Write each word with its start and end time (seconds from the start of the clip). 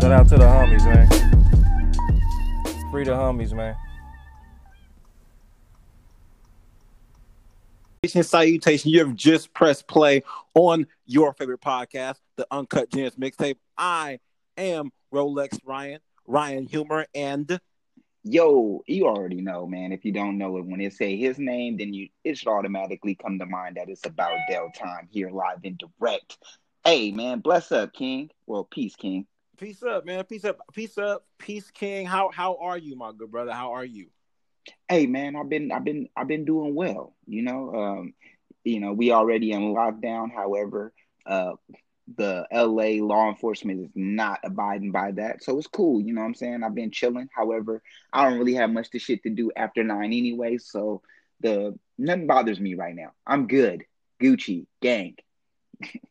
Shout 0.00 0.12
out 0.12 0.28
to 0.28 0.38
the 0.38 0.44
homies, 0.44 0.84
man. 0.86 1.06
Free 2.90 3.04
the 3.04 3.10
homies, 3.10 3.52
man. 3.52 3.76
Salutation. 8.06 8.90
You 8.92 9.00
have 9.00 9.14
just 9.14 9.52
pressed 9.52 9.86
play 9.86 10.22
on 10.54 10.86
your 11.04 11.34
favorite 11.34 11.60
podcast, 11.60 12.16
the 12.36 12.46
Uncut 12.50 12.90
Gems 12.90 13.16
mixtape. 13.16 13.56
I 13.76 14.20
am 14.56 14.90
Rolex 15.12 15.58
Ryan, 15.66 16.00
Ryan 16.26 16.64
Humor, 16.64 17.04
and 17.14 17.60
Yo, 18.22 18.82
you 18.86 19.06
already 19.06 19.42
know, 19.42 19.66
man. 19.66 19.92
If 19.92 20.06
you 20.06 20.12
don't 20.12 20.38
know 20.38 20.56
it, 20.56 20.64
when 20.64 20.80
it 20.80 20.94
say 20.94 21.18
his 21.18 21.38
name, 21.38 21.76
then 21.76 21.92
you 21.92 22.08
it 22.24 22.38
should 22.38 22.48
automatically 22.48 23.16
come 23.16 23.38
to 23.38 23.44
mind 23.44 23.76
that 23.76 23.90
it's 23.90 24.06
about 24.06 24.38
Dell 24.48 24.70
time 24.74 25.08
here 25.10 25.28
live 25.28 25.60
and 25.62 25.78
direct. 25.78 26.38
Hey, 26.86 27.10
man, 27.10 27.40
bless 27.40 27.70
up, 27.70 27.92
King. 27.92 28.30
Well, 28.46 28.64
peace, 28.64 28.96
King. 28.96 29.26
Peace 29.60 29.82
up, 29.82 30.06
man. 30.06 30.24
Peace 30.24 30.44
up, 30.44 30.58
peace 30.72 30.96
up, 30.96 31.26
peace, 31.38 31.70
King. 31.70 32.06
How 32.06 32.30
how 32.30 32.56
are 32.56 32.78
you, 32.78 32.96
my 32.96 33.12
good 33.16 33.30
brother? 33.30 33.52
How 33.52 33.72
are 33.72 33.84
you? 33.84 34.06
Hey, 34.88 35.06
man, 35.06 35.36
I've 35.36 35.50
been 35.50 35.70
I've 35.70 35.84
been 35.84 36.08
I've 36.16 36.28
been 36.28 36.46
doing 36.46 36.74
well. 36.74 37.14
You 37.26 37.42
know, 37.42 37.74
um, 37.74 38.14
you 38.64 38.80
know, 38.80 38.92
we 38.92 39.12
already 39.12 39.52
in 39.52 39.74
lockdown. 39.74 40.32
However, 40.34 40.92
uh, 41.26 41.52
the 42.16 42.46
LA 42.50 43.04
law 43.04 43.28
enforcement 43.28 43.80
is 43.80 43.90
not 43.94 44.40
abiding 44.42 44.92
by 44.92 45.12
that. 45.12 45.44
So 45.44 45.58
it's 45.58 45.66
cool, 45.66 46.00
you 46.00 46.12
know 46.14 46.22
what 46.22 46.28
I'm 46.28 46.34
saying? 46.34 46.64
I've 46.64 46.74
been 46.74 46.90
chilling. 46.90 47.28
However, 47.32 47.82
I 48.12 48.24
don't 48.24 48.38
really 48.38 48.54
have 48.54 48.70
much 48.70 48.90
to 48.90 48.98
shit 48.98 49.22
to 49.24 49.30
do 49.30 49.52
after 49.54 49.84
nine 49.84 50.12
anyway. 50.12 50.56
So 50.56 51.02
the 51.40 51.78
nothing 51.98 52.26
bothers 52.26 52.58
me 52.58 52.74
right 52.74 52.94
now. 52.94 53.12
I'm 53.26 53.46
good. 53.46 53.84
Gucci, 54.20 54.66
gang. 54.80 55.16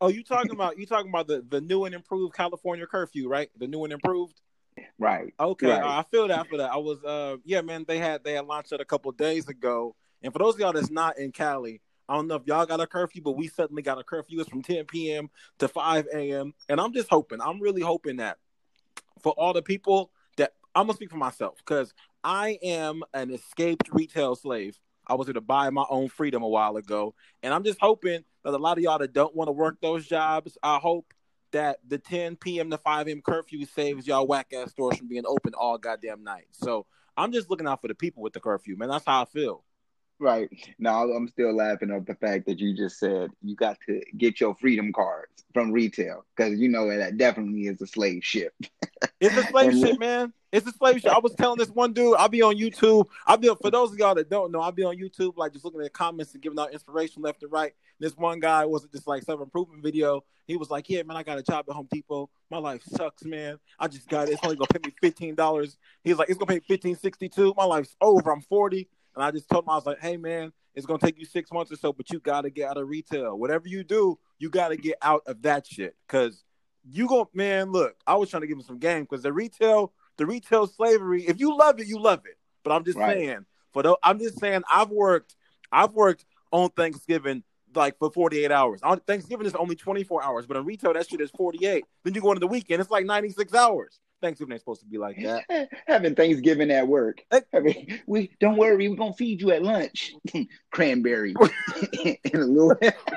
Oh, 0.00 0.08
you 0.08 0.22
talking 0.22 0.52
about 0.52 0.78
you 0.78 0.86
talking 0.86 1.10
about 1.10 1.26
the 1.26 1.44
the 1.48 1.60
new 1.60 1.84
and 1.84 1.94
improved 1.94 2.34
California 2.34 2.86
curfew, 2.86 3.28
right? 3.28 3.50
The 3.58 3.66
new 3.66 3.84
and 3.84 3.92
improved. 3.92 4.40
Right. 4.98 5.34
Okay, 5.38 5.68
right. 5.68 5.82
I 5.82 6.04
feel 6.10 6.28
that 6.28 6.48
for 6.48 6.58
that. 6.58 6.72
I 6.72 6.76
was 6.76 7.02
uh 7.04 7.36
yeah, 7.44 7.60
man, 7.60 7.84
they 7.86 7.98
had 7.98 8.24
they 8.24 8.34
had 8.34 8.46
launched 8.46 8.72
it 8.72 8.80
a 8.80 8.84
couple 8.84 9.10
days 9.12 9.48
ago. 9.48 9.94
And 10.22 10.32
for 10.32 10.38
those 10.38 10.54
of 10.54 10.60
y'all 10.60 10.72
that's 10.72 10.90
not 10.90 11.18
in 11.18 11.32
Cali, 11.32 11.80
I 12.08 12.14
don't 12.14 12.26
know 12.26 12.34
if 12.34 12.46
y'all 12.46 12.66
got 12.66 12.80
a 12.80 12.86
curfew, 12.86 13.22
but 13.22 13.36
we 13.36 13.48
suddenly 13.48 13.82
got 13.82 13.98
a 13.98 14.04
curfew. 14.04 14.40
It's 14.40 14.50
from 14.50 14.62
10 14.62 14.84
p.m. 14.86 15.30
to 15.58 15.68
5 15.68 16.08
a.m. 16.12 16.54
And 16.68 16.80
I'm 16.80 16.92
just 16.92 17.08
hoping, 17.08 17.40
I'm 17.40 17.60
really 17.60 17.82
hoping 17.82 18.16
that 18.16 18.38
for 19.22 19.32
all 19.32 19.52
the 19.52 19.62
people 19.62 20.10
that 20.36 20.52
I'm 20.74 20.86
gonna 20.86 20.94
speak 20.94 21.10
for 21.10 21.16
myself 21.16 21.58
because 21.58 21.94
I 22.22 22.58
am 22.62 23.02
an 23.14 23.30
escaped 23.30 23.88
retail 23.92 24.34
slave. 24.34 24.78
I 25.10 25.14
was 25.14 25.28
able 25.28 25.34
to 25.34 25.40
buy 25.40 25.68
my 25.70 25.84
own 25.90 26.08
freedom 26.08 26.42
a 26.42 26.48
while 26.48 26.76
ago, 26.76 27.14
and 27.42 27.52
I'm 27.52 27.64
just 27.64 27.80
hoping 27.80 28.24
that 28.44 28.54
a 28.54 28.56
lot 28.56 28.78
of 28.78 28.84
y'all 28.84 28.98
that 28.98 29.12
don't 29.12 29.34
want 29.34 29.48
to 29.48 29.52
work 29.52 29.78
those 29.82 30.06
jobs, 30.06 30.56
I 30.62 30.78
hope 30.78 31.12
that 31.52 31.78
the 31.86 31.98
10 31.98 32.36
p.m. 32.36 32.70
to 32.70 32.78
5 32.78 33.08
a.m. 33.08 33.20
curfew 33.20 33.66
saves 33.66 34.06
y'all 34.06 34.26
whack 34.26 34.52
ass 34.54 34.70
stores 34.70 34.98
from 34.98 35.08
being 35.08 35.24
open 35.26 35.52
all 35.54 35.78
goddamn 35.78 36.22
night. 36.22 36.46
So 36.52 36.86
I'm 37.16 37.32
just 37.32 37.50
looking 37.50 37.66
out 37.66 37.80
for 37.82 37.88
the 37.88 37.94
people 37.94 38.22
with 38.22 38.32
the 38.34 38.40
curfew, 38.40 38.76
man. 38.76 38.88
That's 38.88 39.04
how 39.04 39.22
I 39.22 39.24
feel. 39.24 39.64
Right. 40.20 40.50
Now 40.78 41.10
I'm 41.10 41.28
still 41.28 41.56
laughing 41.56 41.90
at 41.90 42.06
the 42.06 42.14
fact 42.14 42.44
that 42.46 42.60
you 42.60 42.76
just 42.76 42.98
said 42.98 43.30
you 43.42 43.56
got 43.56 43.78
to 43.86 44.02
get 44.18 44.38
your 44.38 44.54
freedom 44.54 44.92
cards 44.92 45.44
from 45.54 45.72
retail 45.72 46.26
because 46.36 46.58
you 46.58 46.68
know 46.68 46.94
that 46.94 47.16
definitely 47.16 47.62
is 47.62 47.80
a 47.80 47.86
slave 47.86 48.22
ship. 48.22 48.52
It's 49.18 49.34
a 49.34 49.44
slave 49.44 49.78
ship, 49.78 49.98
man. 49.98 50.30
It's 50.52 50.66
a 50.66 50.72
slave 50.72 51.00
ship. 51.00 51.12
I 51.12 51.20
was 51.20 51.34
telling 51.34 51.56
this 51.56 51.70
one 51.70 51.94
dude, 51.94 52.16
I'll 52.18 52.28
be 52.28 52.42
on 52.42 52.56
YouTube. 52.56 53.06
I'll 53.26 53.38
be 53.38 53.50
for 53.62 53.70
those 53.70 53.92
of 53.92 53.98
y'all 53.98 54.14
that 54.14 54.28
don't 54.28 54.52
know, 54.52 54.60
I'll 54.60 54.72
be 54.72 54.84
on 54.84 54.94
YouTube, 54.98 55.38
like 55.38 55.54
just 55.54 55.64
looking 55.64 55.80
at 55.80 55.84
the 55.84 55.90
comments 55.90 56.34
and 56.34 56.42
giving 56.42 56.58
out 56.58 56.74
inspiration 56.74 57.22
left 57.22 57.42
and 57.42 57.50
right. 57.50 57.72
This 57.98 58.14
one 58.14 58.40
guy 58.40 58.66
was 58.66 58.86
just 58.92 59.06
like 59.06 59.22
self 59.22 59.40
improvement 59.40 59.82
video. 59.82 60.22
He 60.46 60.58
was 60.58 60.68
like, 60.68 60.90
"Yeah, 60.90 61.02
man, 61.02 61.16
I 61.16 61.22
got 61.22 61.38
a 61.38 61.42
job 61.42 61.64
at 61.70 61.74
Home 61.74 61.88
Depot. 61.90 62.28
My 62.50 62.58
life 62.58 62.82
sucks, 62.82 63.24
man. 63.24 63.58
I 63.78 63.88
just 63.88 64.06
got 64.06 64.28
it. 64.28 64.32
It's 64.32 64.40
only 64.44 64.56
gonna 64.56 64.68
pay 64.68 64.86
me 64.86 64.94
fifteen 65.00 65.34
dollars." 65.34 65.78
He's 66.04 66.18
like, 66.18 66.28
"It's 66.28 66.38
gonna 66.38 66.60
pay 66.60 66.60
fifteen 66.60 66.96
sixty 66.96 67.30
two. 67.30 67.54
My 67.56 67.64
life's 67.64 67.96
over. 68.02 68.30
I'm 68.30 68.42
forty. 68.42 68.88
And 69.14 69.24
I 69.24 69.30
just 69.30 69.48
told 69.48 69.64
him, 69.64 69.70
I 69.70 69.74
was 69.76 69.86
like, 69.86 70.00
hey, 70.00 70.16
man, 70.16 70.52
it's 70.74 70.86
going 70.86 71.00
to 71.00 71.04
take 71.06 71.18
you 71.18 71.24
six 71.24 71.50
months 71.52 71.72
or 71.72 71.76
so, 71.76 71.92
but 71.92 72.10
you 72.10 72.20
got 72.20 72.42
to 72.42 72.50
get 72.50 72.70
out 72.70 72.76
of 72.76 72.88
retail. 72.88 73.38
Whatever 73.38 73.68
you 73.68 73.82
do, 73.84 74.18
you 74.38 74.50
got 74.50 74.68
to 74.68 74.76
get 74.76 74.96
out 75.02 75.22
of 75.26 75.42
that 75.42 75.66
shit. 75.66 75.96
Because 76.06 76.44
you 76.88 77.08
go, 77.08 77.28
man, 77.34 77.72
look, 77.72 77.96
I 78.06 78.14
was 78.14 78.30
trying 78.30 78.42
to 78.42 78.46
give 78.46 78.56
him 78.56 78.64
some 78.64 78.78
game 78.78 79.02
because 79.02 79.22
the 79.22 79.32
retail, 79.32 79.92
the 80.16 80.26
retail 80.26 80.66
slavery, 80.66 81.24
if 81.26 81.40
you 81.40 81.56
love 81.56 81.80
it, 81.80 81.86
you 81.86 82.00
love 82.00 82.22
it. 82.24 82.38
But 82.62 82.72
I'm 82.72 82.84
just 82.84 82.98
right. 82.98 83.16
saying, 83.16 83.46
for 83.72 83.82
the, 83.82 83.96
I'm 84.02 84.18
just 84.18 84.38
saying, 84.38 84.62
I've 84.70 84.90
worked, 84.90 85.34
I've 85.72 85.92
worked 85.92 86.24
on 86.52 86.70
Thanksgiving 86.70 87.42
like 87.74 87.98
for 87.98 88.10
48 88.10 88.50
hours. 88.50 88.80
On 88.82 88.98
Thanksgiving 89.00 89.46
is 89.46 89.54
only 89.54 89.76
24 89.76 90.24
hours, 90.24 90.46
but 90.46 90.56
in 90.56 90.64
retail, 90.64 90.92
that 90.92 91.08
shit 91.08 91.20
is 91.20 91.30
48. 91.30 91.84
Then 92.04 92.14
you 92.14 92.20
go 92.20 92.30
into 92.30 92.40
the 92.40 92.46
weekend, 92.46 92.80
it's 92.80 92.90
like 92.90 93.06
96 93.06 93.54
hours. 93.54 94.00
Thanksgiving 94.20 94.52
ain't 94.52 94.60
supposed 94.60 94.82
to 94.82 94.86
be 94.86 94.98
like 94.98 95.16
that. 95.22 95.68
Having 95.86 96.14
Thanksgiving 96.14 96.70
at 96.70 96.86
work. 96.86 97.22
I 97.32 97.60
mean, 97.60 98.00
we 98.06 98.30
don't 98.40 98.56
worry, 98.56 98.88
we're 98.88 98.96
gonna 98.96 99.14
feed 99.14 99.40
you 99.40 99.52
at 99.52 99.62
lunch. 99.62 100.14
cranberry 100.70 101.34
in 102.04 102.16
a 102.34 102.38
little 102.38 102.74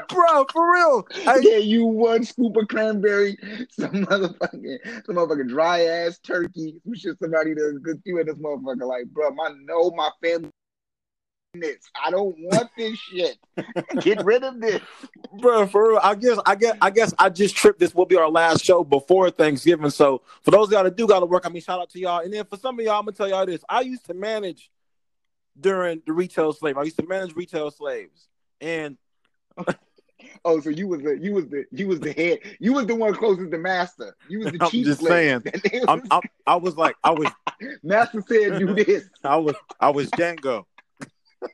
bro, 0.09 0.45
for 0.51 0.73
real. 0.73 1.07
I 1.27 1.39
get 1.39 1.63
you 1.65 1.85
one 1.85 2.23
scoop 2.23 2.55
of 2.57 2.67
cranberry, 2.67 3.37
some 3.69 4.05
motherfucking 4.05 5.05
some 5.05 5.15
motherfucking 5.15 5.49
dry 5.49 5.85
ass 5.85 6.19
turkey. 6.19 6.81
We 6.85 6.97
should 6.97 7.19
somebody 7.19 7.53
to 7.55 7.79
cook 7.83 7.99
you 8.05 8.19
in 8.19 8.27
this 8.27 8.37
motherfucker. 8.37 8.87
Like, 8.87 9.05
bro, 9.07 9.31
my 9.31 9.53
know 9.65 9.91
my 9.91 10.09
family 10.21 10.51
this. 11.53 11.77
I 12.03 12.11
don't 12.11 12.35
want 12.39 12.69
this 12.77 12.97
shit. 12.97 13.37
Get 14.01 14.23
rid 14.25 14.43
of 14.43 14.59
this, 14.59 14.81
bro. 15.39 15.67
For 15.67 15.89
real, 15.89 15.99
I 16.01 16.15
guess, 16.15 16.39
I 16.45 16.55
guess, 16.55 16.77
I 16.81 16.89
guess, 16.89 17.13
I 17.19 17.29
just 17.29 17.55
tripped. 17.55 17.79
This 17.79 17.93
will 17.93 18.05
be 18.05 18.17
our 18.17 18.29
last 18.29 18.63
show 18.63 18.83
before 18.83 19.29
Thanksgiving. 19.29 19.89
So 19.89 20.21
for 20.41 20.51
those 20.51 20.71
y'all 20.71 20.83
that 20.83 20.95
do 20.95 21.07
got 21.07 21.19
to 21.19 21.25
work, 21.25 21.45
I 21.45 21.49
mean, 21.49 21.61
shout 21.61 21.79
out 21.79 21.89
to 21.91 21.99
y'all. 21.99 22.19
And 22.19 22.33
then 22.33 22.45
for 22.45 22.57
some 22.57 22.79
of 22.79 22.85
y'all, 22.85 22.99
I'm 22.99 23.05
gonna 23.05 23.15
tell 23.15 23.29
y'all 23.29 23.45
this. 23.45 23.61
I 23.69 23.81
used 23.81 24.05
to 24.05 24.13
manage 24.13 24.71
during 25.59 26.01
the 26.05 26.13
retail 26.13 26.53
slave. 26.53 26.77
I 26.77 26.83
used 26.83 26.97
to 26.97 27.07
manage 27.07 27.35
retail 27.35 27.69
slaves, 27.71 28.27
and 28.59 28.97
oh, 30.45 30.59
so 30.59 30.69
you 30.69 30.87
was 30.87 31.01
the 31.01 31.17
you 31.19 31.33
was 31.33 31.47
the 31.47 31.65
you 31.71 31.87
was 31.87 31.99
the 31.99 32.13
head. 32.13 32.39
You 32.59 32.73
was 32.73 32.87
the 32.87 32.95
one 32.95 33.13
closest 33.13 33.51
to 33.51 33.57
master. 33.57 34.15
You 34.27 34.39
was 34.39 34.51
the 34.51 34.57
I'm 34.61 34.69
chief. 34.69 34.85
just 34.87 35.01
saying. 35.01 35.43
I'm, 35.87 36.03
I'm, 36.09 36.21
I 36.47 36.55
was 36.55 36.77
like, 36.77 36.95
I 37.03 37.11
was. 37.11 37.29
master 37.83 38.23
said, 38.27 38.59
"Do 38.59 38.73
this." 38.73 39.07
I 39.23 39.37
was, 39.37 39.55
I 39.79 39.89
was 39.91 40.09
Django. 40.11 40.65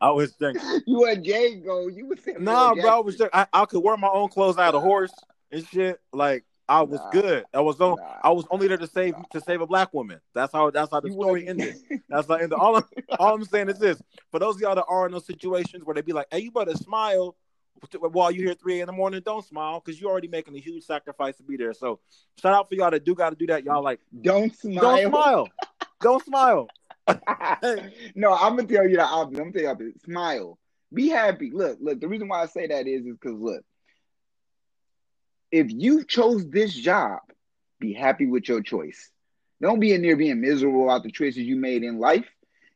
I 0.00 0.10
was 0.10 0.32
thinking. 0.32 0.62
You 0.86 1.00
were 1.00 1.16
Django. 1.16 1.94
You 1.94 2.06
was 2.06 2.18
nah, 2.38 2.74
bro. 2.74 2.90
I 2.90 3.00
was 3.00 3.16
just, 3.16 3.30
I, 3.32 3.46
I 3.52 3.64
could 3.64 3.82
wear 3.82 3.96
my 3.96 4.08
own 4.08 4.28
clothes 4.28 4.58
out 4.58 4.74
of 4.74 4.82
horse 4.82 5.12
and 5.50 5.66
shit. 5.66 6.00
Like 6.12 6.44
I 6.68 6.82
was 6.82 7.00
nah, 7.00 7.10
good. 7.10 7.44
I 7.54 7.60
was 7.60 7.80
on. 7.80 7.96
Nah. 7.96 8.16
I 8.24 8.30
was 8.30 8.44
only 8.50 8.68
there 8.68 8.76
to 8.76 8.86
save 8.86 9.16
nah. 9.16 9.22
to 9.32 9.40
save 9.40 9.60
a 9.60 9.66
black 9.66 9.94
woman. 9.94 10.20
That's 10.34 10.52
how. 10.52 10.70
That's 10.70 10.90
how 10.90 11.00
the 11.00 11.08
you 11.08 11.14
story 11.14 11.46
ended. 11.46 11.76
That's 12.08 12.26
how. 12.26 12.34
Ended. 12.34 12.54
All 12.54 12.76
I'm, 12.76 12.84
all 13.18 13.34
I'm 13.34 13.44
saying 13.44 13.68
is 13.68 13.78
this: 13.78 14.02
for 14.30 14.40
those 14.40 14.56
of 14.56 14.60
y'all 14.60 14.74
that 14.74 14.84
are 14.88 15.06
in 15.06 15.12
those 15.12 15.26
situations 15.26 15.84
where 15.84 15.94
they 15.94 16.02
be 16.02 16.12
like, 16.12 16.26
"Hey, 16.30 16.40
you 16.40 16.50
better 16.50 16.74
smile 16.74 17.36
while 18.00 18.30
you 18.30 18.42
here 18.42 18.54
three 18.54 18.80
in 18.80 18.86
the 18.86 18.92
morning." 18.92 19.22
Don't 19.24 19.44
smile 19.44 19.80
because 19.84 20.00
you're 20.00 20.10
already 20.10 20.28
making 20.28 20.56
a 20.56 20.60
huge 20.60 20.84
sacrifice 20.84 21.36
to 21.36 21.44
be 21.44 21.56
there. 21.56 21.72
So, 21.72 22.00
shout 22.40 22.52
out 22.52 22.68
for 22.68 22.74
y'all 22.74 22.90
that 22.90 23.04
do 23.04 23.14
got 23.14 23.30
to 23.30 23.36
do 23.36 23.46
that. 23.46 23.64
Y'all 23.64 23.82
like, 23.82 24.00
don't 24.20 24.54
smile. 24.56 24.80
Don't 24.80 25.10
smile. 25.10 25.48
don't 26.00 26.24
smile. 26.24 26.68
no, 28.14 28.32
I'm 28.32 28.56
gonna 28.56 28.66
tell 28.66 28.88
you 28.88 28.96
the 28.96 29.04
opposite. 29.04 29.40
I'm 29.40 29.52
gonna 29.52 29.64
tell 29.64 29.76
you 29.78 29.92
the 29.94 30.00
Smile. 30.04 30.58
Be 30.92 31.08
happy. 31.08 31.50
Look, 31.52 31.78
look. 31.80 32.00
The 32.00 32.08
reason 32.08 32.28
why 32.28 32.42
I 32.42 32.46
say 32.46 32.66
that 32.66 32.86
is 32.86 33.06
is 33.06 33.16
because 33.20 33.38
look, 33.38 33.62
if 35.50 35.66
you 35.70 36.04
chose 36.04 36.48
this 36.48 36.74
job, 36.74 37.20
be 37.78 37.92
happy 37.92 38.26
with 38.26 38.48
your 38.48 38.62
choice. 38.62 39.10
Don't 39.60 39.80
be 39.80 39.92
in 39.92 40.02
there 40.02 40.16
being 40.16 40.40
miserable 40.40 40.84
about 40.84 41.02
the 41.02 41.10
choices 41.10 41.38
you 41.38 41.56
made 41.56 41.82
in 41.82 41.98
life. 41.98 42.26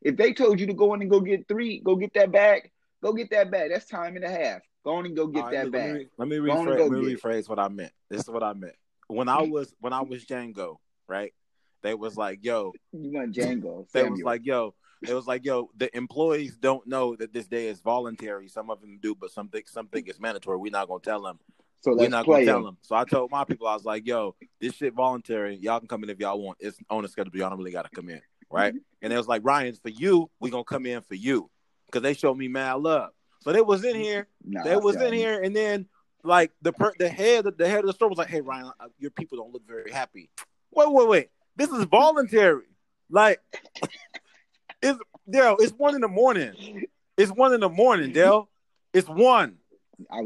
If 0.02 0.16
they 0.16 0.32
told 0.32 0.60
you 0.60 0.66
to 0.66 0.74
go 0.74 0.94
in 0.94 1.02
and 1.02 1.10
go 1.10 1.20
get 1.20 1.46
three, 1.46 1.80
go 1.80 1.96
get 1.96 2.14
that 2.14 2.32
bag, 2.32 2.70
go 3.02 3.12
get 3.12 3.30
that 3.30 3.50
bag. 3.50 3.70
That's 3.70 3.86
time 3.86 4.16
and 4.16 4.24
a 4.24 4.30
half. 4.30 4.62
Go 4.84 4.94
on 4.94 5.04
and 5.04 5.14
go 5.14 5.26
get 5.26 5.44
right, 5.44 5.52
that 5.52 5.64
let 5.64 5.72
bag. 5.72 5.94
Me, 5.94 6.06
let 6.16 6.28
me, 6.28 6.36
rephrase, 6.36 6.78
let 6.78 6.90
me 6.90 7.14
rephrase 7.14 7.48
what 7.48 7.58
I 7.58 7.68
meant. 7.68 7.92
This 8.08 8.22
is 8.22 8.30
what 8.30 8.42
I 8.42 8.54
meant. 8.54 8.76
When 9.08 9.28
I 9.28 9.42
was 9.42 9.74
when 9.80 9.92
I 9.92 10.00
was 10.00 10.24
Django, 10.24 10.76
right? 11.06 11.34
They 11.82 11.94
was 11.94 12.16
like, 12.16 12.44
"Yo, 12.44 12.72
you 12.92 13.12
want 13.12 13.34
Django?" 13.34 13.86
They 13.92 14.08
was 14.08 14.22
like, 14.22 14.46
"Yo." 14.46 14.74
It 15.02 15.14
was 15.14 15.26
like, 15.26 15.46
"Yo, 15.46 15.70
the 15.76 15.94
employees 15.96 16.56
don't 16.58 16.86
know 16.86 17.16
that 17.16 17.32
this 17.32 17.46
day 17.46 17.68
is 17.68 17.80
voluntary. 17.80 18.48
Some 18.48 18.68
of 18.68 18.82
them 18.82 18.98
do, 19.00 19.14
but 19.14 19.30
something 19.30 19.62
something 19.66 20.06
is 20.06 20.20
mandatory. 20.20 20.58
We're 20.58 20.72
not 20.72 20.88
gonna 20.88 21.00
tell 21.00 21.22
them. 21.22 21.38
So 21.80 21.94
we're 21.94 22.10
not 22.10 22.26
gonna 22.26 22.44
tell 22.44 22.62
them." 22.62 22.76
So 22.82 22.94
I 22.94 23.04
told 23.04 23.30
my 23.30 23.44
people, 23.44 23.66
I 23.66 23.74
was 23.74 23.84
like, 23.84 24.06
"Yo, 24.06 24.34
this 24.60 24.74
shit 24.74 24.92
voluntary. 24.92 25.56
Y'all 25.56 25.78
can 25.78 25.88
come 25.88 26.04
in 26.04 26.10
if 26.10 26.20
y'all 26.20 26.40
want. 26.40 26.58
It's 26.60 26.78
on 26.90 27.02
the 27.02 27.08
schedule. 27.08 27.34
Y'all 27.34 27.48
don't 27.48 27.58
really 27.58 27.70
gotta 27.70 27.88
come 27.88 28.10
in, 28.10 28.20
right?" 28.50 28.74
and 29.00 29.12
it 29.12 29.16
was 29.16 29.28
like, 29.28 29.40
"Ryan, 29.42 29.74
for 29.74 29.88
you, 29.88 30.30
we 30.38 30.50
gonna 30.50 30.64
come 30.64 30.84
in 30.84 31.00
for 31.00 31.14
you 31.14 31.50
because 31.86 32.02
they 32.02 32.12
showed 32.12 32.36
me 32.36 32.48
mad 32.48 32.74
love." 32.74 33.10
So 33.40 33.52
they 33.52 33.62
was 33.62 33.84
in 33.84 33.96
here. 33.96 34.28
Nah, 34.44 34.64
they 34.64 34.76
was 34.76 34.96
in 34.96 35.14
here, 35.14 35.42
and 35.42 35.56
then 35.56 35.88
like 36.22 36.52
the 36.60 36.72
per- 36.72 36.92
the 36.98 37.08
head 37.08 37.46
the 37.56 37.68
head 37.68 37.80
of 37.80 37.86
the 37.86 37.94
store 37.94 38.10
was 38.10 38.18
like, 38.18 38.28
"Hey, 38.28 38.42
Ryan, 38.42 38.70
uh, 38.78 38.88
your 38.98 39.10
people 39.10 39.38
don't 39.38 39.52
look 39.52 39.66
very 39.66 39.90
happy." 39.90 40.28
Wait, 40.72 40.92
wait, 40.92 41.08
wait. 41.08 41.28
This 41.60 41.68
is 41.72 41.84
voluntary. 41.84 42.64
Like 43.10 43.38
it's 44.82 44.98
Dale, 45.28 45.56
it's 45.60 45.72
one 45.72 45.94
in 45.94 46.00
the 46.00 46.08
morning. 46.08 46.86
It's 47.18 47.30
one 47.30 47.52
in 47.52 47.60
the 47.60 47.68
morning, 47.68 48.12
Dale. 48.12 48.48
It's 48.94 49.06
one 49.06 49.58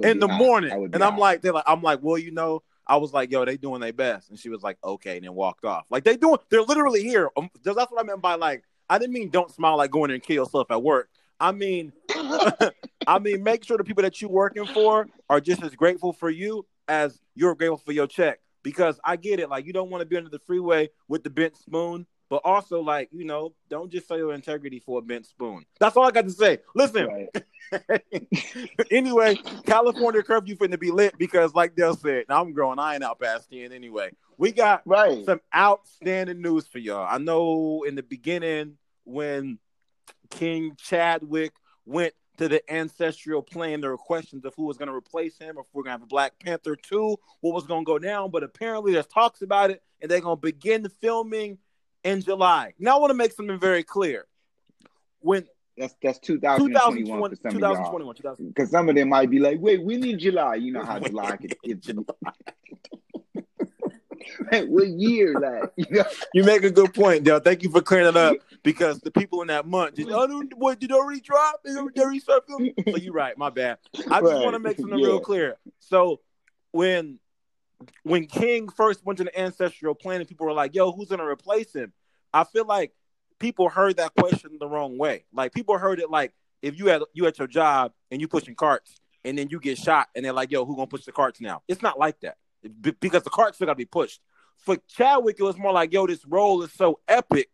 in 0.05 0.21
the 0.21 0.29
morning. 0.29 0.71
And 0.93 1.03
I'm 1.03 1.19
like, 1.19 1.43
they're 1.43 1.53
like, 1.53 1.65
I'm 1.67 1.83
like, 1.83 1.99
well, 2.03 2.19
you 2.19 2.31
know, 2.31 2.63
I 2.87 2.99
was 2.99 3.13
like, 3.13 3.33
yo, 3.33 3.45
they 3.45 3.57
doing 3.57 3.81
their 3.81 3.93
best. 3.93 4.31
And 4.31 4.39
she 4.39 4.49
was 4.49 4.63
like, 4.63 4.79
okay, 4.85 5.17
and 5.17 5.25
then 5.25 5.35
walked 5.35 5.65
off. 5.65 5.87
Like 5.91 6.05
they 6.05 6.17
doing, 6.17 6.39
they're 6.51 6.63
literally 6.63 7.03
here. 7.03 7.29
Um, 7.37 7.51
that's 7.65 7.91
what 7.91 7.99
I 7.99 8.05
meant 8.05 8.23
by 8.23 8.37
like, 8.37 8.63
I 8.89 8.99
didn't 8.99 9.15
mean 9.15 9.31
don't 9.31 9.51
smile 9.51 9.77
like 9.77 9.91
going 9.91 10.13
and 10.13 10.23
kill 10.23 10.45
yourself 10.45 10.71
at 10.71 10.85
work. 10.85 11.09
I 11.41 11.51
mean, 11.51 11.93
I 13.09 13.19
mean, 13.21 13.43
make 13.43 13.65
sure 13.65 13.77
the 13.77 13.83
people 13.83 14.05
that 14.05 14.23
you're 14.23 14.31
working 14.31 14.67
for 14.67 15.09
are 15.29 15.41
just 15.41 15.65
as 15.65 15.75
grateful 15.75 16.13
for 16.13 16.31
you 16.31 16.65
as 16.87 17.19
you're 17.35 17.57
grateful 17.57 17.79
for 17.79 17.91
your 17.91 18.07
check 18.07 18.39
because 18.65 18.99
I 19.05 19.15
get 19.15 19.39
it. 19.39 19.49
Like 19.49 19.67
you 19.67 19.73
don't 19.73 19.91
want 19.91 20.01
to 20.01 20.07
be 20.07 20.17
under 20.17 20.31
the 20.31 20.41
freeway 20.41 20.91
with 21.07 21.23
the 21.23 21.31
bent 21.31 21.57
spoon, 21.57 22.07
but 22.29 22.41
also 22.45 22.81
like 22.81 23.11
you 23.13 23.25
know, 23.25 23.55
don't 23.69 23.93
just 23.93 24.09
sell 24.09 24.19
your 24.19 24.33
integrity 24.33 24.81
for 24.81 24.99
a 24.99 25.03
bent 25.03 25.27
spoon. 25.27 25.65
That's 25.79 25.97
all 25.97 26.05
I 26.05 26.11
got 26.11 26.25
to 26.25 26.31
say. 26.31 26.59
Listen. 26.75 27.07
Right. 27.07 27.29
anyway, 28.91 29.37
California 29.67 30.23
curfew 30.23 30.57
finna 30.57 30.81
be 30.81 30.91
lit 30.91 31.17
because, 31.17 31.55
like 31.55 31.77
Dale 31.77 31.95
said, 31.95 32.25
now 32.29 32.41
I'm 32.41 32.53
growing. 32.53 32.81
I 32.81 32.95
ain't 32.95 33.05
out 33.05 33.21
past 33.21 33.51
ten 33.51 33.73
anyway. 33.73 34.11
We 34.37 34.51
got 34.51 34.83
right. 34.85 35.25
some 35.25 35.41
outstanding 35.55 36.43
news 36.43 36.67
for 36.67 36.79
y'all. 36.79 37.07
I 37.09 37.19
know 37.19 37.85
in 37.87 37.95
the 37.95 38.03
beginning 38.03 38.79
when 39.05 39.59
King 40.31 40.77
Chadwick 40.77 41.53
went 41.87 42.15
to 42.39 42.49
the 42.49 42.73
ancestral 42.73 43.43
plane. 43.43 43.81
There 43.81 43.91
were 43.91 43.99
questions 43.99 44.45
of 44.45 44.55
who 44.55 44.65
was 44.65 44.77
going 44.77 44.89
to 44.89 44.95
replace 44.95 45.39
him, 45.39 45.57
or 45.57 45.63
if 45.63 45.67
we're 45.73 45.83
going 45.83 45.97
to 45.97 46.01
have 46.01 46.03
a 46.03 46.07
Black 46.07 46.39
Panther 46.39 46.77
2, 46.77 47.17
what 47.41 47.55
was 47.55 47.67
going 47.67 47.85
to 47.85 47.87
go 47.87 47.99
down. 47.99 48.31
But 48.31 48.43
apparently, 48.43 48.93
there's 48.93 49.07
talks 49.07 49.43
about 49.43 49.71
it, 49.71 49.83
and 50.01 50.11
they're 50.11 50.21
going 50.21 50.37
to 50.37 50.41
begin 50.41 50.83
the 50.83 50.91
filming 50.91 51.59
in 52.03 52.21
July. 52.21 52.75
Now, 52.79 52.97
I 52.97 53.01
want 53.01 53.11
to 53.11 53.15
make 53.15 53.33
something 53.33 53.59
very 53.59 53.83
clear. 53.83 54.27
When 55.21 55.47
that's 55.77 55.95
that's 56.03 56.19
2021 56.21 57.31
for 57.31 57.37
some 57.37 57.53
2021, 57.53 58.37
Because 58.49 58.71
some 58.71 58.89
of 58.89 58.95
them 58.95 59.09
might 59.09 59.31
be 59.31 59.39
like, 59.39 59.59
wait, 59.61 59.83
we 59.83 59.97
need 59.97 60.19
July. 60.19 60.57
You 60.57 60.73
know 60.73 60.85
how 60.85 60.99
July 60.99 61.37
could 61.37 61.57
get 61.65 61.81
July. 61.81 62.05
what 64.67 64.89
year 64.89 65.39
like 65.39 65.71
you, 65.77 65.87
know? 65.91 66.05
you 66.33 66.45
make 66.45 66.63
a 66.65 66.71
good 66.71 66.95
point 66.95 67.25
Dale. 67.25 67.41
thank 67.41 67.63
you 67.63 67.71
for 67.71 67.81
clearing 67.81 68.09
it 68.09 68.17
up 68.17 68.37
because 68.65 68.99
the 69.01 69.11
people 69.11 69.43
in 69.43 69.49
that 69.49 69.67
month 69.67 69.95
just 69.95 70.11
oh 70.11 70.43
what 70.57 70.81
did 70.81 70.91
already 70.91 71.21
drop 71.21 71.61
did 71.65 71.77
already 71.77 72.19
start 72.19 72.45
filming 72.47 72.75
so 72.85 72.97
you're 72.97 73.13
right 73.13 73.39
my 73.39 73.51
bad 73.51 73.79
i 73.95 73.99
just 73.99 74.33
right. 74.33 74.43
want 74.43 74.55
to 74.55 74.59
make 74.59 74.77
something 74.77 74.99
yeah. 74.99 75.07
real 75.07 75.21
clear 75.21 75.57
so 75.79 76.21
when 76.73 77.19
when 78.03 78.27
king 78.27 78.69
first 78.69 79.05
went 79.05 79.19
to 79.19 79.25
the 79.25 79.41
ancestral 79.41 79.95
planet 79.95 80.29
people 80.29 80.47
were 80.47 80.53
like 80.53 80.75
yo 80.75 80.91
who's 80.91 81.09
gonna 81.09 81.25
replace 81.25 81.73
him 81.73 81.93
i 82.33 82.43
feel 82.43 82.67
like 82.67 82.93
people 83.39 83.69
heard 83.69 83.97
that 83.99 84.13
question 84.19 84.57
the 84.59 84.69
wrong 84.69 84.99
way 84.99 85.25
like 85.33 85.53
people 85.53 85.79
heard 85.79 86.01
it 86.01 86.11
like 86.11 86.33
if 86.63 86.79
you 86.79 86.87
had 86.87 87.03
you 87.13 87.27
at 87.27 87.39
your 87.39 87.49
job 87.49 87.93
and 88.11 88.21
you 88.21 88.27
pushing 88.27 88.55
carts 88.55 89.01
and 89.25 89.39
then 89.39 89.49
you 89.51 89.61
get 89.61 89.77
shot 89.77 90.09
and 90.15 90.25
they're 90.25 90.33
like 90.33 90.51
yo 90.51 90.65
who 90.65 90.75
gonna 90.75 90.87
push 90.87 91.05
the 91.05 91.13
carts 91.13 91.41
now 91.41 91.63
it's 91.69 91.83
not 91.83 91.99
like 91.99 92.19
that 92.21 92.37
because 93.01 93.23
the 93.23 93.31
carts 93.31 93.57
still 93.57 93.67
got 93.67 93.73
to 93.75 93.79
be 93.79 93.85
pushed. 93.85 94.21
For 94.59 94.77
Chadwick, 94.89 95.37
it 95.39 95.43
was 95.43 95.59
more 95.59 95.73
like, 95.73 95.93
yo, 95.93 96.07
this 96.07 96.25
role 96.25 96.63
is 96.63 96.73
so 96.73 97.01
epic. 97.09 97.49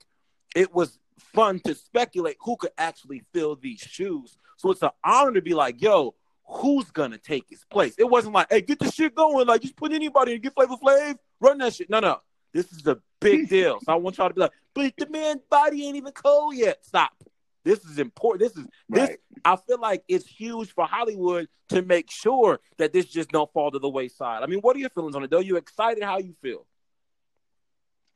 It 0.55 0.75
was 0.75 0.99
fun 1.35 1.61
to 1.61 1.75
speculate 1.75 2.37
who 2.41 2.57
could 2.57 2.73
actually 2.79 3.23
fill 3.33 3.57
these 3.57 3.81
shoes. 3.81 4.37
So 4.57 4.71
it's 4.71 4.83
an 4.83 4.91
honor 5.05 5.33
to 5.33 5.43
be 5.43 5.55
like, 5.55 5.81
yo, 5.81 6.15
who's 6.45 6.91
gonna 6.91 7.19
take 7.19 7.47
his 7.49 7.65
place? 7.65 7.95
It 7.99 8.09
wasn't 8.09 8.35
like, 8.35 8.49
hey, 8.51 8.61
get 8.61 8.79
the 8.79 8.91
shit 8.91 9.15
going. 9.15 9.47
Like, 9.47 9.63
just 9.63 9.77
put 9.77 9.93
anybody 9.93 10.35
and 10.35 10.43
get 10.43 10.55
Flavor 10.55 10.77
Flav, 10.77 11.17
run 11.41 11.59
that 11.59 11.75
shit. 11.75 11.91
No, 11.91 12.01
no. 12.01 12.21
This 12.53 12.73
is 12.73 12.87
a 12.87 12.99
big 13.21 13.49
deal. 13.49 13.79
So 13.85 13.93
I 13.93 13.97
want 13.97 14.19
y'all 14.19 14.29
to 14.29 14.35
be 14.35 14.41
like, 14.41 14.53
but 14.75 14.93
the 14.97 15.09
man's 15.09 15.43
body 15.51 15.87
ain't 15.87 15.97
even 15.97 16.13
cold 16.13 16.55
yet. 16.55 16.85
Stop. 16.85 17.13
This 17.65 17.85
is 17.85 17.99
important. 17.99 18.41
This 18.41 18.63
is 18.63 18.69
right. 18.89 19.09
this. 19.09 19.19
I 19.45 19.57
feel 19.57 19.81
like 19.81 20.03
it's 20.09 20.27
huge 20.27 20.73
for 20.73 20.87
Hollywood 20.87 21.49
to 21.69 21.83
make 21.83 22.11
sure 22.11 22.61
that 22.79 22.93
this 22.93 23.07
just 23.07 23.31
don't 23.31 23.53
fall 23.53 23.71
to 23.71 23.79
the 23.79 23.89
wayside. 23.89 24.43
I 24.43 24.47
mean, 24.47 24.61
what 24.61 24.77
are 24.77 24.79
your 24.79 24.91
feelings 24.91 25.15
on 25.15 25.23
it? 25.25 25.31
Though 25.31 25.41
you 25.41 25.57
excited? 25.57 26.03
How 26.03 26.19
you 26.19 26.35
feel? 26.43 26.67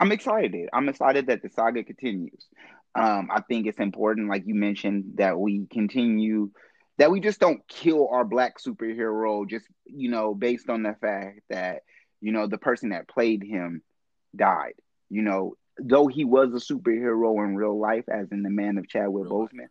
I'm 0.01 0.13
excited. 0.13 0.69
I'm 0.73 0.89
excited 0.89 1.27
that 1.29 1.43
the 1.43 1.51
saga 1.51 1.85
continues. 1.85 2.49
Um, 2.95 3.29
I 3.31 3.41
think 3.41 3.67
it's 3.67 3.81
important, 3.81 4.29
like 4.29 4.45
you 4.47 4.55
mentioned, 4.55 5.15
that 5.17 5.39
we 5.39 5.67
continue, 5.71 6.51
that 6.99 7.11
we 7.11 7.21
just 7.21 7.41
don't 7.41 7.67
kill 7.67 8.09
our 8.09 8.25
black 8.25 8.59
superhero 8.61 9.49
just 9.49 9.67
you 9.85 10.11
know 10.11 10.35
based 10.35 10.71
on 10.71 10.83
the 10.83 10.95
fact 11.01 11.41
that 11.51 11.83
you 12.21 12.31
know 12.33 12.47
the 12.47 12.59
person 12.59 12.91
that 12.91 13.09
played 13.09 13.43
him 13.43 13.83
died. 14.35 14.75
You 15.11 15.23
know, 15.23 15.55
though 15.79 16.07
he 16.07 16.25
was 16.25 16.51
a 16.51 16.73
superhero 16.75 17.45
in 17.45 17.57
real 17.57 17.79
life, 17.79 18.05
as 18.09 18.31
in 18.31 18.43
the 18.43 18.51
man 18.51 18.79
of 18.79 18.89
Chadwick 18.89 19.29
Boseman, 19.29 19.69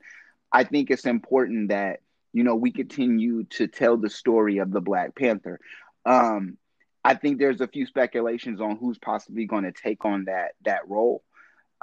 I 0.52 0.64
think 0.64 0.92
it's 0.92 1.06
important 1.06 1.70
that 1.70 2.00
you 2.34 2.44
know 2.44 2.56
we 2.56 2.72
continue 2.72 3.46
to 3.52 3.68
tell 3.68 3.98
the 3.98 4.10
story 4.10 4.58
of 4.58 4.72
the 4.72 4.82
Black 4.82 5.16
Panther. 5.16 5.60
Um, 6.06 6.58
I 7.06 7.16
think 7.16 7.38
there's 7.38 7.62
a 7.62 7.68
few 7.68 7.86
speculations 7.86 8.62
on 8.62 8.78
who's 8.78 8.98
possibly 8.98 9.46
going 9.46 9.64
to 9.64 9.72
take 9.72 10.06
on 10.06 10.26
that 10.26 10.52
that 10.66 10.88
role. 10.88 11.24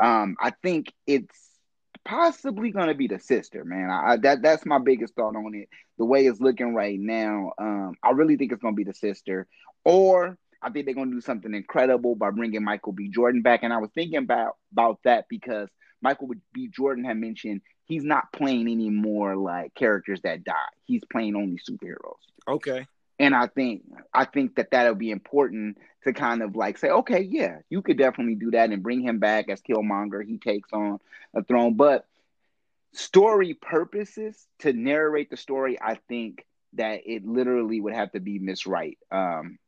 Um, 0.00 0.36
I 0.40 0.52
think 0.62 0.92
it's 1.06 1.36
possibly 2.04 2.70
going 2.70 2.88
to 2.88 2.94
be 2.94 3.06
the 3.06 3.18
sister, 3.18 3.64
man. 3.64 3.90
I, 3.90 4.16
that 4.18 4.42
that's 4.42 4.64
my 4.66 4.78
biggest 4.78 5.14
thought 5.14 5.36
on 5.36 5.54
it. 5.54 5.68
The 5.98 6.04
way 6.04 6.26
it's 6.26 6.40
looking 6.40 6.74
right 6.74 6.98
now, 6.98 7.52
um, 7.58 7.94
I 8.02 8.10
really 8.10 8.36
think 8.36 8.52
it's 8.52 8.62
going 8.62 8.74
to 8.74 8.76
be 8.76 8.84
the 8.84 8.94
sister, 8.94 9.46
or 9.84 10.38
I 10.62 10.70
think 10.70 10.86
they're 10.86 10.94
going 10.94 11.10
to 11.10 11.16
do 11.16 11.20
something 11.20 11.54
incredible 11.54 12.14
by 12.14 12.30
bringing 12.30 12.64
Michael 12.64 12.92
B. 12.92 13.08
Jordan 13.08 13.42
back. 13.42 13.62
And 13.62 13.72
I 13.72 13.78
was 13.78 13.90
thinking 13.94 14.18
about 14.18 14.56
about 14.72 14.98
that 15.04 15.26
because 15.28 15.68
Michael 16.02 16.30
B. 16.52 16.68
Jordan 16.68 17.04
had 17.04 17.16
mentioned 17.16 17.60
he's 17.84 18.04
not 18.04 18.32
playing 18.32 18.68
any 18.68 18.90
more 18.90 19.36
like 19.36 19.74
characters 19.74 20.20
that 20.22 20.44
die. 20.44 20.54
He's 20.84 21.02
playing 21.10 21.36
only 21.36 21.58
superheroes. 21.58 22.20
Okay. 22.48 22.86
And 23.20 23.34
I 23.34 23.48
think 23.48 23.82
I 24.14 24.24
think 24.24 24.56
that 24.56 24.70
that'll 24.70 24.94
be 24.94 25.10
important 25.10 25.76
to 26.04 26.14
kind 26.14 26.42
of 26.42 26.56
like 26.56 26.78
say, 26.78 26.88
okay, 26.88 27.20
yeah, 27.20 27.58
you 27.68 27.82
could 27.82 27.98
definitely 27.98 28.34
do 28.34 28.50
that 28.52 28.70
and 28.70 28.82
bring 28.82 29.02
him 29.02 29.18
back 29.18 29.50
as 29.50 29.60
Killmonger. 29.60 30.26
He 30.26 30.38
takes 30.38 30.72
on 30.72 30.98
a 31.34 31.44
throne, 31.44 31.74
but 31.74 32.06
story 32.94 33.52
purposes 33.52 34.46
to 34.60 34.72
narrate 34.72 35.28
the 35.28 35.36
story, 35.36 35.78
I 35.78 35.96
think 36.08 36.46
that 36.72 37.02
it 37.04 37.26
literally 37.26 37.78
would 37.78 37.92
have 37.92 38.10
to 38.12 38.20
be 38.20 38.38
Miss 38.38 38.66
Wright. 38.66 38.96
Um, 39.12 39.58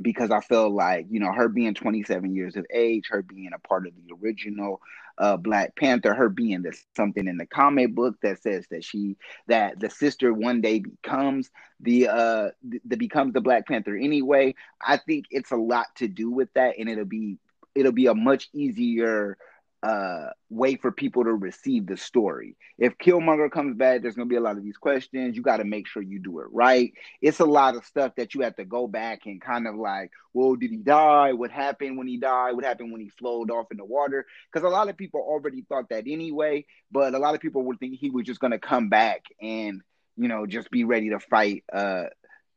because 0.00 0.32
I 0.32 0.40
felt 0.40 0.72
like 0.72 1.06
you 1.08 1.20
know 1.20 1.32
her 1.32 1.48
being 1.48 1.74
27 1.74 2.34
years 2.34 2.56
of 2.56 2.66
age, 2.72 3.04
her 3.10 3.22
being 3.22 3.50
a 3.54 3.60
part 3.60 3.86
of 3.86 3.92
the 3.94 4.12
original 4.20 4.80
uh, 5.18 5.36
Black 5.36 5.76
Panther, 5.76 6.14
her 6.14 6.28
being 6.28 6.62
the, 6.62 6.76
something 6.96 7.26
in 7.26 7.36
the 7.36 7.46
comic 7.46 7.94
book 7.94 8.16
that 8.22 8.42
says 8.42 8.66
that 8.70 8.84
she 8.84 9.16
that 9.46 9.78
the 9.80 9.90
sister 9.90 10.32
one 10.32 10.60
day 10.60 10.80
becomes 10.80 11.50
the 11.80 12.08
uh 12.08 12.50
the, 12.62 12.80
the 12.84 12.96
becomes 12.96 13.32
the 13.32 13.40
Black 13.40 13.66
Panther 13.66 13.96
anyway. 13.96 14.54
I 14.80 14.96
think 14.96 15.26
it's 15.30 15.50
a 15.50 15.56
lot 15.56 15.86
to 15.96 16.08
do 16.08 16.30
with 16.30 16.52
that, 16.54 16.76
and 16.78 16.88
it'll 16.88 17.04
be 17.04 17.38
it'll 17.74 17.92
be 17.92 18.06
a 18.06 18.14
much 18.14 18.48
easier 18.52 19.36
uh, 19.82 20.30
way 20.48 20.76
for 20.76 20.92
people 20.92 21.24
to 21.24 21.32
receive 21.32 21.86
the 21.86 21.96
story. 21.96 22.56
If 22.78 22.98
Killmonger 22.98 23.50
comes 23.50 23.76
back, 23.76 24.00
there's 24.00 24.14
going 24.14 24.28
to 24.28 24.32
be 24.32 24.36
a 24.36 24.40
lot 24.40 24.56
of 24.56 24.62
these 24.62 24.76
questions. 24.76 25.36
You 25.36 25.42
got 25.42 25.56
to 25.56 25.64
make 25.64 25.88
sure 25.88 26.02
you 26.02 26.20
do 26.20 26.38
it 26.40 26.46
right. 26.52 26.92
It's 27.20 27.40
a 27.40 27.44
lot 27.44 27.74
of 27.74 27.84
stuff 27.84 28.12
that 28.16 28.34
you 28.34 28.42
have 28.42 28.54
to 28.56 28.64
go 28.64 28.86
back 28.86 29.26
and 29.26 29.40
kind 29.40 29.66
of 29.66 29.74
like, 29.74 30.12
well, 30.34 30.54
did 30.54 30.70
he 30.70 30.76
die? 30.76 31.32
What 31.32 31.50
happened 31.50 31.98
when 31.98 32.06
he 32.06 32.16
died? 32.16 32.52
What 32.52 32.64
happened 32.64 32.92
when 32.92 33.00
he 33.00 33.08
flowed 33.08 33.50
off 33.50 33.72
in 33.72 33.76
the 33.76 33.84
water? 33.84 34.24
Because 34.52 34.64
a 34.64 34.70
lot 34.70 34.88
of 34.88 34.96
people 34.96 35.20
already 35.20 35.62
thought 35.62 35.88
that 35.88 36.04
anyway, 36.06 36.64
but 36.90 37.14
a 37.14 37.18
lot 37.18 37.34
of 37.34 37.40
people 37.40 37.64
would 37.64 37.80
think 37.80 37.98
he 37.98 38.10
was 38.10 38.24
just 38.24 38.40
going 38.40 38.52
to 38.52 38.58
come 38.58 38.88
back 38.88 39.22
and, 39.40 39.80
you 40.16 40.28
know, 40.28 40.46
just 40.46 40.70
be 40.70 40.84
ready 40.84 41.10
to 41.10 41.18
fight 41.18 41.64
uh, 41.72 42.04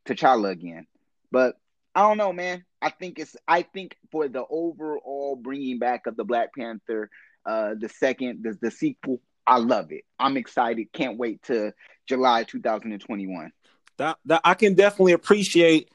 T'Challa 0.06 0.52
again. 0.52 0.86
But 1.32 1.58
I 1.96 2.02
don't 2.02 2.18
know, 2.18 2.34
man. 2.34 2.66
I 2.82 2.90
think 2.90 3.20
it's. 3.20 3.36
I 3.48 3.62
think 3.62 3.96
for 4.12 4.28
the 4.28 4.44
overall 4.50 5.38
bringing 5.42 5.80
back 5.80 6.08
of 6.08 6.18
the 6.18 6.26
Black 6.26 6.54
Panther, 6.54 7.10
uh, 7.46 7.76
the 7.80 7.88
second, 7.88 8.44
the, 8.44 8.58
the 8.62 8.70
sequel, 8.70 9.22
I 9.48 9.60
love 9.60 9.92
it. 9.92 10.04
I'm 10.20 10.36
excited. 10.36 10.92
Can't 10.92 11.18
wait 11.18 11.42
to 11.44 11.74
July 12.08 12.44
2021. 12.44 13.52
That, 13.98 14.18
that 14.26 14.42
I 14.44 14.56
can 14.56 14.74
definitely 14.74 15.14
appreciate. 15.14 15.90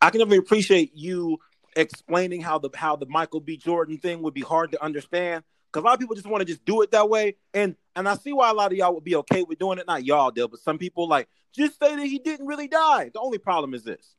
I 0.00 0.10
can 0.10 0.18
definitely 0.18 0.38
appreciate 0.38 0.92
you 0.96 1.38
explaining 1.76 2.40
how 2.40 2.58
the 2.58 2.70
how 2.74 2.96
the 2.96 3.06
Michael 3.06 3.40
B. 3.40 3.56
Jordan 3.56 3.98
thing 3.98 4.22
would 4.22 4.34
be 4.34 4.40
hard 4.40 4.72
to 4.72 4.82
understand 4.82 5.44
because 5.72 5.84
a 5.84 5.86
lot 5.86 5.94
of 5.94 6.00
people 6.00 6.16
just 6.16 6.26
want 6.26 6.40
to 6.40 6.44
just 6.44 6.64
do 6.64 6.82
it 6.82 6.90
that 6.90 7.08
way, 7.08 7.36
and 7.54 7.76
and 7.94 8.08
I 8.08 8.16
see 8.16 8.32
why 8.32 8.50
a 8.50 8.54
lot 8.54 8.72
of 8.72 8.78
y'all 8.78 8.94
would 8.94 9.04
be 9.04 9.16
okay 9.16 9.44
with 9.44 9.58
doing 9.58 9.78
it. 9.78 9.86
Not 9.86 10.04
y'all, 10.04 10.32
Dale, 10.32 10.48
but 10.48 10.60
some 10.60 10.78
people 10.78 11.06
like 11.08 11.28
just 11.54 11.78
say 11.78 11.94
that 11.94 12.06
he 12.06 12.18
didn't 12.18 12.46
really 12.46 12.66
die. 12.68 13.10
The 13.14 13.20
only 13.20 13.38
problem 13.38 13.74
is 13.74 13.84
this: 13.84 14.14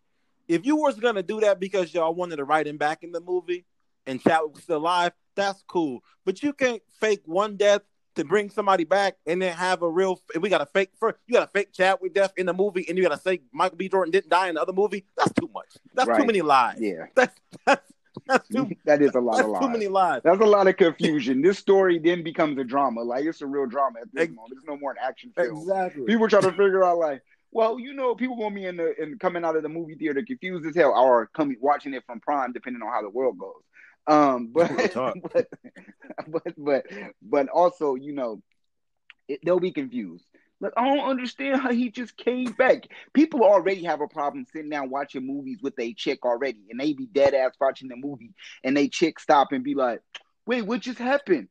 if 0.47 0.65
you 0.65 0.75
was 0.75 0.99
gonna 0.99 1.23
do 1.23 1.39
that 1.41 1.59
because 1.59 1.93
y'all 1.93 2.13
wanted 2.13 2.37
to 2.37 2.43
write 2.43 2.67
him 2.67 2.77
back 2.77 3.03
in 3.03 3.11
the 3.11 3.21
movie 3.21 3.65
and 4.05 4.21
Chadwick 4.21 4.55
was 4.55 4.63
still 4.63 4.77
alive, 4.77 5.13
that's 5.35 5.63
cool. 5.67 6.03
But 6.25 6.43
you 6.43 6.53
can't 6.53 6.81
fake 6.99 7.21
one 7.25 7.57
death 7.57 7.81
to 8.15 8.23
bring 8.23 8.49
somebody 8.49 8.83
back 8.83 9.17
and 9.25 9.41
then 9.41 9.55
have 9.55 9.81
a 9.81 9.89
real. 9.89 10.21
We 10.39 10.49
got 10.49 10.61
a 10.61 10.65
fake 10.65 10.91
for 10.99 11.17
you 11.27 11.33
got 11.33 11.43
a 11.43 11.51
fake 11.51 11.73
Chadwick 11.73 12.13
death 12.13 12.33
in 12.37 12.45
the 12.45 12.53
movie, 12.53 12.85
and 12.87 12.97
you 12.97 13.03
got 13.03 13.15
to 13.15 13.21
say 13.21 13.41
Michael 13.51 13.77
B. 13.77 13.89
Jordan 13.89 14.11
didn't 14.11 14.29
die 14.29 14.49
in 14.49 14.55
the 14.55 14.61
other 14.61 14.73
movie. 14.73 15.05
That's 15.17 15.33
too 15.33 15.49
much. 15.53 15.67
That's 15.93 16.07
right. 16.07 16.19
too 16.19 16.25
many 16.25 16.41
lies. 16.41 16.77
Yeah, 16.79 17.05
that's 17.15 17.35
that's. 17.65 17.91
That's 18.27 18.47
too, 18.47 18.69
that 18.85 19.01
is 19.01 19.15
a 19.15 19.19
lot 19.19 19.41
of 19.41 19.47
lies. 19.47 19.61
Too 19.63 19.69
many 19.69 19.87
lies. 19.87 20.21
That's 20.23 20.39
a 20.39 20.45
lot 20.45 20.67
of 20.67 20.77
confusion. 20.77 21.41
this 21.41 21.57
story 21.57 21.97
then 21.97 22.23
becomes 22.23 22.59
a 22.59 22.63
drama. 22.63 23.01
Like 23.01 23.25
it's 23.25 23.41
a 23.41 23.47
real 23.47 23.65
drama 23.65 24.01
at 24.01 24.13
this 24.13 24.29
moment. 24.29 24.53
It's 24.55 24.67
no 24.67 24.77
more 24.77 24.91
an 24.91 24.97
action 25.01 25.31
film. 25.35 25.57
Exactly. 25.57 26.05
People 26.05 26.29
try 26.29 26.39
to 26.39 26.51
figure 26.51 26.83
out 26.83 26.99
like, 26.99 27.23
well, 27.53 27.79
you 27.79 27.93
know, 27.93 28.15
people 28.15 28.35
want 28.35 28.55
me 28.55 28.65
in 28.65 28.77
the 28.77 28.99
in 29.01 29.19
coming 29.19 29.45
out 29.45 29.55
of 29.55 29.63
the 29.63 29.69
movie 29.69 29.95
theater 29.95 30.23
confused 30.25 30.65
as 30.65 30.75
hell, 30.75 30.91
or 30.91 31.27
coming 31.27 31.57
watching 31.61 31.93
it 31.93 32.03
from 32.05 32.19
Prime, 32.19 32.51
depending 32.51 32.81
on 32.81 32.91
how 32.91 33.01
the 33.01 33.09
world 33.09 33.37
goes. 33.37 33.61
Um, 34.07 34.47
but 34.51 34.93
but, 35.33 35.47
but 36.27 36.53
but 36.57 36.85
but 37.21 37.49
also, 37.49 37.95
you 37.95 38.13
know, 38.13 38.41
it, 39.27 39.39
they'll 39.45 39.59
be 39.59 39.71
confused. 39.71 40.25
Like, 40.59 40.73
I 40.77 40.85
don't 40.85 41.09
understand 41.09 41.61
how 41.61 41.71
he 41.71 41.91
just 41.91 42.15
came 42.17 42.53
back. 42.53 42.87
People 43.13 43.43
already 43.43 43.83
have 43.83 44.01
a 44.01 44.07
problem 44.07 44.45
sitting 44.51 44.69
down 44.69 44.89
watching 44.89 45.27
movies 45.27 45.59
with 45.61 45.73
a 45.77 45.93
chick 45.93 46.25
already, 46.25 46.61
and 46.69 46.79
they 46.79 46.93
be 46.93 47.05
dead 47.05 47.33
ass 47.33 47.51
watching 47.59 47.89
the 47.89 47.97
movie, 47.97 48.33
and 48.63 48.75
they 48.75 48.87
chick 48.87 49.19
stop 49.19 49.51
and 49.51 49.63
be 49.63 49.75
like, 49.75 50.01
"Wait, 50.47 50.63
what 50.63 50.81
just 50.81 50.99
happened?" 50.99 51.49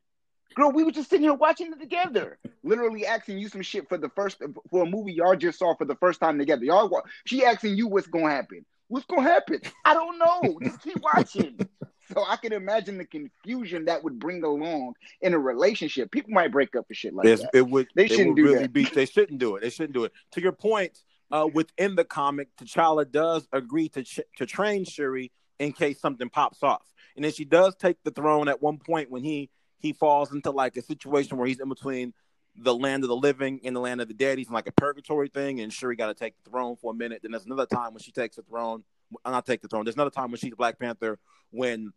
Girl, 0.55 0.71
we 0.71 0.85
were 0.85 0.93
just 0.93 1.11
sitting 1.11 1.25
here 1.25 1.35
watching 1.35 1.73
it 1.73 1.81
together. 1.81 2.39
Literally 2.63 3.07
asking 3.07 3.39
you 3.39 3.49
some 3.49 3.63
shit 3.63 3.89
for 3.89 3.99
the 3.99 4.09
first 4.11 4.43
for 4.71 4.83
a 4.83 4.87
movie 4.87 5.13
y'all 5.13 5.37
just 5.37 5.59
saw 5.59 5.75
for 5.75 5.85
the 5.85 5.97
first 5.97 6.21
time 6.21 6.39
together. 6.39 6.65
Y'all, 6.65 7.03
she 7.25 7.45
asking 7.45 7.77
you 7.77 7.89
what's 7.89 8.07
gonna 8.07 8.31
happen. 8.31 8.65
What's 8.89 9.07
gonna 9.07 9.23
happen? 9.23 9.61
I 9.85 9.95
don't 9.95 10.19
know. 10.19 10.59
Just 10.63 10.83
keep 10.83 11.01
watching. 11.01 11.59
so 12.13 12.25
I 12.29 12.37
can 12.37 12.53
imagine 12.53 12.99
the 12.99 13.05
confusion 13.05 13.87
that 13.87 14.05
would 14.05 14.19
bring 14.19 14.43
along 14.45 14.95
in 15.21 15.35
a 15.35 15.39
relationship. 15.39 16.11
People 16.11 16.33
might 16.33 16.53
break 16.53 16.75
up 16.77 16.87
for 16.87 16.95
shit 16.95 17.15
like 17.15 17.27
it's, 17.27 17.43
that. 17.43 17.51
It 17.55 17.69
would. 17.69 17.89
They 17.95 18.09
shouldn't 18.09 18.29
would 18.29 18.37
do 18.37 18.45
really 18.45 18.63
that. 18.63 18.73
Be, 18.73 18.85
they 18.85 19.07
shouldn't 19.07 19.39
do 19.39 19.57
it. 19.57 19.63
They 19.63 19.71
shouldn't 19.71 19.95
do 19.95 20.05
it. 20.05 20.13
To 20.33 20.41
your 20.41 20.53
point, 20.53 20.99
uh, 21.31 21.49
within 21.53 21.95
the 21.95 22.05
comic, 22.05 22.49
T'Challa 22.57 23.11
does 23.11 23.49
agree 23.53 23.89
to 23.91 24.03
ch- 24.03 24.21
to 24.37 24.47
train 24.47 24.85
Shuri 24.85 25.33
in 25.59 25.73
case 25.73 26.01
something 26.01 26.29
pops 26.29 26.63
off, 26.63 26.87
and 27.17 27.25
then 27.25 27.33
she 27.33 27.45
does 27.45 27.75
take 27.77 27.97
the 28.05 28.11
throne 28.11 28.49
at 28.49 28.63
one 28.63 28.79
point 28.79 29.11
when 29.11 29.25
he 29.25 29.51
he 29.83 29.93
falls 29.93 30.33
into 30.33 30.51
like 30.51 30.77
a 30.77 30.83
situation 30.83 31.37
where 31.37 31.47
he's 31.47 31.61
in 31.61 31.69
between 31.69 32.15
the 32.57 32.75
land 32.75 33.03
of 33.03 33.09
the 33.09 33.17
living 33.17 33.61
and 33.65 33.75
the 33.75 33.81
land 33.81 34.01
of 34.01 34.09
the 34.09 34.15
dead. 34.15 34.39
He's 34.39 34.49
in 34.49 34.55
like 34.55 34.69
a 34.69 34.73
purgatory 34.73 35.29
thing, 35.29 35.61
and 35.61 35.73
Shuri 35.73 35.97
got 35.97 36.07
to 36.07 36.15
take 36.15 36.35
the 36.45 36.51
throne 36.51 36.77
for 36.77 36.93
a 36.93 36.95
minute. 36.95 37.21
Then 37.23 37.33
there's 37.33 37.47
another 37.47 37.67
time 37.67 37.93
when 37.93 38.01
she 38.01 38.13
takes 38.13 38.37
the 38.37 38.43
throne. 38.43 38.85
I'll 39.25 39.33
not 39.33 39.45
take 39.45 39.61
the 39.61 39.69
throne. 39.69 39.85
There's 39.85 39.97
another 39.97 40.11
time 40.11 40.31
when 40.31 40.39
she's 40.39 40.55
Black 40.55 40.79
Panther 40.79 41.19
when 41.51 41.93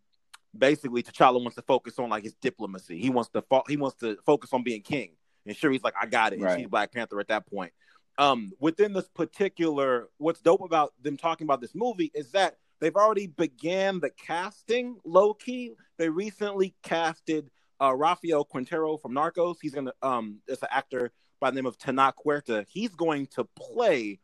basically 0.57 1.03
T'Challa 1.03 1.41
wants 1.41 1.55
to 1.55 1.61
focus 1.61 1.99
on 1.99 2.09
like 2.09 2.23
his 2.23 2.33
diplomacy. 2.41 2.99
He 2.99 3.09
wants 3.09 3.29
to 3.31 3.41
fo- 3.43 3.63
he 3.67 3.77
wants 3.77 3.97
to 3.97 4.17
focus 4.25 4.51
on 4.51 4.63
being 4.63 4.81
king. 4.81 5.11
And 5.45 5.55
sure, 5.55 5.71
he's 5.71 5.83
like, 5.83 5.93
I 6.01 6.07
got 6.07 6.33
it. 6.33 6.39
Right. 6.39 6.53
And 6.53 6.61
she's 6.61 6.69
Black 6.69 6.91
Panther 6.91 7.19
at 7.19 7.27
that 7.27 7.45
point. 7.47 7.71
Um, 8.17 8.51
within 8.59 8.93
this 8.93 9.07
particular, 9.09 10.07
what's 10.17 10.41
dope 10.41 10.61
about 10.61 10.93
them 11.01 11.17
talking 11.17 11.45
about 11.45 11.61
this 11.61 11.75
movie 11.75 12.11
is 12.15 12.31
that 12.31 12.57
they've 12.79 12.95
already 12.95 13.27
began 13.27 13.99
the 13.99 14.09
casting 14.09 14.97
low 15.05 15.33
key. 15.33 15.73
They 15.97 16.09
recently 16.09 16.73
casted 16.81 17.49
uh, 17.81 17.93
Rafael 17.95 18.43
Quintero 18.43 18.97
from 18.97 19.13
Narcos. 19.13 19.57
He's 19.61 19.73
gonna 19.73 19.93
um, 20.01 20.39
it's 20.47 20.61
an 20.61 20.69
actor 20.71 21.11
by 21.39 21.51
the 21.51 21.55
name 21.55 21.65
of 21.65 21.77
Tenoch 21.77 22.13
Huerta. 22.23 22.65
He's 22.69 22.95
going 22.95 23.27
to 23.35 23.45
play 23.57 24.19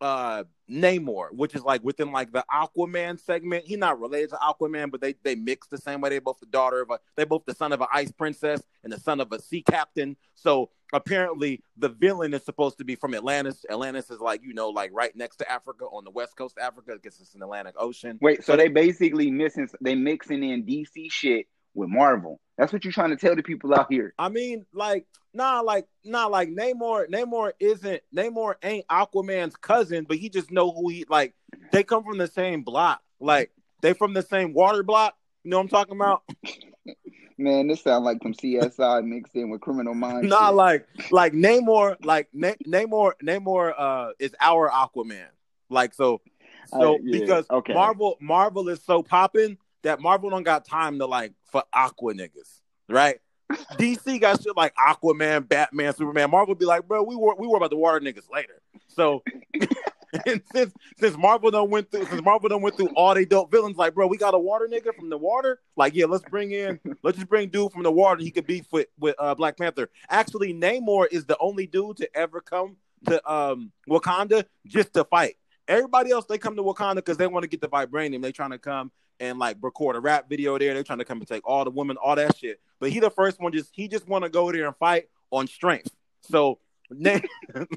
uh 0.00 0.42
Namor, 0.68 1.28
which 1.32 1.54
is 1.54 1.62
like 1.62 1.84
within 1.84 2.10
like 2.10 2.32
the 2.32 2.44
Aquaman 2.52 3.20
segment. 3.20 3.64
He's 3.66 3.78
not 3.78 4.00
related 4.00 4.30
to 4.30 4.36
Aquaman, 4.36 4.90
but 4.90 5.00
they 5.00 5.14
they 5.22 5.34
mix 5.34 5.68
the 5.68 5.78
same 5.78 6.00
way. 6.00 6.10
They 6.10 6.18
both 6.18 6.40
the 6.40 6.46
daughter 6.46 6.80
of 6.80 6.90
a 6.90 6.98
they 7.16 7.24
both 7.24 7.44
the 7.46 7.54
son 7.54 7.72
of 7.72 7.80
an 7.80 7.88
ice 7.92 8.10
princess 8.10 8.62
and 8.82 8.92
the 8.92 8.98
son 8.98 9.20
of 9.20 9.30
a 9.32 9.40
sea 9.40 9.62
captain. 9.62 10.16
So 10.34 10.70
apparently 10.92 11.62
the 11.76 11.88
villain 11.88 12.34
is 12.34 12.44
supposed 12.44 12.78
to 12.78 12.84
be 12.84 12.96
from 12.96 13.14
Atlantis. 13.14 13.64
Atlantis 13.70 14.10
is 14.10 14.20
like, 14.20 14.42
you 14.42 14.54
know, 14.54 14.70
like 14.70 14.90
right 14.92 15.14
next 15.14 15.36
to 15.36 15.50
Africa 15.50 15.84
on 15.84 16.04
the 16.04 16.10
west 16.10 16.36
coast 16.36 16.56
of 16.58 16.64
Africa, 16.64 16.92
because 17.00 17.20
it's 17.20 17.34
an 17.34 17.42
Atlantic 17.42 17.74
Ocean. 17.78 18.18
Wait, 18.20 18.44
so 18.44 18.56
they 18.56 18.68
basically 18.68 19.30
missing 19.30 19.68
they 19.80 19.94
mixing 19.94 20.42
in 20.42 20.64
DC 20.64 21.12
shit 21.12 21.46
with 21.74 21.88
Marvel. 21.88 22.40
That's 22.58 22.72
what 22.72 22.84
you're 22.84 22.92
trying 22.92 23.10
to 23.10 23.16
tell 23.16 23.34
the 23.34 23.42
people 23.42 23.74
out 23.74 23.86
here. 23.90 24.14
I 24.18 24.28
mean, 24.28 24.66
like, 24.72 25.06
nah, 25.32 25.60
like, 25.60 25.86
nah, 26.04 26.26
like 26.26 26.48
Namor, 26.50 27.08
Namor 27.08 27.52
isn't 27.58 28.02
Namor 28.14 28.54
ain't 28.62 28.86
Aquaman's 28.88 29.56
cousin, 29.56 30.04
but 30.04 30.18
he 30.18 30.28
just 30.28 30.50
know 30.50 30.70
who 30.70 30.88
he 30.90 31.04
like. 31.08 31.34
They 31.70 31.82
come 31.82 32.04
from 32.04 32.18
the 32.18 32.26
same 32.26 32.62
block, 32.62 33.00
like 33.20 33.50
they 33.80 33.94
from 33.94 34.14
the 34.14 34.22
same 34.22 34.52
water 34.52 34.82
block. 34.82 35.16
You 35.44 35.50
know 35.50 35.58
what 35.58 35.64
I'm 35.64 35.68
talking 35.68 35.96
about? 35.96 36.22
Man, 37.38 37.66
this 37.66 37.82
sounds 37.82 38.04
like 38.04 38.18
some 38.22 38.34
CSI 38.34 39.04
mixed 39.04 39.34
in 39.34 39.50
with 39.50 39.62
Criminal 39.62 39.94
Minds. 39.94 40.28
nah, 40.28 40.48
shit. 40.48 40.54
like, 40.54 40.86
like 41.10 41.32
Namor, 41.32 41.96
like 42.04 42.28
Na- 42.32 42.54
Namor, 42.66 43.12
Namor, 43.22 43.74
uh, 43.76 44.10
is 44.18 44.34
our 44.38 44.70
Aquaman. 44.70 45.26
Like, 45.68 45.94
so, 45.94 46.20
so 46.66 46.94
Uh, 46.94 46.98
yeah, 47.02 47.20
because 47.20 47.50
okay. 47.50 47.72
Marvel, 47.72 48.16
Marvel 48.20 48.68
is 48.68 48.82
so 48.84 49.02
popping 49.02 49.56
that 49.82 50.00
Marvel 50.00 50.30
don't 50.30 50.42
got 50.42 50.64
time 50.64 50.98
to 50.98 51.06
like 51.06 51.32
for 51.50 51.64
Aqua 51.72 52.14
niggas, 52.14 52.60
right? 52.88 53.20
DC 53.78 54.20
got 54.20 54.42
shit 54.42 54.56
like 54.56 54.74
Aquaman, 54.76 55.48
Batman, 55.48 55.92
Superman. 55.94 56.30
Marvel 56.30 56.54
be 56.54 56.64
like, 56.64 56.86
bro, 56.86 57.02
we 57.02 57.16
were 57.16 57.34
we 57.36 57.46
were 57.46 57.56
about 57.56 57.70
the 57.70 57.76
water 57.76 58.00
niggas 58.00 58.30
later. 58.32 58.60
So 58.88 59.22
and 60.26 60.42
since 60.52 60.72
since 60.98 61.16
Marvel 61.16 61.50
done 61.50 61.70
went 61.70 61.90
through 61.90 62.06
since 62.06 62.22
Marvel 62.22 62.48
done 62.48 62.62
went 62.62 62.76
through 62.76 62.90
all 62.96 63.14
they 63.14 63.24
dope 63.24 63.50
villains, 63.50 63.76
like, 63.76 63.94
bro, 63.94 64.06
we 64.06 64.16
got 64.16 64.34
a 64.34 64.38
water 64.38 64.68
nigga 64.70 64.94
from 64.94 65.10
the 65.10 65.18
water. 65.18 65.60
Like, 65.76 65.94
yeah, 65.94 66.06
let's 66.06 66.24
bring 66.24 66.52
in 66.52 66.80
let's 67.02 67.16
just 67.16 67.28
bring 67.28 67.48
dude 67.48 67.72
from 67.72 67.82
the 67.82 67.92
water. 67.92 68.22
He 68.22 68.30
could 68.30 68.46
beef 68.46 68.66
with 68.70 68.88
with 68.98 69.14
uh, 69.18 69.34
Black 69.34 69.56
Panther. 69.56 69.88
Actually, 70.08 70.54
Namor 70.54 71.06
is 71.10 71.26
the 71.26 71.36
only 71.38 71.66
dude 71.66 71.98
to 71.98 72.16
ever 72.16 72.40
come 72.40 72.76
to 73.06 73.30
um 73.30 73.72
Wakanda 73.88 74.44
just 74.66 74.94
to 74.94 75.04
fight. 75.04 75.36
Everybody 75.68 76.10
else 76.10 76.24
they 76.26 76.38
come 76.38 76.56
to 76.56 76.62
Wakanda 76.62 76.96
because 76.96 77.16
they 77.16 77.26
want 77.26 77.44
to 77.44 77.48
get 77.48 77.60
the 77.60 77.68
vibranium. 77.68 78.22
They 78.22 78.32
trying 78.32 78.50
to 78.50 78.58
come 78.58 78.90
and 79.22 79.38
like 79.38 79.56
record 79.62 79.94
a 79.96 80.00
rap 80.00 80.28
video 80.28 80.58
there. 80.58 80.74
They're 80.74 80.82
trying 80.82 80.98
to 80.98 81.04
come 81.04 81.18
and 81.18 81.28
take 81.28 81.46
all 81.46 81.64
the 81.64 81.70
women, 81.70 81.96
all 81.96 82.16
that 82.16 82.36
shit. 82.36 82.60
But 82.80 82.90
he 82.90 82.98
the 83.00 83.08
first 83.10 83.40
one 83.40 83.52
just 83.52 83.70
he 83.72 83.86
just 83.88 84.06
want 84.08 84.24
to 84.24 84.28
go 84.30 84.50
there 84.52 84.66
and 84.66 84.76
fight 84.76 85.08
on 85.30 85.46
strength. 85.46 85.90
So 86.22 86.58
Na- 86.90 87.20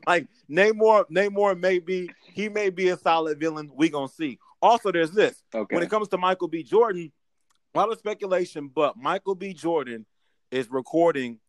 like 0.07 0.27
Namor, 0.49 1.05
Namor 1.09 1.57
may 1.57 1.79
be 1.79 2.09
he 2.33 2.49
may 2.49 2.69
be 2.71 2.89
a 2.89 2.97
solid 2.97 3.39
villain. 3.39 3.71
We 3.73 3.89
gonna 3.89 4.09
see. 4.09 4.39
Also, 4.61 4.91
there's 4.91 5.11
this 5.11 5.41
Okay. 5.53 5.73
when 5.75 5.83
it 5.83 5.89
comes 5.89 6.09
to 6.09 6.17
Michael 6.17 6.47
B. 6.49 6.63
Jordan. 6.63 7.11
A 7.73 7.77
lot 7.77 7.91
of 7.91 7.97
speculation, 7.99 8.69
but 8.73 8.95
Michael 8.95 9.35
B. 9.35 9.53
Jordan 9.53 10.05
is 10.49 10.71
recording, 10.71 11.39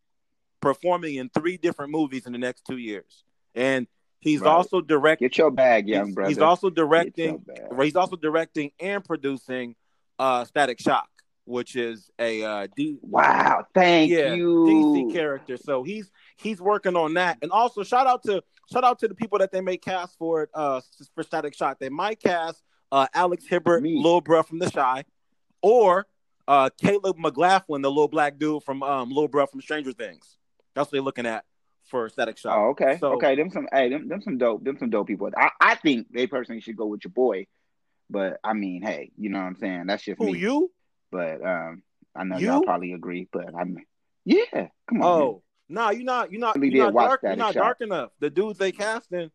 performing 0.60 1.14
in 1.14 1.28
three 1.30 1.56
different 1.56 1.92
movies 1.92 2.26
in 2.26 2.32
the 2.32 2.38
next 2.38 2.66
two 2.66 2.76
years, 2.78 3.24
and 3.54 3.86
He's 4.18 4.40
Right. 4.40 4.50
also 4.50 4.80
directing. 4.80 5.28
Get 5.28 5.38
your 5.38 5.50
bag, 5.52 5.86
young 5.86 6.06
he's, 6.06 6.14
brother. 6.14 6.28
he's 6.30 6.38
also 6.38 6.68
directing. 6.70 7.44
He's 7.80 7.94
also 7.94 8.16
directing 8.16 8.72
and 8.80 9.04
producing 9.04 9.76
uh, 10.18 10.44
Static 10.44 10.80
Shock, 10.80 11.08
which 11.44 11.76
is 11.76 12.10
a 12.18 12.42
uh, 12.42 12.66
D, 12.76 12.98
Wow, 13.02 13.64
thank 13.74 14.10
yeah, 14.10 14.34
you. 14.34 14.64
DC 14.66 15.12
character. 15.12 15.56
So 15.56 15.82
he's 15.82 16.10
he's 16.36 16.60
working 16.60 16.96
on 16.96 17.14
that. 17.14 17.38
And 17.42 17.50
also 17.50 17.82
shout 17.82 18.06
out 18.06 18.22
to 18.24 18.42
shout 18.72 18.84
out 18.84 18.98
to 19.00 19.08
the 19.08 19.14
people 19.14 19.38
that 19.38 19.52
they 19.52 19.60
may 19.60 19.76
cast 19.76 20.16
for 20.18 20.42
it 20.44 20.50
uh 20.54 20.80
for 21.14 21.22
Static 21.22 21.54
Shock. 21.54 21.78
They 21.78 21.88
might 21.88 22.20
cast 22.20 22.62
uh 22.92 23.06
Alex 23.14 23.44
Hibbert, 23.46 23.82
Me. 23.82 23.96
little 23.96 24.22
bruh 24.22 24.46
from 24.46 24.58
The 24.58 24.70
Chi, 24.70 25.04
or 25.62 26.06
uh 26.48 26.70
Caleb 26.80 27.16
McLaughlin, 27.18 27.82
the 27.82 27.90
little 27.90 28.08
black 28.08 28.38
dude 28.38 28.62
from 28.62 28.82
um 28.82 29.08
little 29.08 29.28
bruh 29.28 29.48
from 29.50 29.60
Stranger 29.60 29.92
Things. 29.92 30.36
That's 30.74 30.86
what 30.86 30.92
they're 30.92 31.00
looking 31.02 31.26
at 31.26 31.44
for 31.90 32.08
Static 32.08 32.36
Shock. 32.36 32.56
Oh, 32.56 32.68
okay. 32.70 32.98
So- 32.98 33.12
okay, 33.14 33.36
them 33.36 33.50
some 33.50 33.68
hey, 33.72 33.88
them, 33.88 34.08
them 34.08 34.20
some 34.20 34.38
dope, 34.38 34.64
them 34.64 34.76
some 34.78 34.90
dope 34.90 35.06
people. 35.06 35.30
I, 35.36 35.50
I 35.60 35.74
think 35.76 36.08
they 36.12 36.26
personally 36.26 36.60
should 36.60 36.76
go 36.76 36.86
with 36.86 37.04
your 37.04 37.12
boy. 37.12 37.46
But 38.08 38.38
I 38.44 38.52
mean, 38.52 38.82
hey, 38.82 39.10
you 39.16 39.30
know 39.30 39.38
what 39.38 39.46
I'm 39.46 39.56
saying? 39.56 39.84
That's 39.86 40.04
just 40.04 40.18
Who 40.18 40.32
me. 40.32 40.38
you? 40.38 40.70
But 41.10 41.44
um 41.44 41.82
I 42.14 42.24
know 42.24 42.38
You? 42.38 42.46
y'all 42.48 42.62
probably 42.62 42.92
agree, 42.92 43.28
but 43.32 43.54
I'm 43.54 43.76
yeah, 44.24 44.68
come 44.88 45.02
on. 45.02 45.04
Oh. 45.04 45.42
Nah, 45.68 45.90
you're 45.90 46.04
not 46.04 46.30
you're 46.30 46.40
not 46.40 46.56
Really 46.56 46.76
you're 46.76 46.92
not 46.92 46.94
dark 47.08 47.20
you're 47.22 47.36
not 47.36 47.54
dark 47.54 47.80
enough. 47.80 48.10
The 48.20 48.30
dudes 48.30 48.58
they 48.58 48.72
casting. 48.72 49.30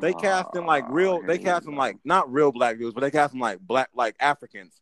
They 0.00 0.12
cast 0.12 0.52
them 0.52 0.66
like 0.66 0.84
Oh, 0.88 0.92
real. 0.92 1.22
They 1.22 1.36
here 1.38 1.46
cast 1.46 1.64
them 1.64 1.76
like 1.76 1.96
not 2.04 2.30
real 2.32 2.50
black 2.52 2.78
dudes, 2.78 2.92
but 2.94 3.00
they 3.02 3.10
cast 3.10 3.32
them 3.32 3.40
like 3.40 3.60
black, 3.60 3.90
like 3.94 4.16
Africans. 4.20 4.80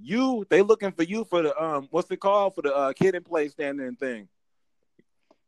You, 0.00 0.46
they 0.50 0.62
looking 0.62 0.92
for 0.92 1.02
you 1.02 1.24
for 1.24 1.42
the 1.42 1.62
um, 1.62 1.88
what's 1.90 2.10
it 2.10 2.18
called 2.18 2.54
for 2.54 2.62
the 2.62 2.74
uh, 2.74 2.92
Kid 2.92 3.14
'n 3.14 3.22
Play 3.22 3.48
standing 3.48 3.96
thing. 3.96 4.28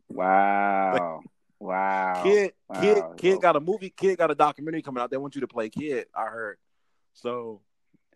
Wow. 0.08 1.20
Wow. 1.60 2.22
Kid, 2.22 2.52
kid, 2.80 2.98
Wow. 2.98 3.14
kid 3.16 3.40
got 3.40 3.56
a 3.56 3.60
movie. 3.60 3.90
Kid 3.90 4.16
got 4.18 4.30
a 4.30 4.34
documentary 4.34 4.82
coming 4.82 5.02
out. 5.02 5.10
They 5.10 5.16
want 5.16 5.34
you 5.34 5.40
to 5.42 5.48
play 5.48 5.68
kid. 5.68 6.06
I 6.14 6.26
heard. 6.26 6.58
So, 7.20 7.62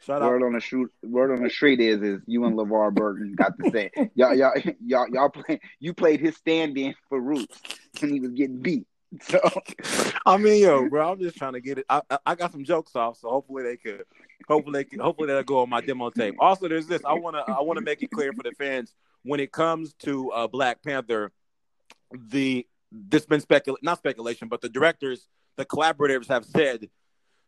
shout 0.00 0.22
out. 0.22 0.30
Word 0.30 0.42
on 0.44 0.52
the 0.52 0.60
street, 0.60 0.88
word 1.02 1.32
on 1.32 1.42
the 1.42 1.50
street 1.50 1.80
is 1.80 2.02
is 2.02 2.20
you 2.26 2.44
and 2.44 2.56
LeVar 2.56 2.94
Burton 2.94 3.34
got 3.34 3.56
the 3.58 3.70
same. 3.70 4.10
Y'all, 4.14 4.34
y'all, 4.34 4.52
y'all, 4.84 5.08
y'all 5.08 5.28
play. 5.28 5.60
You 5.80 5.94
played 5.94 6.20
his 6.20 6.36
stand-in 6.36 6.94
for 7.08 7.20
Roots, 7.20 7.60
and 8.00 8.10
he 8.10 8.20
was 8.20 8.32
getting 8.32 8.58
beat. 8.58 8.86
So 9.20 9.38
I 10.24 10.38
mean, 10.38 10.62
yo, 10.62 10.88
bro, 10.88 11.12
I'm 11.12 11.20
just 11.20 11.36
trying 11.36 11.52
to 11.52 11.60
get 11.60 11.76
it. 11.76 11.84
I, 11.90 12.00
I, 12.24 12.34
got 12.34 12.50
some 12.50 12.64
jokes 12.64 12.96
off, 12.96 13.18
so 13.18 13.28
hopefully 13.28 13.62
they 13.62 13.76
could, 13.76 14.04
hopefully 14.48 14.78
they 14.78 14.84
could, 14.84 15.00
hopefully 15.00 15.26
that'll 15.26 15.42
go 15.42 15.58
on 15.58 15.68
my 15.68 15.82
demo 15.82 16.08
tape. 16.08 16.34
Also, 16.38 16.66
there's 16.66 16.86
this. 16.86 17.02
I 17.04 17.12
wanna, 17.12 17.44
I 17.46 17.60
wanna 17.60 17.82
make 17.82 18.02
it 18.02 18.10
clear 18.10 18.32
for 18.32 18.42
the 18.42 18.52
fans 18.52 18.94
when 19.22 19.38
it 19.38 19.52
comes 19.52 19.92
to 20.04 20.30
uh, 20.30 20.46
Black 20.46 20.82
Panther, 20.82 21.30
the 22.10 22.66
this 22.90 23.26
been 23.26 23.42
specul 23.42 23.76
not 23.82 23.98
speculation, 23.98 24.48
but 24.48 24.62
the 24.62 24.70
directors, 24.70 25.28
the 25.56 25.66
collaborators 25.66 26.28
have 26.28 26.46
said 26.46 26.88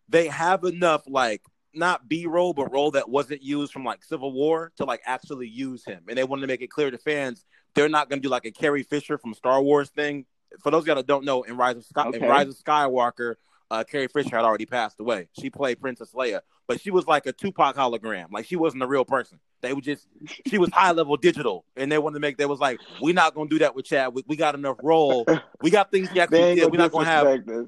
they 0.09 0.29
have 0.29 0.65
enough 0.65 1.03
like 1.07 1.43
not 1.75 2.09
B 2.09 2.27
roll, 2.27 2.53
but 2.53 2.71
roll 2.73 2.93
that 2.93 3.09
wasn't 3.09 3.43
used 3.43 3.73
from 3.73 3.85
like 3.85 4.05
Civil 4.05 4.33
War 4.33 4.73
to 4.77 4.85
like 4.85 5.01
actually 5.05 5.49
use 5.49 5.85
him, 5.85 6.05
and 6.09 6.17
they 6.17 6.25
wanted 6.25 6.43
to 6.43 6.47
make 6.47 6.63
it 6.63 6.71
clear 6.71 6.91
to 6.91 6.99
fans 6.99 7.45
they're 7.75 7.89
not 7.89 8.09
going 8.09 8.21
to 8.23 8.27
do 8.27 8.31
like 8.31 8.45
a 8.45 8.53
Carrie 8.53 8.85
Fisher 8.85 9.19
from 9.19 9.35
Star 9.35 9.61
Wars 9.61 9.91
thing. 9.91 10.27
For 10.63 10.71
those 10.71 10.83
of 10.83 10.87
y'all 10.87 10.95
that 10.97 11.09
don't 11.09 11.25
know, 11.25 11.43
in 11.43 11.57
Rise 11.57 11.77
of 11.77 11.85
Sky, 11.85 12.05
Okay. 12.07 12.19
in 12.19 12.23
Rise 12.31 12.47
of 12.49 12.55
Skywalker, 12.55 13.35
uh, 13.69 13.83
Carrie 13.83 14.07
Fisher 14.07 14.37
had 14.37 14.45
already 14.45 14.67
passed 14.67 15.01
away. 15.01 15.27
She 15.41 15.51
played 15.51 15.81
Princess 15.81 16.13
Leia, 16.15 16.43
but 16.69 16.81
she 16.81 16.93
was 16.93 17.09
like 17.09 17.27
a 17.27 17.33
Tupac 17.33 17.75
hologram. 17.75 18.27
Like 18.31 18.47
she 18.47 18.55
wasn't 18.55 18.85
a 18.85 18.87
real 18.87 19.05
person. 19.05 19.41
They 19.63 19.73
were 19.73 19.81
just 19.81 20.07
she 20.47 20.59
was 20.59 20.71
high 20.71 20.93
level 20.93 21.17
digital, 21.17 21.65
and 21.77 21.91
they 21.91 21.99
wanted 21.99 22.15
to 22.15 22.21
make. 22.21 22.37
They 22.37 22.47
was 22.47 22.61
like, 22.61 22.79
we're 23.01 23.13
not 23.15 23.35
gonna 23.35 23.49
do 23.49 23.59
that 23.59 23.75
with 23.75 23.87
Chad. 23.87 24.15
We, 24.15 24.23
we 24.29 24.37
got 24.37 24.55
enough 24.55 24.77
role. 24.81 25.27
We 25.61 25.71
got 25.71 25.91
things 25.91 26.11
he 26.11 26.21
actually 26.21 26.39
did. 26.55 26.71
We're 26.71 26.79
not 26.79 26.93
gonna 26.93 27.07
have. 27.07 27.27
us. 27.27 27.67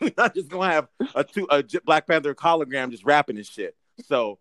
We're 0.00 0.12
not 0.16 0.34
just 0.34 0.48
gonna 0.48 0.72
have 0.72 0.88
a 1.14 1.24
two 1.24 1.46
a 1.50 1.64
Black 1.84 2.06
Panther 2.06 2.34
hologram 2.34 2.90
just 2.90 3.04
rapping 3.04 3.36
and 3.36 3.46
shit. 3.46 3.76
So 4.04 4.38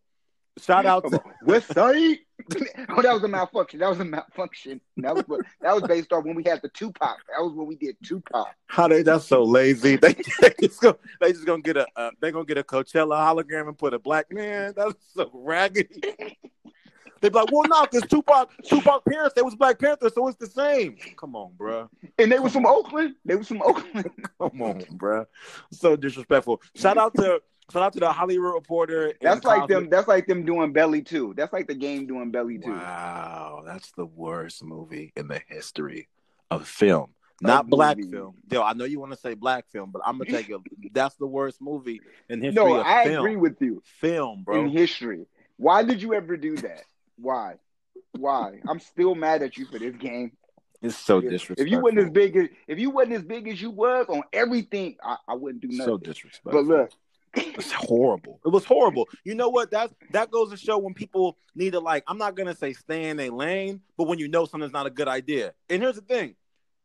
shout 0.60 0.86
out 0.86 1.10
to 1.10 1.22
West 1.44 1.74
Side. 1.74 2.20
oh, 2.90 3.02
that 3.02 3.14
was 3.14 3.24
a 3.24 3.28
malfunction. 3.28 3.80
That 3.80 3.90
was 3.90 4.00
a 4.00 4.06
malfunction. 4.06 4.82
That 4.98 5.16
was 5.16 5.24
what, 5.28 5.42
that 5.62 5.74
was 5.74 5.84
based 5.84 6.12
on 6.12 6.24
when 6.24 6.36
we 6.36 6.44
had 6.44 6.62
the 6.62 6.70
Tupac. 6.70 7.18
That 7.30 7.42
was 7.42 7.54
when 7.54 7.68
we 7.68 7.76
did 7.76 7.96
Tupac. 8.04 8.48
how 8.68 8.88
they 8.88 9.04
that's 9.04 9.26
so 9.26 9.44
lazy. 9.44 9.96
They, 9.96 10.14
they 10.42 10.54
just 10.62 10.82
go, 10.82 10.98
they 11.22 11.32
just 11.32 11.46
gonna 11.46 11.62
get 11.62 11.78
a 11.78 11.88
uh, 11.96 12.12
they 12.22 12.32
gonna 12.32 12.46
get 12.46 12.58
a 12.58 12.64
Coachella 12.64 13.16
hologram 13.16 13.68
and 13.68 13.78
put 13.78 13.94
a 13.94 14.00
black 14.00 14.32
man. 14.32 14.74
That's 14.76 14.96
so 15.14 15.30
raggedy. 15.34 16.02
They 17.26 17.30
be 17.30 17.40
like, 17.40 17.52
well, 17.52 17.64
no, 17.68 17.82
because 17.90 18.08
Tupac, 18.08 18.52
Tupac 18.66 19.04
parents, 19.04 19.34
they 19.34 19.42
was 19.42 19.56
Black 19.56 19.80
Panther, 19.80 20.10
so 20.14 20.28
it's 20.28 20.38
the 20.38 20.46
same. 20.46 20.96
Come 21.18 21.36
on, 21.36 21.54
bruh. 21.58 21.90
And 22.20 22.32
they 22.32 22.38
was 22.38 22.54
from 22.54 22.68
Oakland. 22.68 23.16
They 23.26 23.36
was 23.36 23.48
from 23.48 23.64
Oakland. 23.64 24.12
Come 24.40 24.62
on, 24.62 24.82
bruh. 24.96 25.26
So 25.72 25.96
disrespectful. 25.96 26.62
Shout 26.76 27.00
out 27.00 27.16
to 27.16 27.42
shout 27.74 27.82
out 27.82 27.94
to 27.94 28.00
the 28.00 28.12
Hollywood 28.12 28.54
Reporter. 28.54 29.06
and 29.08 29.16
That's 29.22 29.44
like 29.44 29.62
Cosby- 29.62 29.74
them. 29.74 29.90
That's 29.90 30.08
like 30.08 30.28
them 30.28 30.46
doing 30.46 30.72
Belly 30.72 31.02
too. 31.02 31.34
That's 31.36 31.52
like 31.52 31.66
the 31.66 31.74
game 31.74 32.06
doing 32.06 32.30
Belly 32.30 32.60
too. 32.60 32.74
Wow, 32.74 33.64
that's 33.66 33.92
the 33.94 34.06
worst 34.06 34.64
movie 34.64 35.12
in 35.16 35.28
the 35.28 35.42
history 35.48 36.08
of 36.52 36.68
film. 36.68 37.16
Not 37.42 37.68
black 37.68 37.98
movie. 37.98 38.12
film. 38.12 38.36
Yo, 38.52 38.62
I 38.62 38.74
know 38.74 38.86
you 38.86 39.00
want 39.00 39.14
to 39.14 39.18
say 39.18 39.34
black 39.34 39.66
film, 39.72 39.90
but 39.92 40.04
I'm 40.06 40.20
gonna 40.20 40.30
take 40.30 40.48
it. 40.52 40.62
That's 40.94 41.16
the 41.16 41.26
worst 41.28 41.60
movie 41.60 42.02
in 42.30 42.40
history 42.42 42.64
No, 42.64 42.76
of 42.76 42.86
I 42.86 43.06
film. 43.06 43.26
agree 43.26 43.36
with 43.36 43.60
you. 43.62 43.82
film, 44.00 44.44
bro. 44.44 44.62
In 44.62 44.70
history, 44.70 45.26
why 45.58 45.82
did 45.84 46.02
you 46.04 46.14
ever 46.14 46.38
do 46.38 46.56
that? 46.58 46.84
Why? 47.18 47.56
Why? 48.18 48.60
I'm 48.68 48.80
still 48.80 49.16
mad 49.16 49.42
at 49.42 49.58
you 49.58 49.66
for 49.66 49.80
this 49.80 49.96
game. 49.96 50.32
It's 50.82 50.96
so 50.98 51.22
disrespectful. 51.22 51.66
If 51.66 51.72
you 51.72 51.80
wasn't 51.80 52.00
as 52.00 52.10
big 52.12 52.36
as 52.36 52.48
if 52.68 52.80
you 52.80 52.90
wasn't 52.92 53.16
as 53.16 53.24
big 53.24 53.48
as 53.48 53.62
you 53.62 53.72
was 53.72 54.06
on 54.08 54.22
everything, 54.34 54.98
I, 55.04 55.18
I 55.28 55.34
wouldn't 55.34 55.62
do 55.62 55.70
nothing. 55.70 55.86
so 55.86 55.98
disrespectful. 55.98 56.52
but 56.52 56.66
look, 56.66 56.92
It's 57.58 57.72
horrible. 57.72 58.40
It 58.46 58.50
was 58.50 58.66
horrible. 58.66 59.08
You 59.24 59.36
know 59.36 59.50
what? 59.50 59.72
That 59.72 59.92
that 60.12 60.32
goes 60.32 60.52
to 60.52 60.58
show 60.58 60.78
when 60.78 60.94
people 60.94 61.38
need 61.56 61.72
to 61.74 61.80
like. 61.80 62.04
I'm 62.08 62.18
not 62.18 62.36
gonna 62.36 62.56
say 62.56 62.74
stay 62.74 63.10
in 63.10 63.20
a 63.20 63.30
lane, 63.30 63.82
but 63.98 64.08
when 64.08 64.20
you 64.20 64.28
know 64.28 64.46
something's 64.46 64.74
not 64.74 64.86
a 64.86 64.92
good 64.92 65.08
idea. 65.08 65.54
And 65.70 65.82
here's 65.82 65.96
the 65.96 66.02
thing: 66.02 66.36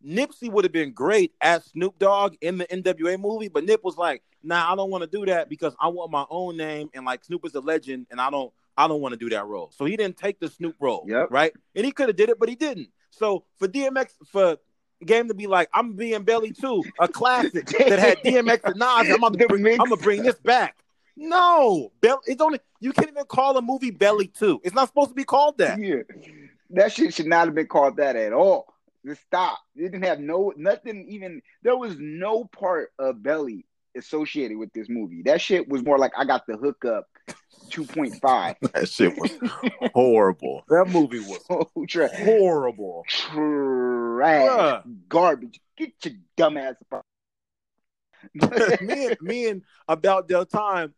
Nipsey 0.05 0.51
would 0.51 0.64
have 0.64 0.73
been 0.73 0.93
great 0.93 1.33
as 1.40 1.66
Snoop 1.66 1.99
Dogg 1.99 2.37
in 2.40 2.59
the 2.59 2.66
NWA 2.66 3.21
movie, 3.21 3.49
but 3.49 3.64
Nip 3.64 3.85
was 3.85 3.97
like, 3.97 4.23
"Nah, 4.43 4.73
I 4.73 4.77
don't 4.77 4.90
want 4.90 5.03
to 5.03 5.11
do 5.19 5.27
that 5.27 5.49
because 5.49 5.75
I 5.81 5.88
want 5.88 6.11
my 6.11 6.25
own 6.31 6.57
name 6.57 6.88
and 6.95 7.05
like 7.05 7.23
Snoop 7.25 7.45
is 7.45 7.55
a 7.55 7.61
legend, 7.61 8.07
and 8.11 8.21
I 8.21 8.31
don't, 8.31 8.53
I 8.85 8.88
don't 8.88 9.01
want 9.01 9.12
to 9.12 9.19
do 9.19 9.29
that 9.31 9.47
role." 9.47 9.71
So 9.77 9.85
he 9.85 9.97
didn't 9.97 10.16
take 10.16 10.40
the 10.40 10.49
Snoop 10.49 10.77
role, 10.81 11.05
Yep. 11.09 11.29
right? 11.31 11.53
And 11.75 11.85
he 11.85 11.93
could 11.93 12.09
have 12.09 12.16
did 12.16 12.29
it, 12.29 12.38
but 12.38 12.49
he 12.49 12.55
didn't. 12.55 12.88
So 13.11 13.45
for 13.59 13.69
DMX, 13.69 14.09
for 14.27 14.57
game 15.05 15.29
to 15.29 15.35
be 15.35 15.47
like, 15.47 15.69
I'm 15.73 15.95
being 15.95 16.23
Belly 16.25 16.53
too, 16.53 16.83
a 17.01 17.09
classic 17.09 17.66
that 17.79 17.99
had 17.99 18.19
DMX 18.19 18.61
and 18.64 18.77
Nas. 18.77 19.11
I'm 19.14 19.21
gonna 19.21 19.47
bring. 19.49 19.66
I'm 19.66 19.88
gonna 19.88 19.97
bring 19.97 20.23
this 20.23 20.38
back. 20.40 20.77
No, 21.16 21.93
Belly, 22.01 22.21
It's 22.27 22.40
only 22.40 22.61
you 22.81 22.93
can't 22.93 23.09
even 23.11 23.25
call 23.25 23.57
a 23.57 23.62
movie 23.62 23.90
Belly 23.90 24.27
Two. 24.29 24.61
It's 24.64 24.75
not 24.75 24.88
supposed 24.88 25.11
to 25.11 25.14
be 25.14 25.25
called 25.25 25.59
that. 25.59 25.79
yeah, 25.79 25.97
that 26.71 26.93
shit 26.93 27.12
should 27.14 27.27
not 27.27 27.47
have 27.47 27.55
been 27.55 27.66
called 27.66 27.97
that 27.99 28.16
at 28.16 28.33
all. 28.33 28.73
Just 29.05 29.23
stop. 29.23 29.59
It 29.77 29.90
didn't 29.93 30.05
have 30.05 30.21
no 30.21 30.53
nothing. 30.57 31.07
Even 31.09 31.43
there 31.62 31.77
was 31.77 31.97
no 31.99 32.45
part 32.45 32.93
of 32.99 33.23
Belly 33.23 33.66
associated 33.96 34.57
with 34.59 34.72
this 34.72 34.88
movie. 34.88 35.22
That 35.22 35.40
shit 35.40 35.68
was 35.68 35.85
more 35.85 35.98
like 35.98 36.12
I 36.16 36.24
got 36.24 36.46
the 36.46 36.57
hookup. 36.57 37.07
2.5. 37.70 38.57
That 38.72 38.88
shit 38.88 39.16
was 39.18 39.31
horrible. 39.94 40.64
That 40.68 40.88
movie 40.88 41.20
was 41.20 41.38
Oh, 41.50 41.87
trash. 41.87 42.11
horrible. 42.16 43.05
Trash. 43.09 43.33
Bruh. 44.48 44.83
Garbage. 45.09 45.61
Get 45.76 45.92
your 46.05 46.14
dumb 46.37 46.57
ass 46.57 46.74
up. 46.92 47.05
me 48.83 49.07
and 49.07 49.16
me 49.20 49.48
and 49.48 49.62
about 49.88 50.29
Del 50.29 50.44
Time, 50.44 50.92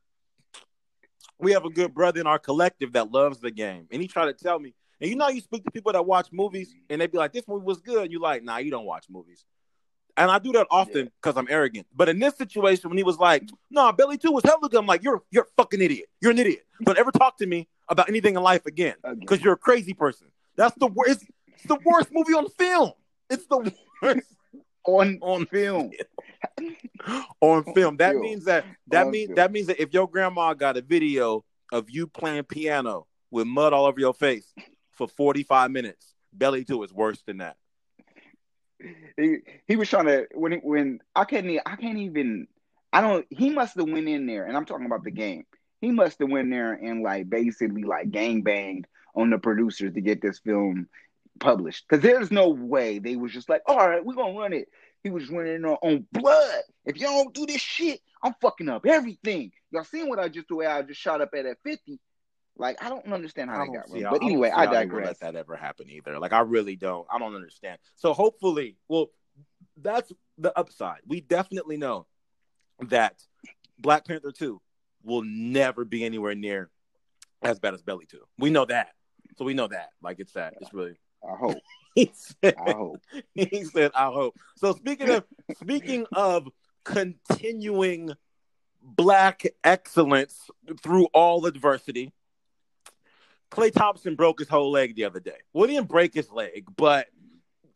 we 1.39 1.53
have 1.53 1.65
a 1.65 1.71
good 1.71 1.95
brother 1.95 2.21
in 2.21 2.27
our 2.27 2.39
collective 2.39 2.93
that 2.95 3.13
loves 3.13 3.39
the 3.39 3.51
game, 3.51 3.87
and 3.93 4.03
he 4.03 4.09
tried 4.09 4.27
to 4.27 4.33
tell 4.35 4.59
me. 4.59 4.75
And 5.01 5.09
you 5.11 5.17
know, 5.17 5.25
how 5.27 5.31
you 5.31 5.41
speak 5.41 5.65
to 5.65 5.71
people 5.71 5.93
that 5.93 6.05
watch 6.07 6.29
movies, 6.33 6.75
and 6.91 7.01
they 7.01 7.07
be 7.07 7.19
like, 7.19 7.33
"This 7.33 7.47
movie 7.47 7.65
was 7.65 7.79
good." 7.81 8.03
And 8.05 8.13
you 8.13 8.21
like, 8.21 8.43
"Nah, 8.43 8.59
you 8.59 8.71
don't 8.71 8.87
watch 8.87 9.07
movies." 9.11 9.45
And 10.17 10.31
I 10.31 10.39
do 10.39 10.53
that 10.53 10.67
often 10.71 11.11
because 11.21 11.37
I'm 11.39 11.47
arrogant. 11.49 11.87
But 11.95 12.09
in 12.09 12.19
this 12.19 12.37
situation, 12.37 12.91
when 12.91 12.99
he 12.99 13.05
was 13.05 13.19
like, 13.19 13.45
"No, 13.71 13.85
nah, 13.85 13.93
Belly 13.93 14.19
Two 14.19 14.33
was 14.33 14.45
hella 14.45 14.69
good," 14.69 14.79
I'm 14.79 14.87
like, 14.87 15.03
"You're 15.03 15.23
you're 15.31 15.45
a 15.45 15.63
fucking 15.63 15.81
idiot. 15.81 16.09
You're 16.21 16.33
an 16.33 16.39
idiot. 16.39 16.65
Don't 16.85 16.99
ever 16.99 17.11
talk 17.11 17.39
to 17.39 17.47
me 17.47 17.69
about 17.89 18.09
anything 18.09 18.37
in 18.37 18.43
life 18.43 18.67
again 18.67 18.95
because 19.21 19.41
you're 19.43 19.55
a 19.55 19.59
crazy 19.59 19.95
person." 19.95 20.29
That's 20.57 20.77
the 20.77 20.87
worst. 20.87 21.25
It's 21.55 21.67
the 21.67 21.79
worst 21.85 22.11
movie 22.13 22.35
on 22.35 22.49
film. 22.51 22.93
It's 23.31 23.47
the 23.47 23.73
worst 24.03 24.27
on 24.85 25.19
on 25.23 25.47
film. 25.47 25.93
on 27.41 27.65
film. 27.75 27.97
That 27.97 28.13
film. 28.13 28.23
means 28.23 28.45
that 28.45 28.65
that 28.89 29.07
On 29.07 29.13
means 29.13 29.29
film. 29.29 29.37
that 29.37 29.53
means 29.53 29.67
that 29.69 29.81
if 29.81 29.93
your 29.95 30.09
grandma 30.09 30.55
got 30.55 30.77
a 30.77 30.83
video 30.83 31.45
of 31.73 31.89
you 31.89 32.07
playing 32.07 32.45
piano 32.45 33.07
with 33.31 33.47
mud 33.47 33.73
all 33.73 33.87
over 33.87 33.99
your 33.99 34.13
face 34.13 34.53
for 34.91 35.09
45 35.09 35.71
minutes, 35.71 36.15
Belly 36.35 36.65
2 36.65 36.83
is 36.83 36.93
worse 36.93 37.23
than 37.23 37.39
that. 37.39 37.57
He, 39.17 39.39
he 39.67 39.77
was 39.77 39.89
trying 39.89 40.07
to 40.07 40.27
when 40.35 40.53
he, 40.53 40.59
when 40.59 41.01
I 41.15 41.25
can't 41.25 41.47
I 41.67 41.77
can't 41.77 41.99
even 41.99 42.47
I 42.93 43.01
don't 43.01 43.27
he 43.31 43.51
must 43.51 43.77
have 43.77 43.89
went 43.89 44.09
in 44.09 44.27
there 44.27 44.45
and 44.47 44.57
I'm 44.57 44.65
talking 44.65 44.87
about 44.87 45.05
the 45.05 45.11
game. 45.11 45.45
He 45.81 45.91
must 45.91 46.19
have 46.21 46.31
went 46.31 46.51
there 46.51 46.73
and 46.73 47.03
like 47.03 47.29
basically 47.29 47.85
like 47.85 48.11
gang 48.11 48.43
banged 48.43 48.87
on 49.15 49.31
the 49.31 49.39
producers 49.39 49.93
to 49.95 50.01
get 50.01 50.23
this 50.23 50.39
film 50.41 50.89
published 51.41 51.85
because 51.89 52.03
there's 52.03 52.31
no 52.31 52.51
way 52.51 52.99
they 52.99 53.17
was 53.17 53.33
just 53.33 53.49
like 53.49 53.63
all 53.67 53.77
right 53.89 54.05
we're 54.05 54.15
gonna 54.15 54.39
run 54.39 54.53
it 54.53 54.69
He 55.03 55.11
was 55.11 55.29
running 55.31 55.65
on, 55.65 55.77
on 55.83 56.07
blood. 56.13 56.63
If 56.85 56.99
y'all 56.99 57.25
don't 57.25 57.35
do 57.35 57.47
this 57.47 57.61
shit, 57.61 58.01
I'm 58.23 58.35
fucking 58.41 58.69
up 58.69 58.87
everything. 58.87 59.53
Y'all 59.71 59.85
seen 59.85 60.09
what 60.09 60.19
I 60.19 60.29
just 60.29 60.51
way 60.51 60.67
I 60.67 60.83
just 60.83 61.01
shot 61.01 61.21
up 61.21 61.31
at 61.35 61.47
at 61.47 61.59
50. 61.65 61.99
Like 62.63 62.83
I 62.83 62.89
don't 62.89 63.13
understand 63.13 63.51
how 63.51 63.63
I 63.63 63.67
they 63.67 63.73
got 63.73 63.89
see 63.89 64.03
But 64.03 64.07
I 64.07 64.11
don't 64.19 64.23
anyway, 64.23 64.49
see 64.49 64.55
I 64.55 64.67
how 64.67 64.73
digress. 64.73 65.07
Let 65.07 65.21
that 65.21 65.35
ever 65.35 65.57
happen 65.57 65.91
either. 65.91 66.19
Like 66.21 66.33
I 66.33 66.41
really 66.41 66.77
don't. 66.77 67.07
I 67.13 67.19
don't 67.19 67.35
understand. 67.35 67.79
So 67.97 68.13
hopefully, 68.13 68.77
well, 68.89 69.11
that's 69.77 70.13
the 70.39 70.57
upside. 70.57 71.01
We 71.05 71.21
definitely 71.21 71.77
know 71.77 72.07
that 72.89 73.21
Black 73.81 74.07
Panther 74.07 74.31
two 74.31 74.61
will 75.03 75.23
never 75.25 75.85
be 75.85 76.05
anywhere 76.05 76.37
near 76.37 76.71
as 77.43 77.59
bad 77.59 77.75
as 77.75 77.83
Belly 77.83 78.07
two. 78.07 78.23
We 78.39 78.51
know 78.51 78.65
that. 78.67 78.91
So 79.37 79.45
we 79.45 79.55
know 79.55 79.67
that. 79.67 79.89
Like 80.01 80.21
it's 80.21 80.35
that. 80.35 80.55
It's 80.61 80.73
really. 80.73 80.97
I 81.29 81.37
hope. 81.37 81.59
He 81.95 82.11
said. 82.15 82.55
I 82.57 82.73
hope. 82.73 83.03
he 83.35 83.65
said, 83.65 83.91
"I 83.95 84.07
hope." 84.07 84.35
So 84.57 84.73
speaking 84.73 85.11
of 85.11 85.25
speaking 85.59 86.07
of 86.13 86.49
continuing 86.85 88.13
black 88.83 89.43
excellence 89.63 90.49
through 90.83 91.09
all 91.13 91.45
adversity, 91.45 92.11
Klay 93.53 93.71
Thompson 93.71 94.17
broke 94.17 94.39
his 94.39 94.49
whole 94.49 94.71
leg 94.71 94.97
the 94.97 95.05
other 95.05 95.21
day. 95.21 95.37
Well, 95.53 95.69
he 95.69 95.75
didn't 95.75 95.89
break 95.89 96.15
his 96.15 96.31
leg, 96.31 96.65
but 96.75 97.07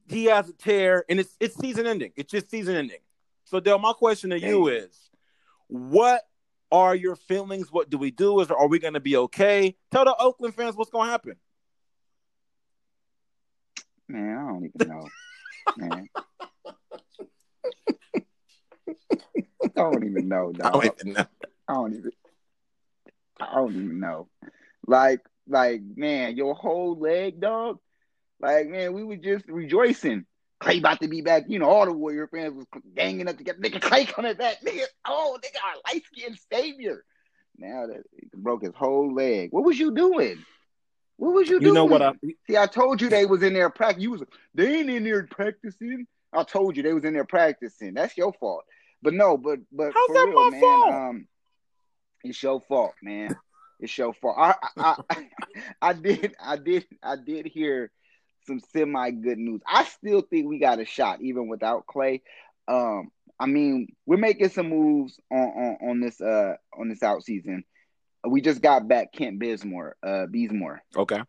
he 0.08 0.24
has 0.24 0.48
a 0.48 0.54
tear, 0.54 1.04
and 1.08 1.20
it's 1.20 1.36
it's 1.38 1.54
season 1.56 1.86
ending. 1.86 2.12
It's 2.16 2.30
just 2.30 2.50
season 2.50 2.76
ending. 2.76 3.00
So, 3.44 3.60
Dale, 3.60 3.78
my 3.78 3.92
question 3.92 4.30
to 4.30 4.40
you 4.40 4.68
is, 4.68 4.98
what 5.68 6.22
are 6.72 6.94
your 6.94 7.14
feelings? 7.14 7.70
What 7.70 7.90
do 7.90 7.98
we 7.98 8.10
do? 8.10 8.40
Is 8.40 8.50
are 8.50 8.68
we 8.68 8.78
going 8.78 8.94
to 8.94 9.00
be 9.00 9.16
okay? 9.16 9.76
Tell 9.92 10.06
the 10.06 10.16
Oakland 10.16 10.54
fans 10.54 10.76
what's 10.76 10.90
going 10.90 11.06
to 11.06 11.10
happen. 11.10 11.36
Man, 14.08 14.38
I 14.38 14.48
don't 14.48 14.70
even 14.74 14.88
know. 14.88 15.08
Man. 15.76 16.08
I 19.76 19.80
don't 19.80 20.04
even 20.04 20.28
know, 20.28 20.52
I 20.62 20.70
don't 20.70 20.84
even 20.86 21.12
know. 21.12 21.26
I 21.68 21.74
don't 21.74 21.94
even 21.94 22.10
I 23.38 23.54
don't 23.56 23.74
even 23.74 24.00
know. 24.00 24.28
Like 24.86 25.20
like 25.48 25.80
man, 25.96 26.36
your 26.36 26.54
whole 26.54 26.98
leg, 26.98 27.40
dog. 27.40 27.78
Like 28.40 28.68
man, 28.68 28.92
we 28.92 29.04
were 29.04 29.16
just 29.16 29.46
rejoicing. 29.48 30.24
Klay 30.60 30.78
about 30.78 31.00
to 31.02 31.08
be 31.08 31.20
back. 31.20 31.44
You 31.48 31.58
know, 31.58 31.66
all 31.68 31.84
the 31.84 31.92
Warrior 31.92 32.28
fans 32.28 32.54
was 32.54 32.66
ganging 32.94 33.28
up 33.28 33.36
to 33.38 33.44
get 33.44 33.60
nigga 33.60 33.78
Klay 33.80 34.06
coming 34.08 34.34
back. 34.36 34.56
Nigga, 34.64 34.84
oh 35.06 35.38
nigga, 35.42 35.58
our 35.64 35.80
light 35.92 36.02
skinned 36.06 36.38
savior. 36.52 37.04
Now 37.58 37.86
that 37.86 38.02
he 38.12 38.28
broke 38.34 38.62
his 38.62 38.74
whole 38.74 39.12
leg. 39.14 39.50
What 39.52 39.64
was 39.64 39.78
you 39.78 39.94
doing? 39.94 40.44
What 41.18 41.32
was 41.32 41.48
you, 41.48 41.54
You 41.54 41.60
doing? 41.60 41.74
know 41.74 41.84
what? 41.86 42.02
I, 42.02 42.12
See, 42.46 42.56
I 42.58 42.66
told 42.66 43.00
you 43.00 43.08
they 43.08 43.24
was 43.24 43.42
in 43.42 43.54
there 43.54 43.70
practicing. 43.70 44.02
You 44.02 44.10
was 44.12 44.22
they 44.54 44.80
ain't 44.80 44.90
in 44.90 45.04
there 45.04 45.26
practicing. 45.26 46.06
I 46.32 46.42
told 46.42 46.76
you 46.76 46.82
they 46.82 46.92
was 46.92 47.04
in 47.04 47.14
there 47.14 47.24
practicing. 47.24 47.94
That's 47.94 48.16
your 48.18 48.34
fault. 48.34 48.64
But 49.02 49.14
no, 49.14 49.36
but 49.38 49.60
but 49.72 49.92
How's 49.94 50.08
that 50.08 50.26
real, 50.26 50.34
my 50.44 50.50
man. 50.50 50.60
fault? 50.60 50.92
Um, 50.92 51.28
it's 52.24 52.42
your 52.42 52.60
fault, 52.62 52.94
man. 53.02 53.34
It's 53.78 53.96
your 53.96 54.14
fault. 54.14 54.36
I, 54.38 54.54
I 54.76 54.96
I 55.10 55.28
I 55.82 55.92
did 55.92 56.34
I 56.42 56.56
did 56.56 56.86
I 57.02 57.16
did 57.16 57.46
hear 57.46 57.90
some 58.46 58.60
semi 58.72 59.10
good 59.10 59.38
news. 59.38 59.60
I 59.66 59.84
still 59.84 60.22
think 60.22 60.48
we 60.48 60.58
got 60.58 60.80
a 60.80 60.84
shot 60.84 61.20
even 61.20 61.48
without 61.48 61.86
Klay. 61.86 62.22
Um, 62.68 63.10
I 63.38 63.46
mean, 63.46 63.88
we're 64.06 64.16
making 64.16 64.48
some 64.48 64.68
moves 64.68 65.20
on 65.30 65.38
on, 65.38 65.90
on 65.90 66.00
this 66.00 66.20
uh 66.20 66.54
on 66.78 66.88
this 66.88 67.02
out 67.02 67.22
season. 67.22 67.64
We 68.26 68.40
just 68.40 68.60
got 68.62 68.88
back 68.88 69.12
Kent 69.12 69.38
Bazemore, 69.38 69.96
uh 70.02 70.26
Beesmore. 70.26 70.78
okay. 70.96 71.22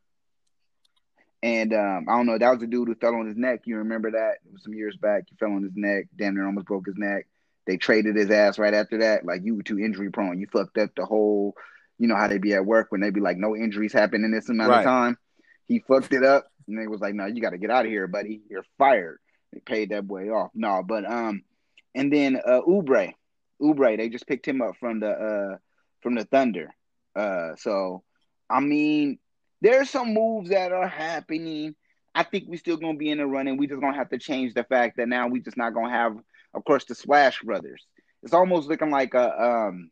And 1.43 1.71
um, 1.71 2.07
I 2.09 2.17
don't 2.17 2.25
know, 2.25 2.37
that 2.37 2.49
was 2.49 2.59
the 2.59 2.67
dude 2.67 2.87
who 2.87 2.95
fell 2.95 3.13
on 3.13 3.27
his 3.27 3.37
neck. 3.37 3.61
You 3.65 3.77
remember 3.77 4.11
that? 4.11 4.37
It 4.43 4.51
was 4.51 4.63
some 4.63 4.73
years 4.73 4.97
back. 4.97 5.25
He 5.29 5.35
fell 5.35 5.51
on 5.51 5.61
his 5.61 5.75
neck, 5.75 6.05
damn 6.17 6.33
near 6.33 6.45
almost 6.45 6.65
broke 6.65 6.87
his 6.87 6.97
neck. 6.97 7.27
They 7.67 7.77
traded 7.77 8.15
his 8.15 8.31
ass 8.31 8.57
right 8.57 8.73
after 8.73 8.99
that. 8.99 9.23
Like 9.23 9.41
you 9.43 9.55
were 9.55 9.63
too 9.63 9.77
injury 9.77 10.09
prone. 10.09 10.39
You 10.39 10.47
fucked 10.51 10.77
up 10.79 10.89
the 10.95 11.05
whole, 11.05 11.53
you 11.99 12.07
know 12.07 12.15
how 12.15 12.27
they 12.27 12.37
be 12.37 12.53
at 12.53 12.65
work 12.65 12.87
when 12.91 13.01
they 13.01 13.09
be 13.09 13.19
like, 13.21 13.37
no 13.37 13.55
injuries 13.55 13.93
happen 13.93 14.23
in 14.23 14.31
this 14.31 14.49
amount 14.49 14.69
Right. 14.69 14.79
of 14.79 14.85
time. 14.85 15.17
He 15.67 15.79
fucked 15.79 16.13
it 16.13 16.23
up, 16.23 16.45
and 16.67 16.77
they 16.79 16.87
was 16.87 17.01
like, 17.01 17.13
no, 17.15 17.25
you 17.25 17.41
got 17.41 17.49
to 17.49 17.57
get 17.57 17.71
out 17.71 17.85
of 17.85 17.91
here, 17.91 18.07
buddy. 18.07 18.41
You're 18.49 18.65
fired. 18.77 19.19
They 19.53 19.59
paid 19.59 19.89
that 19.89 20.07
boy 20.07 20.29
off. 20.29 20.51
No, 20.53 20.83
but 20.83 21.09
um, 21.09 21.43
and 21.95 22.11
then 22.11 22.37
uh, 22.45 22.61
Oubre, 22.67 23.13
Oubre, 23.61 23.97
they 23.97 24.09
just 24.09 24.27
picked 24.27 24.47
him 24.47 24.61
up 24.61 24.75
from 24.79 24.99
the 24.99 25.09
uh 25.09 25.57
from 26.01 26.15
the 26.15 26.25
Thunder. 26.25 26.73
Uh, 27.15 27.55
so 27.57 28.03
I 28.49 28.59
mean, 28.59 29.19
there's 29.61 29.89
some 29.89 30.13
moves 30.13 30.49
that 30.51 30.71
are 30.71 30.87
happening. 30.87 31.75
I 32.13 32.23
think 32.23 32.45
we're 32.47 32.57
still 32.57 32.77
gonna 32.77 32.97
be 32.97 33.09
in 33.09 33.17
the 33.17 33.25
running. 33.27 33.57
We 33.57 33.67
just 33.67 33.81
gonna 33.81 33.95
have 33.97 34.09
to 34.09 34.17
change 34.19 34.53
the 34.53 34.63
fact 34.63 34.97
that 34.97 35.07
now 35.09 35.27
we 35.27 35.39
just 35.41 35.57
not 35.57 35.73
gonna 35.73 35.89
have, 35.89 36.17
of 36.53 36.63
course, 36.65 36.85
the 36.85 36.95
Splash 36.95 37.41
Brothers. 37.41 37.85
It's 38.23 38.33
almost 38.33 38.67
looking 38.69 38.89
like 38.91 39.13
a 39.13 39.41
um 39.67 39.91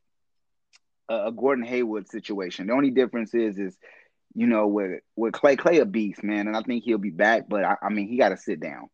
a 1.09 1.27
a 1.27 1.31
Gordon 1.31 1.65
Hayward 1.65 2.09
situation. 2.09 2.67
The 2.67 2.73
only 2.73 2.91
difference 2.91 3.33
is 3.33 3.57
is 3.57 3.77
you 4.33 4.47
know 4.47 4.67
with 4.67 5.01
with 5.15 5.33
Klay 5.33 5.57
Klay 5.57 5.81
a 5.81 5.85
beast 5.85 6.23
man, 6.23 6.47
and 6.47 6.55
I 6.55 6.61
think 6.61 6.83
he'll 6.83 6.97
be 6.97 7.11
back. 7.11 7.43
But 7.47 7.63
I, 7.63 7.75
I 7.81 7.89
mean 7.89 8.07
he 8.07 8.17
got 8.17 8.29
to 8.29 8.37
sit 8.37 8.59
down, 8.59 8.89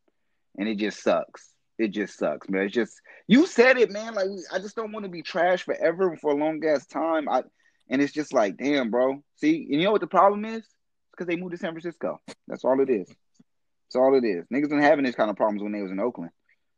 and 0.57 0.67
it 0.67 0.75
just 0.75 1.01
sucks. 1.03 1.49
It 1.77 1.89
just 1.89 2.17
sucks, 2.17 2.49
man. 2.49 2.63
It's 2.63 2.75
just 2.75 2.93
you 3.27 3.47
said 3.47 3.77
it, 3.77 3.91
man. 3.91 4.13
Like 4.13 4.27
I 4.53 4.59
just 4.59 4.75
don't 4.75 4.91
want 4.91 5.05
to 5.05 5.11
be 5.11 5.23
trash 5.23 5.63
forever 5.63 6.15
for 6.17 6.31
a 6.31 6.35
long 6.35 6.63
ass 6.65 6.85
time. 6.85 7.27
I 7.29 7.43
and 7.89 8.01
it's 8.01 8.13
just 8.13 8.33
like, 8.33 8.57
damn, 8.57 8.89
bro. 8.89 9.21
See, 9.35 9.67
and 9.69 9.79
you 9.79 9.83
know 9.83 9.91
what 9.91 10.01
the 10.01 10.07
problem 10.07 10.45
is? 10.45 10.59
It's 10.59 10.67
because 11.11 11.27
they 11.27 11.35
moved 11.35 11.51
to 11.51 11.57
San 11.57 11.71
Francisco. 11.71 12.21
That's 12.47 12.63
all 12.63 12.79
it 12.79 12.89
is. 12.89 13.07
That's 13.07 13.95
all 13.95 14.15
it 14.15 14.23
is. 14.23 14.45
Niggas 14.47 14.69
been 14.69 14.81
having 14.81 15.03
this 15.03 15.15
kind 15.15 15.29
of 15.29 15.35
problems 15.35 15.61
when 15.61 15.73
they 15.73 15.81
was 15.81 15.91
in 15.91 15.99
Oakland. 15.99 16.31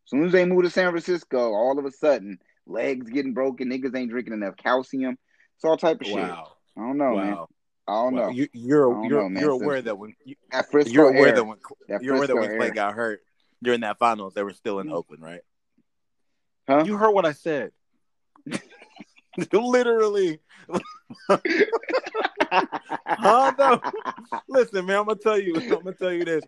As 0.07 0.09
soon 0.09 0.25
as 0.25 0.31
they 0.31 0.45
moved 0.45 0.65
to 0.65 0.71
San 0.71 0.89
Francisco, 0.89 1.53
all 1.53 1.77
of 1.77 1.85
a 1.85 1.91
sudden, 1.91 2.39
legs 2.65 3.10
getting 3.10 3.34
broken, 3.34 3.69
niggas 3.69 3.95
ain't 3.95 4.10
drinking 4.10 4.34
enough 4.34 4.56
calcium. 4.58 5.17
It's 5.56 5.65
all 5.65 5.78
type 5.78 6.02
of 6.02 6.08
shit. 6.08 6.17
I 6.17 6.45
don't 6.78 6.97
know, 6.97 7.15
man. 7.15 7.38
I 7.88 7.91
don't 7.93 8.13
Wow. 8.15 8.28
know. 8.28 8.30
You, 8.30 8.47
you're 8.54 8.93
don't 8.93 9.04
you're 9.06 9.30
know, 9.30 9.39
you're 9.39 9.49
aware 9.52 9.82
that 9.82 9.97
when 9.97 10.15
you, 10.23 10.36
that 10.52 10.71
Frisco 10.71 10.93
you're 10.93 11.10
aware 11.10 11.28
air, 11.28 11.36
that 11.36 11.43
when 11.43 11.58
that 11.89 12.02
you're 12.02 12.15
aware 12.15 12.28
that 12.28 12.36
when 12.36 12.49
Klay 12.52 12.67
air. 12.67 12.73
got 12.73 12.93
hurt 12.93 13.21
during 13.62 13.82
that 13.82 13.99
finals, 13.99 14.34
they 14.34 14.43
were 14.43 14.54
still 14.54 14.80
in 14.80 14.88
mm-hmm. 14.88 14.95
Oakland, 14.95 15.21
right? 15.23 15.41
Huh? 16.67 16.84
You 16.86 16.95
heard 16.95 17.12
what 17.12 17.26
I 17.26 17.34
said. 17.34 17.71
Literally. 19.52 20.39
Huh, 23.08 23.52
no. 23.58 23.82
Listen, 24.47 24.86
man, 24.86 24.99
I'm 24.99 25.06
gonna 25.06 25.19
tell 25.19 25.39
you. 25.39 25.56
I'm 25.56 25.67
gonna 25.69 25.93
tell 25.93 26.12
you 26.12 26.26
this. 26.26 26.43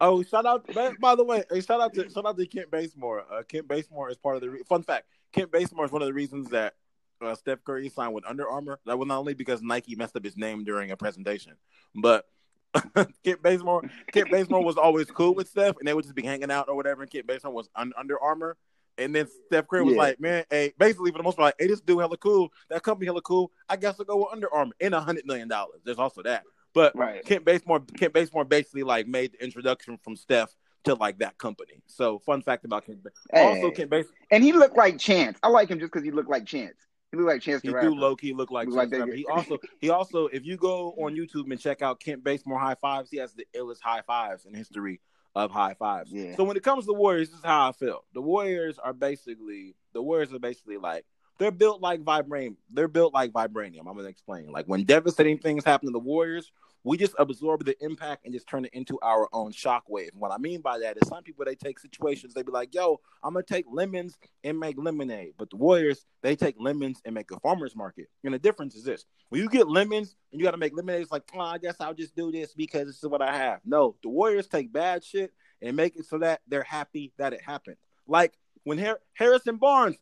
Oh, 0.00 0.22
shout 0.22 0.44
out! 0.44 0.66
By 1.00 1.14
the 1.14 1.24
way, 1.24 1.42
hey, 1.50 1.60
shout 1.60 1.80
out 1.80 1.94
to 1.94 2.08
shout 2.10 2.26
out 2.26 2.36
to 2.36 2.46
Kent 2.46 2.70
Bazemore. 2.70 3.24
Uh, 3.32 3.42
Kent 3.42 3.66
Bazemore 3.66 4.10
is 4.10 4.16
part 4.18 4.36
of 4.36 4.42
the 4.42 4.50
re- 4.50 4.62
fun 4.68 4.82
fact. 4.82 5.06
Kent 5.32 5.50
Bazemore 5.50 5.86
is 5.86 5.92
one 5.92 6.02
of 6.02 6.06
the 6.08 6.12
reasons 6.14 6.50
that 6.50 6.74
uh, 7.22 7.34
Steph 7.34 7.64
Curry 7.64 7.88
signed 7.88 8.12
with 8.14 8.26
Under 8.26 8.48
Armour. 8.48 8.78
That 8.84 8.98
was 8.98 9.08
not 9.08 9.18
only 9.18 9.34
because 9.34 9.62
Nike 9.62 9.94
messed 9.94 10.14
up 10.16 10.24
his 10.24 10.36
name 10.36 10.64
during 10.64 10.90
a 10.90 10.96
presentation, 10.96 11.54
but 11.94 12.26
Kent 13.24 13.42
Bazemore. 13.42 13.82
Kent 14.12 14.30
Bazemore 14.30 14.62
was 14.64 14.76
always 14.76 15.06
cool 15.10 15.34
with 15.34 15.48
Steph, 15.48 15.76
and 15.78 15.88
they 15.88 15.94
would 15.94 16.04
just 16.04 16.14
be 16.14 16.22
hanging 16.22 16.50
out 16.50 16.68
or 16.68 16.76
whatever. 16.76 17.02
And 17.02 17.10
Kent 17.10 17.26
Bazemore 17.26 17.52
was 17.54 17.68
un- 17.74 17.94
Under 17.96 18.20
Armour. 18.20 18.56
And 18.98 19.14
then 19.14 19.28
Steph 19.46 19.68
Curry 19.68 19.82
was 19.82 19.94
Yeah. 19.94 20.00
like, 20.00 20.20
"Man, 20.20 20.44
hey, 20.48 20.72
basically 20.78 21.10
for 21.10 21.18
the 21.18 21.22
most 21.22 21.36
part, 21.36 21.48
like, 21.48 21.54
hey, 21.58 21.66
this 21.66 21.82
dude 21.82 22.00
hella 22.00 22.16
cool. 22.16 22.50
That 22.70 22.82
company 22.82 23.04
hella 23.06 23.20
cool. 23.20 23.52
I 23.68 23.76
guess 23.76 23.96
I'll 24.00 24.06
go 24.06 24.16
with 24.16 24.28
Under 24.32 24.50
Armour 24.52 24.72
and 24.80 24.94
a 24.94 25.00
hundred 25.00 25.26
million 25.26 25.48
dollars. 25.48 25.80
There's 25.84 25.98
also 25.98 26.22
that. 26.22 26.44
But 26.76 26.94
Right. 26.94 27.24
Kent 27.24 27.46
Bazemore, 27.46 27.80
Kent 27.96 28.12
Bazemore 28.12 28.44
basically 28.44 28.82
like 28.82 29.08
made 29.08 29.32
the 29.32 29.42
introduction 29.42 29.96
from 30.04 30.14
Steph 30.14 30.54
to 30.84 30.94
like 30.94 31.18
that 31.20 31.38
company. 31.38 31.82
So 31.86 32.18
fun 32.18 32.42
fact 32.42 32.66
about 32.66 32.84
Kent. 32.84 32.98
Hey. 33.32 33.46
Also, 33.46 33.70
Kent 33.70 33.88
Base, 33.88 34.04
And 34.30 34.44
he 34.44 34.52
looked 34.52 34.76
like 34.76 34.98
Chance. 34.98 35.38
I 35.42 35.48
like 35.48 35.70
him 35.70 35.80
just 35.80 35.90
because 35.90 36.04
he 36.04 36.10
looked 36.10 36.28
like 36.28 36.44
Chance. 36.44 36.76
He 37.10 37.16
looked 37.16 37.28
like 37.30 37.40
Chance 37.40 37.62
he 37.62 37.70
do 37.70 37.94
low 37.94 38.14
key 38.14 38.34
look 38.34 38.50
like. 38.50 38.68
Like 38.68 38.90
Chance. 38.90 39.14
He 39.14 39.24
also 39.24 39.56
he 39.80 39.88
also 39.88 40.26
if 40.26 40.44
you 40.44 40.58
go 40.58 40.90
on 40.98 41.16
YouTube 41.16 41.50
and 41.50 41.58
check 41.58 41.80
out 41.80 41.98
Kent 41.98 42.22
Bazemore 42.22 42.58
high 42.58 42.74
fives, 42.74 43.08
he 43.10 43.16
has 43.16 43.32
the 43.32 43.46
illest 43.56 43.80
high 43.82 44.02
fives 44.02 44.44
in 44.44 44.52
history 44.52 45.00
of 45.34 45.50
high 45.50 45.74
fives. 45.78 46.12
Yeah. 46.12 46.36
So 46.36 46.44
when 46.44 46.58
it 46.58 46.62
comes 46.62 46.84
to 46.84 46.88
the 46.88 46.94
Warriors, 46.94 47.30
this 47.30 47.38
is 47.38 47.44
how 47.44 47.70
I 47.70 47.72
feel. 47.72 48.04
The 48.12 48.20
Warriors 48.20 48.78
are 48.78 48.92
basically 48.92 49.76
the 49.94 50.02
Warriors 50.02 50.30
are 50.34 50.38
basically 50.38 50.76
like 50.76 51.06
they're 51.38 51.50
built 51.50 51.80
like 51.80 52.02
vibranium. 52.02 52.56
They're 52.72 52.88
built 52.88 53.12
like 53.12 53.32
vibranium. 53.32 53.80
I'm 53.80 53.96
gonna 53.96 54.08
explain. 54.08 54.50
Like 54.50 54.66
when 54.66 54.84
devastating 54.84 55.38
things 55.38 55.64
happen 55.64 55.88
to 55.88 55.92
the 55.92 55.98
Warriors, 55.98 56.50
we 56.84 56.96
just 56.96 57.14
absorb 57.18 57.64
the 57.64 57.76
impact 57.84 58.24
and 58.24 58.32
just 58.32 58.46
turn 58.46 58.64
it 58.64 58.72
into 58.72 58.98
our 59.02 59.28
own 59.32 59.52
shockwave. 59.52 60.12
And 60.12 60.20
what 60.20 60.30
I 60.30 60.38
mean 60.38 60.60
by 60.60 60.78
that 60.78 60.96
is 60.96 61.08
some 61.08 61.22
people 61.22 61.44
they 61.44 61.56
take 61.56 61.78
situations, 61.78 62.32
they 62.32 62.42
be 62.42 62.52
like, 62.52 62.74
yo, 62.74 63.00
I'm 63.22 63.34
gonna 63.34 63.44
take 63.44 63.66
lemons 63.70 64.16
and 64.44 64.58
make 64.58 64.78
lemonade. 64.78 65.34
But 65.36 65.50
the 65.50 65.56
Warriors, 65.56 66.06
they 66.22 66.36
take 66.36 66.56
lemons 66.58 67.00
and 67.04 67.14
make 67.14 67.30
a 67.30 67.40
farmer's 67.40 67.76
market. 67.76 68.08
And 68.24 68.32
the 68.32 68.38
difference 68.38 68.74
is 68.74 68.84
this 68.84 69.04
when 69.28 69.42
you 69.42 69.48
get 69.48 69.68
lemons 69.68 70.16
and 70.32 70.40
you 70.40 70.44
gotta 70.46 70.56
make 70.56 70.76
lemonade, 70.76 71.02
it's 71.02 71.12
like, 71.12 71.24
oh, 71.34 71.40
I 71.40 71.58
guess 71.58 71.76
I'll 71.80 71.94
just 71.94 72.16
do 72.16 72.30
this 72.30 72.54
because 72.54 72.86
this 72.86 73.02
is 73.02 73.08
what 73.08 73.22
I 73.22 73.36
have. 73.36 73.60
No, 73.64 73.96
the 74.02 74.08
Warriors 74.08 74.46
take 74.46 74.72
bad 74.72 75.04
shit 75.04 75.32
and 75.60 75.76
make 75.76 75.96
it 75.96 76.06
so 76.06 76.18
that 76.18 76.40
they're 76.46 76.62
happy 76.62 77.12
that 77.18 77.32
it 77.32 77.42
happened. 77.42 77.76
Like 78.06 78.34
when 78.62 78.78
Har- 78.78 79.00
Harrison 79.14 79.56
Barnes 79.56 79.96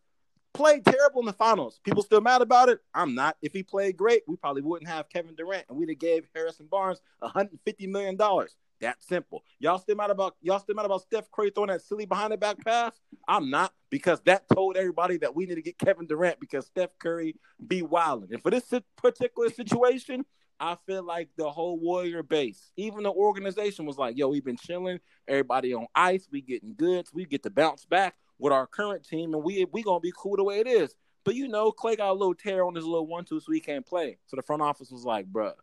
played 0.54 0.84
terrible 0.84 1.20
in 1.20 1.26
the 1.26 1.32
finals. 1.32 1.80
People 1.84 2.02
still 2.02 2.20
mad 2.20 2.40
about 2.40 2.68
it. 2.68 2.78
I'm 2.94 3.14
not. 3.14 3.36
If 3.42 3.52
he 3.52 3.62
played 3.62 3.96
great, 3.96 4.22
we 4.26 4.36
probably 4.36 4.62
wouldn't 4.62 4.88
have 4.88 5.08
Kevin 5.08 5.34
Durant, 5.34 5.66
and 5.68 5.76
we'd 5.76 5.90
have 5.90 5.98
gave 5.98 6.26
Harrison 6.34 6.66
Barnes 6.70 7.02
150 7.18 7.86
million 7.88 8.16
dollars. 8.16 8.56
That 8.80 9.02
simple. 9.02 9.44
Y'all 9.58 9.78
still 9.78 9.96
mad 9.96 10.10
about 10.10 10.36
y'all 10.40 10.58
still 10.58 10.74
mad 10.74 10.86
about 10.86 11.02
Steph 11.02 11.30
Curry 11.30 11.50
throwing 11.50 11.70
that 11.70 11.82
silly 11.82 12.06
behind 12.06 12.32
the 12.32 12.36
back 12.36 12.56
pass? 12.64 12.92
I'm 13.28 13.50
not 13.50 13.72
because 13.90 14.20
that 14.22 14.48
told 14.48 14.76
everybody 14.76 15.16
that 15.18 15.34
we 15.34 15.46
need 15.46 15.54
to 15.56 15.62
get 15.62 15.78
Kevin 15.78 16.06
Durant 16.06 16.40
because 16.40 16.66
Steph 16.66 16.90
Curry 16.98 17.36
be 17.66 17.82
wilding. 17.82 18.30
And 18.32 18.42
for 18.42 18.50
this 18.50 18.72
particular 18.96 19.50
situation, 19.50 20.24
I 20.60 20.76
feel 20.86 21.02
like 21.02 21.28
the 21.36 21.50
whole 21.50 21.78
Warrior 21.78 22.22
base, 22.22 22.72
even 22.76 23.04
the 23.04 23.12
organization, 23.12 23.86
was 23.86 23.96
like, 23.96 24.16
"Yo, 24.16 24.28
we've 24.28 24.44
been 24.44 24.56
chilling. 24.56 25.00
Everybody 25.26 25.72
on 25.74 25.86
ice. 25.94 26.28
We 26.30 26.42
getting 26.42 26.74
goods. 26.74 27.12
We 27.12 27.26
get 27.26 27.42
to 27.44 27.50
bounce 27.50 27.84
back 27.84 28.16
with 28.38 28.52
our 28.52 28.66
current 28.66 29.06
team, 29.06 29.34
and 29.34 29.42
we 29.42 29.66
we 29.72 29.82
gonna 29.82 30.00
be 30.00 30.12
cool 30.16 30.36
the 30.36 30.44
way 30.44 30.60
it 30.60 30.66
is." 30.66 30.94
But 31.24 31.34
you 31.34 31.48
know, 31.48 31.72
Klay 31.72 31.96
got 31.96 32.10
a 32.10 32.12
little 32.12 32.34
tear 32.34 32.64
on 32.64 32.74
his 32.74 32.84
little 32.84 33.06
one 33.06 33.24
two, 33.24 33.40
so 33.40 33.52
he 33.52 33.60
can't 33.60 33.86
play. 33.86 34.18
So 34.26 34.36
the 34.36 34.42
front 34.42 34.62
office 34.62 34.90
was 34.90 35.04
like, 35.04 35.26
"Bruh, 35.30 35.54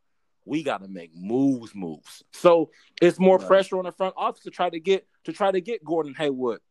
we 0.46 0.64
got 0.64 0.82
to 0.82 0.88
make 0.88 1.12
moves, 1.16 1.76
moves." 1.76 2.24
So 2.32 2.72
it's 3.02 3.20
more 3.20 3.38
right. 3.38 3.48
pressure 3.48 3.78
on 3.78 3.86
the 3.86 3.92
front 3.92 4.16
office 4.18 4.44
to 4.44 4.50
try 4.50 4.70
to 4.70 4.80
get 4.80 5.08
to 5.26 5.34
try 5.34 5.52
to 5.52 5.62
get 5.62 5.84
Gordon 5.84 6.16
Hayward, 6.16 6.62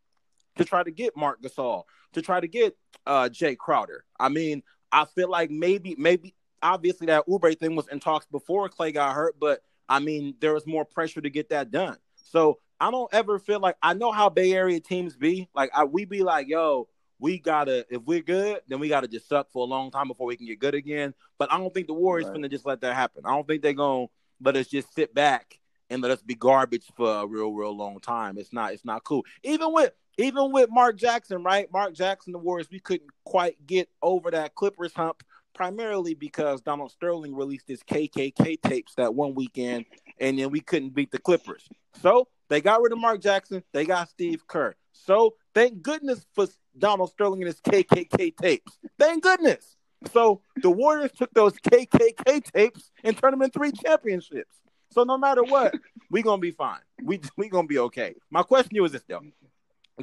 to 0.57 0.65
try 0.65 0.83
to 0.83 0.91
get 0.91 1.17
Marc 1.17 1.41
Gasol, 1.43 1.85
to 2.15 2.23
try 2.23 2.41
to 2.41 2.49
get 2.49 2.77
uh 3.07 3.29
Jae 3.29 3.57
Crowder. 3.57 4.05
I 4.19 4.29
mean, 4.29 4.63
I 4.93 5.05
feel 5.05 5.31
like 5.31 5.51
maybe 5.51 5.95
maybe 5.97 6.35
obviously 6.63 7.07
that 7.07 7.27
Oubre 7.27 7.59
thing 7.59 7.77
was 7.77 7.89
in 7.89 8.01
talks 8.01 8.27
before 8.27 8.69
Klay 8.69 8.93
got 8.93 9.15
hurt, 9.15 9.37
but 9.39 9.63
I 9.89 10.01
mean 10.01 10.35
there 10.41 10.55
was 10.55 10.67
more 10.67 10.85
pressure 10.85 11.21
to 11.21 11.31
get 11.31 11.51
that 11.51 11.71
done. 11.71 11.97
So 12.17 12.59
I 12.81 12.91
don't 12.91 13.13
ever 13.13 13.39
feel 13.39 13.61
like 13.61 13.77
I 13.83 13.95
know 13.95 14.11
how 14.11 14.31
Bay 14.31 14.53
Area 14.53 14.81
teams 14.81 15.17
be. 15.17 15.49
Like 15.55 15.71
I, 15.75 15.85
we 15.85 16.05
be 16.07 16.23
like, 16.23 16.49
yo, 16.49 16.89
we 17.19 17.39
gotta 17.39 17.87
if 17.91 18.03
we're 18.03 18.23
good, 18.23 18.63
then 18.69 18.81
we 18.81 18.89
gotta 18.89 19.07
just 19.07 19.29
suck 19.29 19.53
for 19.53 19.63
a 19.65 19.69
long 19.69 19.91
time 19.91 20.09
before 20.09 20.27
we 20.27 20.37
can 20.37 20.47
get 20.47 20.59
good 20.59 20.75
again. 20.75 21.15
But 21.39 21.53
I 21.53 21.59
don't 21.59 21.73
think 21.73 21.87
the 21.87 21.95
Warriors 21.95 22.27
right. 22.27 22.35
gonna 22.35 22.49
just 22.49 22.67
let 22.67 22.81
that 22.81 22.95
happen. 22.95 23.23
I 23.27 23.31
don't 23.31 23.47
think 23.47 23.63
they're 23.63 23.75
gonna 23.75 24.07
let 24.41 24.57
us 24.57 24.67
just 24.67 24.95
sit 24.95 25.15
back 25.15 25.59
and 25.91 26.01
let 26.01 26.11
us 26.11 26.23
be 26.23 26.35
garbage 26.35 26.87
for 26.97 27.23
a 27.23 27.27
real, 27.27 27.53
real 27.53 27.77
long 27.77 28.01
time. 28.01 28.39
It's 28.39 28.53
not 28.53 28.73
it's 28.73 28.85
not 28.85 29.05
cool. 29.05 29.25
Even 29.43 29.73
with 29.73 29.93
even 30.17 30.51
with 30.51 30.71
Mark 30.71 30.97
Jackson, 30.97 31.43
right? 31.43 31.71
Mark 31.73 31.95
Jackson, 31.95 32.33
the 32.33 32.39
Warriors, 32.39 32.69
we 32.71 32.81
couldn't 32.81 33.11
quite 33.25 33.67
get 33.67 33.89
over 34.03 34.31
that 34.31 34.55
Clippers 34.55 34.95
hump 34.95 35.23
primarily 35.53 36.15
because 36.15 36.63
Donald 36.63 36.91
Sterling 36.91 37.35
released 37.35 37.69
his 37.69 37.83
KKK 37.83 38.63
tapes 38.63 38.95
that 38.95 39.15
one 39.15 39.35
weekend, 39.35 39.85
and 40.19 40.39
then 40.39 40.51
we 40.51 40.61
couldn't 40.61 40.95
beat 40.95 41.11
the 41.11 41.19
Clippers. 41.19 41.69
So 42.01 42.29
they 42.51 42.61
got 42.61 42.83
rid 42.83 42.93
of 42.93 42.99
Mark 42.99 43.23
Jackson. 43.23 43.63
They 43.73 43.87
got 43.87 44.11
Steve 44.11 44.47
Kerr. 44.47 44.75
So 44.93 45.37
thank 45.55 45.81
goodness 45.81 46.27
for 46.35 46.49
Donald 46.77 47.11
Sterling 47.11 47.41
and 47.41 47.47
his 47.47 47.61
KKK 47.61 48.37
tapes. 48.37 48.79
Thank 48.99 49.23
goodness. 49.23 49.77
So 50.13 50.43
the 50.57 50.71
Warriors 50.71 51.13
took 51.13 51.33
those 51.33 51.55
KKK 51.55 52.45
tapes 52.45 52.91
and 53.05 53.17
turned 53.17 53.35
them 53.35 53.43
into 53.43 53.59
three 53.59 53.73
championships. 53.73 54.57
So 54.91 55.05
no 55.05 55.17
matter 55.17 55.45
what, 55.45 55.75
we're 56.11 56.25
gonna 56.25 56.41
be 56.41 56.51
fine. 56.51 56.81
We 57.03 57.21
we 57.37 57.49
gonna 57.49 57.69
be 57.69 57.79
okay. 57.79 58.17
My 58.31 58.43
question 58.43 58.71
to 58.71 58.77
you 58.77 58.85
is 58.85 58.93
this 58.93 59.05
though: 59.09 59.23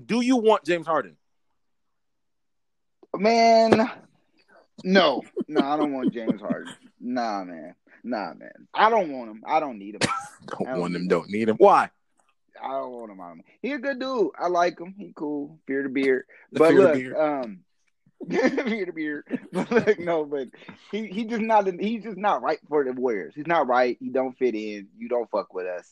Do 0.05 0.21
you 0.21 0.37
want 0.37 0.63
James 0.63 0.87
Harden? 0.87 1.17
Man, 3.13 3.89
no, 4.83 5.23
no, 5.47 5.61
I 5.61 5.75
don't 5.75 5.91
want 5.91 6.13
James 6.13 6.39
Harden. 6.39 6.73
Nah, 6.99 7.43
man. 7.43 7.75
Nah, 8.03 8.33
man. 8.35 8.67
I 8.73 8.89
don't 8.89 9.11
want 9.11 9.31
him. 9.31 9.43
I 9.45 9.59
don't 9.59 9.77
need 9.79 9.95
him. 9.95 10.01
don't, 10.45 10.69
don't 10.69 10.79
want 10.79 10.95
him. 10.95 11.07
Don't 11.07 11.29
need 11.29 11.49
him. 11.49 11.57
Why? 11.57 11.89
I 12.63 12.69
don't 12.69 12.91
want 12.91 13.11
him 13.11 13.19
on. 13.19 13.43
He 13.61 13.71
a 13.71 13.77
good 13.77 13.99
dude. 13.99 14.31
I 14.37 14.47
like 14.47 14.79
him. 14.79 14.95
He 14.97 15.13
cool. 15.15 15.59
Beard 15.65 15.85
to 15.85 15.89
beard. 15.89 16.25
But 16.51 16.73
look, 16.73 16.93
beard. 16.95 17.15
um, 17.15 17.59
beard 18.27 18.87
to 18.87 18.93
beard. 18.93 19.39
But 19.51 19.71
look, 19.71 19.99
no, 19.99 20.25
but 20.25 20.47
he 20.91 21.07
he 21.07 21.25
just 21.25 21.41
not 21.41 21.67
he's 21.79 22.03
just 22.03 22.17
not 22.17 22.41
right 22.41 22.59
for 22.67 22.83
the 22.83 22.93
Warriors. 22.93 23.33
He's 23.35 23.47
not 23.47 23.67
right. 23.67 23.97
He 23.99 24.09
don't 24.09 24.37
fit 24.37 24.55
in. 24.55 24.87
You 24.97 25.09
don't 25.09 25.29
fuck 25.29 25.53
with 25.53 25.67
us. 25.67 25.89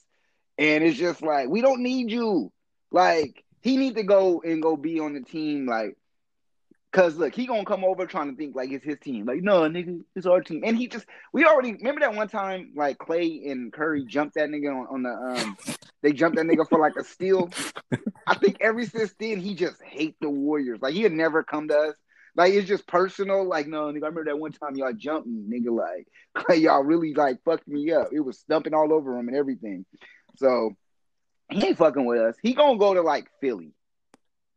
And 0.58 0.84
it's 0.84 0.98
just 0.98 1.22
like 1.22 1.50
we 1.50 1.62
don't 1.62 1.82
need 1.82 2.12
you. 2.12 2.52
Like 2.92 3.44
he 3.62 3.78
need 3.78 3.96
to 3.96 4.04
go 4.04 4.42
and 4.42 4.62
go 4.62 4.78
be 4.78 5.00
on 5.00 5.14
the 5.14 5.22
team. 5.22 5.66
Like 5.66 5.98
Cause 6.96 7.18
look, 7.18 7.36
he 7.36 7.46
gonna 7.46 7.66
come 7.66 7.84
over 7.84 8.06
trying 8.06 8.32
to 8.32 8.38
think 8.38 8.56
like 8.56 8.72
it's 8.72 8.86
his 8.86 8.98
team. 9.00 9.26
Like, 9.26 9.42
no, 9.42 9.64
nigga, 9.64 10.02
it's 10.16 10.26
our 10.26 10.40
team. 10.40 10.64
And 10.64 10.78
he 10.78 10.88
just 10.88 11.06
we 11.34 11.44
already 11.44 11.74
remember 11.74 12.00
that 12.00 12.16
one 12.16 12.30
time 12.30 12.72
like 12.74 13.00
Klay 13.00 13.52
and 13.52 13.74
Curry 13.74 14.06
jumped 14.06 14.36
that 14.36 14.48
nigga 14.48 14.70
on, 14.74 14.88
on 14.88 15.04
the 15.04 15.10
um 15.10 15.58
they 16.02 16.14
jumped 16.14 16.38
that 16.38 16.46
nigga 16.46 16.66
for 16.70 16.80
like 16.80 16.96
a 16.96 17.04
steal. 17.04 17.50
I 18.26 18.36
think 18.36 18.60
ever 18.62 18.86
since 18.86 19.14
then 19.20 19.42
he 19.42 19.56
just 19.56 19.84
hate 19.84 20.16
the 20.22 20.30
Warriors. 20.30 20.80
Like 20.82 20.94
he 20.94 21.02
had 21.02 21.12
never 21.12 21.44
come 21.44 21.68
to 21.68 21.78
us. 21.78 21.96
Like 22.34 22.54
it's 22.54 22.66
just 22.66 22.88
personal. 22.88 23.46
Like, 23.46 23.68
no, 23.68 23.88
nigga, 23.88 24.04
I 24.04 24.08
remember 24.08 24.24
that 24.26 24.40
one 24.40 24.54
time 24.54 24.78
y'all 24.78 24.94
jumped 24.94 25.28
me, 25.28 25.60
nigga. 25.60 25.76
Like, 25.76 26.08
like 26.48 26.62
y'all 26.62 26.82
really 26.82 27.14
like 27.14 27.44
fucked 27.44 27.68
me 27.68 27.92
up. 27.92 28.12
It 28.14 28.22
was 28.22 28.40
stumping 28.40 28.74
all 28.74 28.94
over 28.94 29.20
him 29.20 29.28
and 29.28 29.36
everything. 29.36 29.86
So 30.38 30.72
he 31.50 31.68
ain't 31.68 31.78
fucking 31.78 32.06
with 32.06 32.22
us. 32.22 32.38
He 32.42 32.54
gonna 32.54 32.80
go 32.80 32.94
to 32.94 33.02
like 33.02 33.28
Philly. 33.42 33.74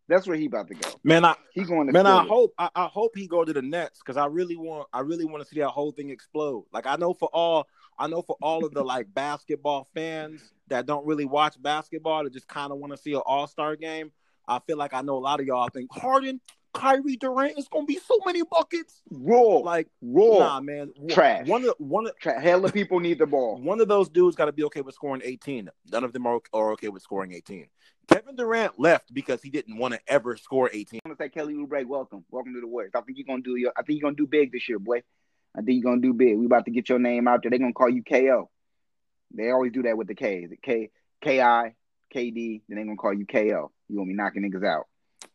That's 0.09 0.27
where 0.27 0.37
he 0.37 0.47
about 0.47 0.69
to 0.69 0.75
go. 0.75 0.89
Man, 1.05 1.25
I 1.25 1.35
he 1.53 1.65
going 1.65 1.87
to 1.87 1.93
man. 1.93 2.07
I 2.07 2.25
hope 2.25 2.55
I, 2.59 2.71
I, 2.75 2.87
hope 2.87 3.15
he 3.15 3.27
go 3.27 3.45
to 3.45 3.53
the 3.53 3.61
Nets 3.61 4.01
because 4.01 4.17
I 4.17 4.27
really 4.27 4.57
want 4.57 4.89
I 4.93 5.01
really 5.01 5.27
want 5.27 5.43
to 5.43 5.49
see 5.49 5.61
that 5.61 5.69
whole 5.69 5.93
thing 5.93 6.09
explode. 6.09 6.65
Like 6.73 6.87
I 6.87 6.97
know 6.97 7.13
for 7.13 7.29
all 7.33 7.67
I 7.99 8.07
know 8.07 8.23
for 8.23 8.37
all 8.41 8.65
of 8.65 8.73
the 8.73 8.83
like 8.83 9.13
basketball 9.13 9.87
fans 9.95 10.53
that 10.69 10.87
don't 10.87 11.07
really 11.07 11.27
watch 11.27 11.61
basketball 11.61 12.25
that 12.25 12.33
just 12.33 12.49
kind 12.49 12.73
of 12.73 12.79
want 12.79 12.93
to 12.93 12.97
see 12.97 13.13
an 13.13 13.23
All 13.27 13.47
Star 13.47 13.77
game. 13.77 14.11
I 14.47 14.61
feel 14.61 14.79
like 14.79 14.95
I 14.95 15.03
know 15.03 15.17
a 15.17 15.21
lot 15.21 15.41
of 15.41 15.47
y'all 15.47 15.69
think 15.69 15.93
Harden, 15.93 16.41
Kyrie 16.75 17.17
Durant 17.17 17.59
is 17.59 17.69
gonna 17.69 17.87
be 17.87 17.99
so 17.99 18.19
many 18.25 18.43
buckets. 18.43 19.03
Raw, 19.11 19.59
like 19.59 19.89
raw, 20.03 20.39
nah, 20.39 20.61
man. 20.61 20.93
Trash. 21.09 21.47
One 21.47 21.65
of 21.65 21.75
one 21.79 22.07
of 22.07 22.17
Trash. 22.19 22.43
hell 22.43 22.65
of 22.65 22.73
people 22.73 23.01
need 23.01 23.19
the 23.19 23.27
ball. 23.27 23.57
One 23.63 23.81
of 23.81 23.89
those 23.89 24.09
dudes 24.09 24.37
got 24.37 24.47
to 24.47 24.53
be 24.53 24.65
okay 24.65 24.81
with 24.81 24.95
scoring 24.95 25.23
18. 25.25 25.69
None 25.91 26.05
of 26.05 26.13
them 26.13 26.27
are, 26.27 26.41
are 26.53 26.73
okay 26.73 26.89
with 26.89 27.03
scoring 27.03 27.33
18. 27.33 27.67
Kevin 28.09 28.37
Durant 28.37 28.79
left 28.79 29.13
because 29.13 29.43
he 29.43 29.51
didn't 29.51 29.77
want 29.77 29.95
to 29.95 30.01
ever 30.07 30.37
score 30.37 30.71
18. 30.73 31.01
I'm 31.05 31.11
gonna 31.11 31.17
say 31.19 31.29
Kelly 31.29 31.55
Oubre, 31.55 31.85
welcome, 31.87 32.25
welcome 32.31 32.55
to 32.55 32.61
the 32.61 32.67
Warriors. 32.67 32.93
I 32.95 33.01
think 33.03 33.19
you're 33.19 33.27
gonna 33.27 33.43
do 33.43 33.57
your, 33.57 33.73
I 33.77 33.83
think 33.83 34.01
you're 34.01 34.09
gonna 34.09 34.17
do 34.17 34.27
big 34.27 34.53
this 34.53 34.69
year, 34.69 34.79
boy. 34.79 35.03
I 35.57 35.63
think 35.63 35.83
you're 35.83 35.91
gonna 35.91 36.01
do 36.03 36.13
big. 36.15 36.39
We 36.39 36.47
about 36.47 36.65
to 36.67 36.71
get 36.71 36.89
your 36.89 36.99
name 36.99 37.29
out 37.29 37.43
there. 37.43 37.51
They're 37.51 37.59
gonna 37.59 37.73
call 37.73 37.91
you 37.91 38.03
KO. 38.03 38.51
They 39.35 39.51
always 39.51 39.73
do 39.73 39.83
that 39.83 39.97
with 39.97 40.09
the 40.09 40.15
K. 40.15 40.47
The 40.47 40.57
K 40.57 40.91
K 41.21 41.41
I 41.41 41.75
KD. 42.15 42.63
Then 42.69 42.79
they 42.79 42.85
gonna 42.85 42.97
call 42.97 43.13
you 43.13 43.27
KO. 43.27 43.71
You 43.89 43.97
gonna 43.97 44.09
be 44.09 44.15
knocking 44.15 44.43
niggas 44.43 44.67
out. 44.67 44.87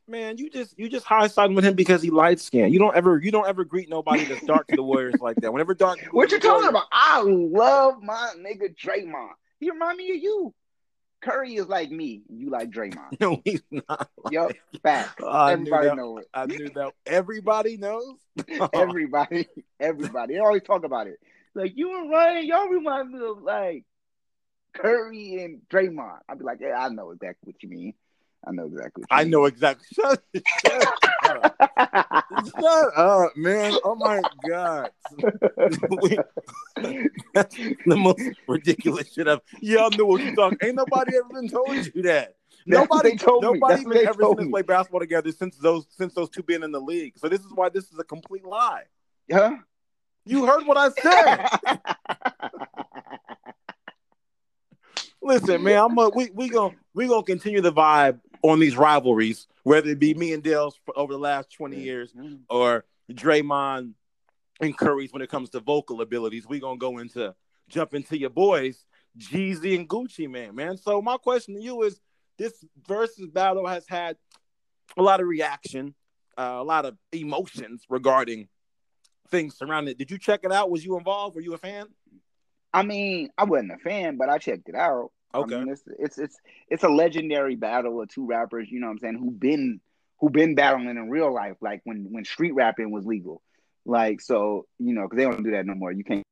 Man, 0.07 0.37
you 0.37 0.49
just 0.49 0.77
you 0.77 0.89
just 0.89 1.05
high 1.05 1.27
siding 1.27 1.55
with 1.55 1.63
him 1.63 1.75
because 1.75 2.01
he 2.01 2.09
light 2.09 2.39
skinned. 2.39 2.73
You 2.73 2.79
don't 2.79 2.95
ever 2.95 3.19
you 3.23 3.31
don't 3.31 3.47
ever 3.47 3.63
greet 3.63 3.89
nobody 3.89 4.25
that's 4.25 4.43
dark 4.45 4.67
to 4.67 4.75
the 4.75 4.83
Warriors 4.83 5.21
like 5.21 5.37
that. 5.37 5.53
Whenever 5.53 5.73
dark, 5.73 5.99
what 6.11 6.31
you 6.31 6.39
talking 6.39 6.67
about? 6.67 6.85
I 6.91 7.21
love 7.21 8.03
my 8.03 8.33
nigga 8.37 8.75
Draymond. 8.75 9.31
He 9.59 9.69
remind 9.69 9.97
me 9.97 10.11
of 10.11 10.21
you. 10.21 10.53
Curry 11.21 11.55
is 11.55 11.67
like 11.67 11.89
me. 11.89 12.21
You 12.27 12.49
like 12.49 12.69
Draymond. 12.69 13.17
No, 13.21 13.41
he's 13.45 13.63
not. 13.71 14.09
Yep, 14.29 14.57
fact. 14.83 15.21
Everybody 15.21 15.95
knows 15.95 16.19
it. 16.19 16.27
I 16.33 16.45
knew 16.47 16.69
that. 16.69 16.91
Everybody 17.05 17.77
knows. 17.77 18.17
everybody, 18.73 19.47
everybody. 19.79 20.33
They 20.33 20.39
always 20.41 20.63
talk 20.63 20.83
about 20.83 21.07
it. 21.07 21.19
Like 21.55 21.73
you 21.75 21.97
and 21.97 22.09
Ryan, 22.09 22.45
y'all 22.45 22.67
remind 22.67 23.11
me 23.11 23.25
of 23.25 23.41
like 23.41 23.85
Curry 24.73 25.43
and 25.43 25.61
Draymond. 25.69 26.19
I'd 26.27 26.39
be 26.39 26.43
like, 26.43 26.59
yeah, 26.59 26.77
I 26.77 26.89
know 26.89 27.11
exactly 27.11 27.53
what 27.53 27.63
you 27.63 27.69
mean. 27.69 27.93
I 28.45 28.51
know 28.51 28.65
exactly. 28.65 29.03
I 29.09 29.23
know 29.23 29.45
exactly. 29.45 29.85
Shut, 29.93 30.21
shut 30.65 31.37
up. 31.37 31.55
shut 32.59 32.97
up, 32.97 33.37
man. 33.37 33.75
Oh 33.83 33.95
my 33.95 34.23
god. 34.47 34.89
that's 37.33 37.55
the 37.85 37.95
most 37.95 38.21
ridiculous 38.47 39.11
shit 39.13 39.27
I've. 39.27 39.39
Y'all 39.61 39.91
know 39.91 40.05
what 40.05 40.21
you 40.21 40.35
talking. 40.35 40.57
Ain't 40.61 40.75
nobody 40.75 41.15
ever 41.17 41.29
been 41.33 41.47
told 41.47 41.75
you 41.93 42.01
that. 42.03 42.35
Nobody 42.65 43.15
told 43.17 43.43
nobody 43.43 43.81
even 43.81 43.97
ever 44.07 44.23
seen 44.23 44.39
us 44.39 44.47
play 44.47 44.61
basketball 44.61 45.01
together 45.01 45.31
since 45.31 45.57
those 45.57 45.85
since 45.89 46.13
those 46.13 46.29
two 46.29 46.43
being 46.43 46.63
in 46.63 46.71
the 46.71 46.79
league. 46.79 47.13
So 47.17 47.29
this 47.29 47.41
is 47.41 47.51
why 47.53 47.69
this 47.69 47.85
is 47.91 47.99
a 47.99 48.03
complete 48.03 48.45
lie. 48.45 48.83
Huh? 49.31 49.57
You 50.25 50.45
heard 50.45 50.65
what 50.65 50.77
I 50.77 50.89
said. 50.89 51.47
Listen, 55.21 55.63
man, 55.63 55.77
I'm 55.77 55.97
a, 55.97 56.09
we 56.09 56.29
we 56.33 56.49
gonna 56.49 56.75
we 56.93 57.07
gonna 57.07 57.23
continue 57.23 57.61
the 57.61 57.73
vibe 57.73 58.19
on 58.43 58.59
these 58.59 58.77
rivalries, 58.77 59.47
whether 59.63 59.89
it 59.89 59.99
be 59.99 60.13
me 60.13 60.33
and 60.33 60.43
Dale's 60.43 60.79
over 60.95 61.13
the 61.13 61.19
last 61.19 61.51
20 61.53 61.79
years 61.79 62.13
or 62.49 62.85
Draymond 63.11 63.93
and 64.61 64.77
Curry's 64.77 65.11
when 65.11 65.21
it 65.21 65.29
comes 65.29 65.49
to 65.51 65.59
vocal 65.59 66.01
abilities. 66.01 66.45
We're 66.45 66.59
gonna 66.59 66.77
go 66.77 66.99
into 66.99 67.33
jump 67.69 67.95
into 67.95 68.17
your 68.17 68.29
boys, 68.29 68.85
Jeezy 69.17 69.75
and 69.75 69.87
Gucci 69.87 70.29
Mane, 70.29 70.53
man. 70.53 70.77
So 70.77 71.01
my 71.01 71.17
question 71.17 71.55
to 71.55 71.61
you 71.61 71.83
is 71.83 71.99
this 72.37 72.53
versus 72.87 73.29
battle 73.29 73.65
has 73.65 73.87
had 73.87 74.17
a 74.97 75.01
lot 75.01 75.21
of 75.21 75.27
reaction, 75.27 75.95
uh, 76.37 76.57
a 76.59 76.63
lot 76.63 76.85
of 76.85 76.97
emotions 77.13 77.83
regarding 77.89 78.49
things 79.29 79.57
surrounding 79.57 79.91
it. 79.91 79.97
Did 79.97 80.11
you 80.11 80.17
check 80.17 80.41
it 80.43 80.51
out? 80.51 80.69
Was 80.69 80.85
you 80.85 80.97
involved? 80.97 81.35
Were 81.35 81.41
you 81.41 81.53
a 81.53 81.57
fan? 81.57 81.87
I 82.73 82.83
mean, 82.83 83.29
I 83.37 83.45
wasn't 83.45 83.71
a 83.71 83.77
fan, 83.77 84.17
but 84.17 84.29
I 84.29 84.37
checked 84.37 84.67
it 84.67 84.75
out. 84.75 85.11
Okay. 85.35 85.55
I 85.55 85.59
mean, 85.59 85.69
it's 85.69 85.83
it's 85.99 86.17
it's 86.17 86.37
it's 86.69 86.83
a 86.83 86.89
legendary 86.89 87.55
battle 87.55 88.01
of 88.01 88.09
two 88.09 88.25
rappers, 88.25 88.69
you 88.69 88.79
know 88.79 88.87
what 88.87 88.93
I'm 88.93 88.99
saying, 88.99 89.17
who 89.17 89.31
been 89.31 89.79
who 90.19 90.29
been 90.29 90.55
battling 90.55 90.89
in 90.89 91.09
real 91.09 91.33
life, 91.33 91.57
like 91.61 91.81
when 91.83 92.07
when 92.11 92.25
street 92.25 92.53
rapping 92.53 92.91
was 92.91 93.05
legal. 93.05 93.41
Like 93.85 94.21
so, 94.21 94.67
you 94.79 94.93
know, 94.93 95.03
because 95.03 95.17
they 95.17 95.23
don't 95.23 95.43
do 95.43 95.51
that 95.51 95.65
no 95.65 95.75
more. 95.75 95.91
You 95.91 96.03
can't 96.03 96.23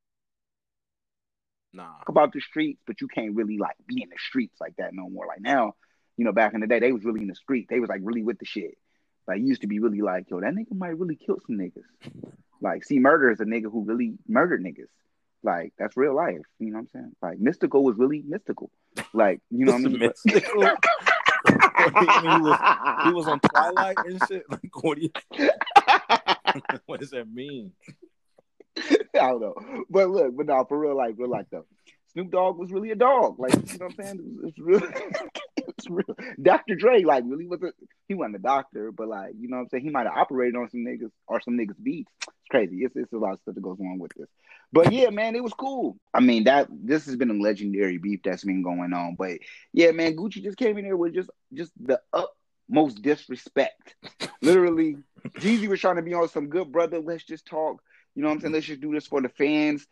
Nah. 1.73 1.83
Talk 1.99 2.09
about 2.09 2.33
the 2.33 2.41
streets, 2.41 2.81
but 2.85 2.99
you 2.99 3.07
can't 3.07 3.35
really 3.35 3.57
like 3.57 3.75
be 3.87 4.01
in 4.03 4.09
the 4.09 4.17
streets 4.17 4.59
like 4.59 4.75
that 4.77 4.93
no 4.93 5.09
more. 5.09 5.25
Like 5.25 5.41
now, 5.41 5.75
you 6.17 6.25
know, 6.25 6.33
back 6.33 6.53
in 6.53 6.59
the 6.59 6.67
day, 6.67 6.79
they 6.79 6.91
was 6.91 7.05
really 7.05 7.21
in 7.21 7.27
the 7.27 7.35
street. 7.35 7.67
They 7.69 7.79
was 7.79 7.89
like 7.89 8.01
really 8.03 8.23
with 8.23 8.39
the 8.39 8.45
shit. 8.45 8.77
Like 9.27 9.39
used 9.41 9.61
to 9.61 9.67
be 9.67 9.79
really 9.79 10.01
like, 10.01 10.29
yo, 10.29 10.41
that 10.41 10.53
nigga 10.53 10.75
might 10.75 10.97
really 10.97 11.15
kill 11.15 11.37
some 11.45 11.57
niggas. 11.57 11.85
Like, 12.59 12.83
C-Murder 12.83 13.31
is 13.31 13.39
a 13.39 13.45
nigga 13.45 13.71
who 13.71 13.83
really 13.83 14.13
murdered 14.27 14.63
niggas. 14.63 14.89
Like 15.43 15.73
that's 15.77 15.97
real 15.97 16.15
life. 16.15 16.37
You 16.59 16.71
know 16.71 16.79
what 16.79 16.81
I'm 16.81 16.87
saying? 16.87 17.15
Like 17.21 17.39
Mystikal 17.39 17.83
was 17.83 17.97
really 17.97 18.23
mystical. 18.27 18.69
Like 19.13 19.41
you 19.49 19.65
know 19.65 19.73
what 19.73 19.85
I 19.85 19.87
mean? 19.87 19.99
Mystical. 19.99 20.61
he, 21.47 22.41
was, 22.41 23.03
he 23.05 23.11
was 23.11 23.27
on 23.27 23.39
Twilight 23.51 23.97
and 24.05 24.21
shit. 24.27 24.43
Like, 24.49 24.83
what 24.83 24.97
do 24.97 25.03
you? 25.03 25.49
what 26.85 26.99
does 26.99 27.11
that 27.11 27.31
mean? 27.31 27.71
I 28.77 28.97
don't 29.13 29.41
know, 29.41 29.55
but 29.89 30.09
look, 30.09 30.37
but 30.37 30.45
now 30.45 30.63
for 30.63 30.79
real, 30.79 30.95
like, 30.95 31.15
real 31.17 31.29
like 31.29 31.47
though, 31.51 31.65
Snoop 32.13 32.31
Dogg 32.31 32.57
was 32.57 32.71
really 32.71 32.91
a 32.91 32.95
dog. 32.95 33.37
Like, 33.39 33.53
you 33.53 33.79
know 33.79 33.87
what 33.87 33.95
I'm 33.99 34.05
saying? 34.05 34.39
It's 34.45 34.59
real. 34.59 34.81
It's 35.77 35.87
real. 35.89 36.15
Dr. 36.41 36.75
Dre, 36.75 37.03
like, 37.03 37.23
really 37.25 37.47
was 37.47 37.61
a 37.63 37.71
he 38.07 38.13
wasn't 38.13 38.35
a 38.35 38.39
doctor, 38.39 38.91
but 38.91 39.07
like, 39.07 39.33
you 39.39 39.49
know 39.49 39.57
what 39.57 39.63
I'm 39.63 39.69
saying? 39.69 39.83
He 39.83 39.89
might 39.89 40.07
have 40.07 40.17
operated 40.17 40.55
on 40.55 40.69
some 40.69 40.81
niggas 40.81 41.11
or 41.27 41.41
some 41.41 41.57
niggas 41.57 41.81
beats. 41.81 42.11
It's 42.21 42.49
crazy. 42.49 42.77
It's 42.83 42.95
it's 42.95 43.13
a 43.13 43.17
lot 43.17 43.33
of 43.33 43.39
stuff 43.39 43.55
that 43.55 43.61
goes 43.61 43.79
on 43.79 43.99
with 43.99 44.11
this. 44.15 44.27
But 44.73 44.91
yeah, 44.91 45.09
man, 45.09 45.35
it 45.35 45.43
was 45.43 45.53
cool. 45.53 45.97
I 46.13 46.19
mean, 46.19 46.45
that 46.45 46.67
this 46.71 47.05
has 47.05 47.15
been 47.15 47.31
a 47.31 47.41
legendary 47.41 47.97
beef 47.97 48.21
that's 48.23 48.43
been 48.43 48.63
going 48.63 48.93
on. 48.93 49.15
But 49.17 49.39
yeah, 49.73 49.91
man, 49.91 50.15
Gucci 50.15 50.43
just 50.43 50.57
came 50.57 50.77
in 50.77 50.85
here 50.85 50.97
with 50.97 51.13
just 51.13 51.29
just 51.53 51.71
the 51.79 51.99
utmost 52.13 53.01
disrespect. 53.01 53.95
Literally, 54.41 54.97
Jeezy 55.39 55.67
was 55.67 55.79
trying 55.79 55.97
to 55.97 56.01
be 56.01 56.13
on 56.13 56.29
some 56.29 56.47
good 56.47 56.71
brother. 56.71 56.99
Let's 56.99 57.23
just 57.23 57.45
talk. 57.45 57.81
You 58.15 58.23
know 58.23 58.29
what 58.29 58.35
I'm 58.35 58.41
saying? 58.41 58.53
Let's 58.53 58.65
just 58.65 58.81
do 58.81 58.93
this 58.93 59.07
for 59.07 59.21
the 59.21 59.29
fans. 59.29 59.87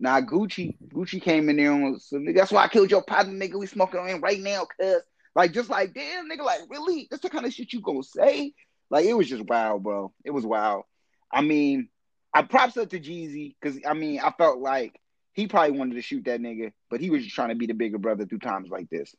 Now 0.00 0.20
Gucci, 0.20 0.76
Gucci 0.88 1.22
came 1.22 1.48
in 1.48 1.56
there 1.56 1.72
and 1.72 1.92
was 1.92 2.04
so, 2.06 2.22
that's 2.34 2.50
why 2.50 2.64
I 2.64 2.68
killed 2.68 2.90
your 2.90 3.02
partner, 3.02 3.32
nigga. 3.32 3.58
We 3.58 3.66
smoking 3.66 4.00
on 4.00 4.08
him 4.08 4.20
right 4.20 4.40
now, 4.40 4.66
cuz 4.78 5.02
like 5.34 5.52
just 5.52 5.70
like 5.70 5.94
damn, 5.94 6.28
nigga, 6.28 6.44
like 6.44 6.60
really? 6.68 7.08
That's 7.10 7.22
the 7.22 7.30
kind 7.30 7.46
of 7.46 7.52
shit 7.52 7.72
you 7.72 7.80
gonna 7.80 8.02
say? 8.02 8.52
Like 8.90 9.06
it 9.06 9.14
was 9.14 9.28
just 9.28 9.44
wild, 9.44 9.82
bro. 9.82 10.12
It 10.24 10.30
was 10.30 10.46
wild. 10.46 10.84
I 11.32 11.40
mean, 11.40 11.88
I 12.32 12.42
props 12.42 12.76
up 12.76 12.90
to 12.90 13.00
Jeezy 13.00 13.54
because 13.60 13.78
I 13.86 13.94
mean 13.94 14.20
I 14.20 14.30
felt 14.30 14.58
like 14.58 15.00
he 15.32 15.46
probably 15.46 15.76
wanted 15.76 15.94
to 15.94 16.02
shoot 16.02 16.24
that 16.26 16.40
nigga, 16.40 16.72
but 16.90 17.00
he 17.00 17.10
was 17.10 17.24
just 17.24 17.34
trying 17.34 17.48
to 17.48 17.54
be 17.56 17.66
the 17.66 17.74
bigger 17.74 17.98
brother 17.98 18.24
through 18.24 18.38
times 18.38 18.70
like 18.70 18.88
this. 18.88 19.14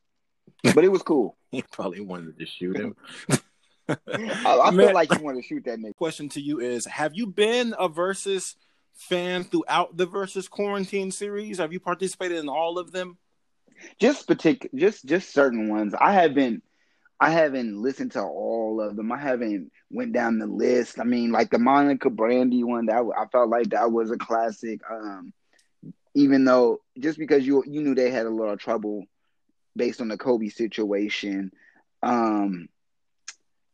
But 0.63 0.83
it 0.83 0.91
was 0.91 1.01
cool. 1.01 1.37
he 1.51 1.61
probably 1.61 1.99
wanted 1.99 2.39
to 2.39 2.45
shoot 2.45 2.77
him. 2.77 2.95
I, 3.87 3.97
I 4.45 4.71
feel 4.71 4.93
like 4.93 5.13
he 5.13 5.21
wanted 5.21 5.41
to 5.41 5.47
shoot 5.47 5.65
that 5.65 5.79
nigga. 5.79 5.95
Question 5.95 6.29
to 6.29 6.41
you 6.41 6.59
is: 6.59 6.85
Have 6.85 7.13
you 7.13 7.27
been 7.27 7.75
a 7.77 7.87
versus 7.87 8.55
fan 8.93 9.43
throughout 9.43 9.97
the 9.97 10.05
versus 10.05 10.47
quarantine 10.47 11.11
series? 11.11 11.57
Have 11.57 11.73
you 11.73 11.79
participated 11.79 12.37
in 12.37 12.49
all 12.49 12.79
of 12.79 12.91
them? 12.91 13.17
Just 13.99 14.27
particular, 14.27 14.71
just 14.77 15.05
just 15.05 15.33
certain 15.33 15.69
ones. 15.69 15.93
I 15.99 16.13
haven't. 16.13 16.63
I 17.19 17.29
haven't 17.29 17.81
listened 17.81 18.11
to 18.13 18.21
all 18.23 18.81
of 18.81 18.97
them. 18.97 19.09
I 19.11 19.17
haven't 19.17 19.71
went 19.89 20.11
down 20.11 20.37
the 20.37 20.47
list. 20.47 20.99
I 20.99 21.05
mean, 21.05 21.31
like 21.31 21.49
the 21.49 21.59
Monica 21.59 22.09
Brandy 22.09 22.63
one, 22.63 22.87
that 22.87 23.01
I 23.17 23.25
felt 23.27 23.49
like 23.49 23.69
that 23.69 23.91
was 23.91 24.11
a 24.11 24.17
classic. 24.17 24.81
Um, 24.89 25.31
even 26.13 26.43
though 26.45 26.79
just 26.99 27.17
because 27.17 27.45
you 27.45 27.63
you 27.65 27.81
knew 27.81 27.95
they 27.95 28.09
had 28.09 28.25
a 28.25 28.29
lot 28.29 28.49
of 28.49 28.59
trouble 28.59 29.05
based 29.75 30.01
on 30.01 30.07
the 30.07 30.17
Kobe 30.17 30.49
situation. 30.49 31.51
Um, 32.03 32.67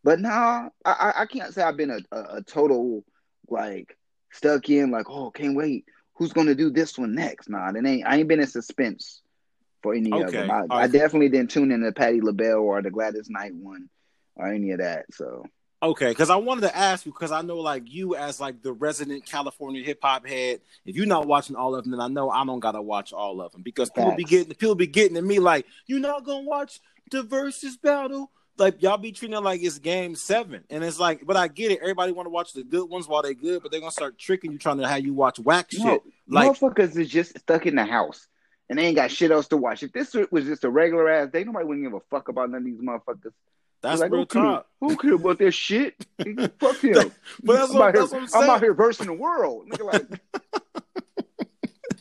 but 0.03 0.19
nah, 0.19 0.69
I, 0.85 1.13
I 1.17 1.25
can't 1.25 1.53
say 1.53 1.61
I've 1.61 1.77
been 1.77 1.91
a, 1.91 2.15
a, 2.15 2.37
a 2.37 2.43
total 2.43 3.03
like 3.49 3.97
stuck 4.31 4.69
in 4.69 4.91
like, 4.91 5.09
oh, 5.09 5.31
can't 5.31 5.55
wait. 5.55 5.85
Who's 6.15 6.33
gonna 6.33 6.55
do 6.55 6.69
this 6.69 6.97
one 6.97 7.15
next? 7.15 7.49
Nah, 7.49 7.71
then 7.71 7.85
ain't 7.85 8.07
I 8.07 8.17
ain't 8.17 8.27
been 8.27 8.39
in 8.39 8.47
suspense 8.47 9.21
for 9.81 9.93
any 9.93 10.11
okay. 10.11 10.23
of 10.23 10.31
them. 10.31 10.51
I, 10.51 10.65
I, 10.75 10.87
definitely 10.87 11.29
didn't 11.29 11.51
tune 11.51 11.71
in 11.71 11.81
to 11.81 11.91
Patti 11.91 12.21
LaBelle 12.21 12.59
or 12.59 12.81
the 12.81 12.91
Gladys 12.91 13.29
Knight 13.29 13.53
one 13.53 13.89
or 14.35 14.47
any 14.47 14.71
of 14.71 14.79
that. 14.79 15.05
So 15.11 15.45
okay, 15.81 16.09
because 16.09 16.29
I 16.29 16.35
wanted 16.35 16.61
to 16.61 16.75
ask 16.75 17.05
you 17.05 17.11
because 17.11 17.31
I 17.31 17.41
know 17.41 17.57
like 17.57 17.83
you 17.85 18.15
as 18.15 18.39
like 18.39 18.61
the 18.61 18.73
resident 18.73 19.25
California 19.25 19.83
hip 19.83 19.99
hop 20.01 20.27
head. 20.27 20.61
If 20.85 20.95
you're 20.95 21.05
not 21.05 21.27
watching 21.27 21.55
all 21.55 21.75
of 21.75 21.83
them, 21.83 21.91
then 21.91 22.01
I 22.01 22.07
know 22.07 22.29
I 22.29 22.45
don't 22.45 22.59
gotta 22.59 22.81
watch 22.81 23.13
all 23.13 23.41
of 23.41 23.51
them 23.51 23.63
because 23.63 23.89
Facts. 23.89 23.99
people 23.99 24.15
be 24.15 24.23
getting 24.23 24.53
people 24.53 24.75
be 24.75 24.87
getting 24.87 25.15
to 25.15 25.21
me 25.21 25.39
like 25.39 25.65
you're 25.87 25.99
not 25.99 26.25
gonna 26.25 26.45
watch 26.45 26.79
the 27.09 27.23
versus 27.23 27.77
battle 27.77 28.31
like 28.57 28.81
y'all 28.81 28.97
be 28.97 29.11
treating 29.11 29.35
it 29.35 29.41
like 29.41 29.61
it's 29.63 29.79
game 29.79 30.15
seven, 30.15 30.63
and 30.69 30.83
it's 30.83 30.99
like, 30.99 31.25
but 31.25 31.35
I 31.35 31.47
get 31.47 31.71
it. 31.71 31.79
Everybody 31.81 32.11
want 32.11 32.27
to 32.27 32.31
watch 32.31 32.53
the 32.53 32.63
good 32.63 32.89
ones 32.89 33.07
while 33.07 33.21
they 33.21 33.33
good, 33.33 33.63
but 33.63 33.71
they're 33.71 33.79
gonna 33.79 33.91
start 33.91 34.17
tricking 34.17 34.51
you, 34.51 34.57
trying 34.57 34.77
to 34.77 34.87
have 34.87 35.03
you 35.03 35.13
watch 35.13 35.39
whack 35.39 35.71
shit. 35.71 35.83
No, 35.83 36.01
like 36.27 36.51
motherfuckers 36.51 36.95
is 36.97 37.09
just 37.09 37.37
stuck 37.39 37.65
in 37.65 37.75
the 37.75 37.85
house 37.85 38.27
and 38.71 38.79
they 38.79 38.85
ain't 38.85 38.95
got 38.95 39.11
shit 39.11 39.31
else 39.31 39.49
to 39.49 39.57
watch. 39.57 39.83
If 39.83 39.91
this 39.91 40.15
was 40.31 40.45
just 40.45 40.63
a 40.63 40.69
regular 40.69 41.09
ass 41.09 41.29
day, 41.29 41.43
nobody 41.43 41.65
wouldn't 41.65 41.85
give 41.85 41.93
a 41.93 41.99
fuck 42.09 42.29
about 42.29 42.49
none 42.51 42.61
of 42.61 42.65
these 42.65 42.79
motherfuckers. 42.79 43.33
That's 43.81 43.99
like, 43.99 44.13
real 44.13 44.25
talk. 44.25 44.65
Who 44.79 44.95
care 44.95 45.15
about 45.15 45.39
their 45.39 45.51
shit? 45.51 46.07
fuck 46.57 46.77
him. 46.77 47.11
but 47.43 47.53
that's, 47.53 47.73
what, 47.73 47.93
that's 47.93 48.11
here, 48.11 48.21
what, 48.21 48.33
I'm, 48.33 48.43
I'm 48.43 48.49
out 48.49 48.61
here 48.61 48.73
versing 48.73 49.07
the 49.07 49.13
world. 49.13 49.67
Nigga, 49.69 49.91
like 49.91 50.21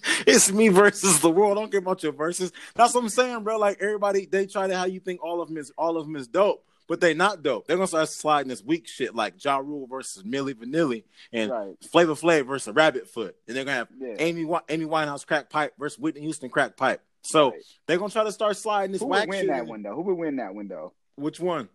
it's 0.28 0.52
me 0.52 0.68
versus 0.68 1.20
the 1.20 1.28
world. 1.28 1.58
I 1.58 1.62
don't 1.62 1.72
care 1.72 1.80
about 1.80 2.04
your 2.04 2.12
verses. 2.12 2.52
That's 2.76 2.94
what 2.94 3.02
I'm 3.02 3.08
saying, 3.08 3.42
bro. 3.42 3.58
Like 3.58 3.78
everybody, 3.80 4.26
they 4.26 4.46
try 4.46 4.68
to 4.68 4.76
how 4.76 4.84
you 4.84 5.00
think 5.00 5.24
all 5.24 5.42
of 5.42 5.48
them 5.48 5.56
is 5.56 5.72
all 5.76 5.96
of 5.96 6.06
them 6.06 6.14
is 6.14 6.28
dope, 6.28 6.64
but 6.90 7.00
they 7.00 7.14
not 7.14 7.44
dope. 7.44 7.68
They're 7.68 7.76
gonna 7.76 7.86
start 7.86 8.08
sliding 8.08 8.48
this 8.48 8.64
weak 8.64 8.88
shit 8.88 9.14
like 9.14 9.42
Ja 9.44 9.58
Rule 9.58 9.86
versus 9.86 10.24
Milli 10.24 10.54
Vanilli 10.54 11.04
and 11.32 11.48
right. 11.52 11.76
Flavor 11.88 12.14
Flav 12.14 12.48
versus 12.48 12.74
Rabbit 12.74 13.06
Foot, 13.06 13.36
and 13.46 13.56
they're 13.56 13.64
gonna 13.64 13.76
have 13.76 13.88
yeah. 13.96 14.16
Amy 14.18 14.40
Amy 14.68 14.86
Winehouse 14.86 15.24
crack 15.24 15.50
pipe 15.50 15.72
versus 15.78 16.00
Whitney 16.00 16.22
Houston 16.22 16.50
crack 16.50 16.76
pipe. 16.76 17.00
So 17.22 17.52
right. 17.52 17.62
they're 17.86 17.96
gonna 17.96 18.10
try 18.10 18.24
to 18.24 18.32
start 18.32 18.56
sliding 18.56 18.90
this. 18.90 19.02
Who 19.02 19.06
would 19.06 19.28
win 19.28 19.46
that 19.46 19.68
window? 19.68 19.94
Who 19.94 20.02
would 20.02 20.18
win 20.18 20.36
that 20.36 20.52
window? 20.52 20.92
Which 21.14 21.38
one? 21.38 21.68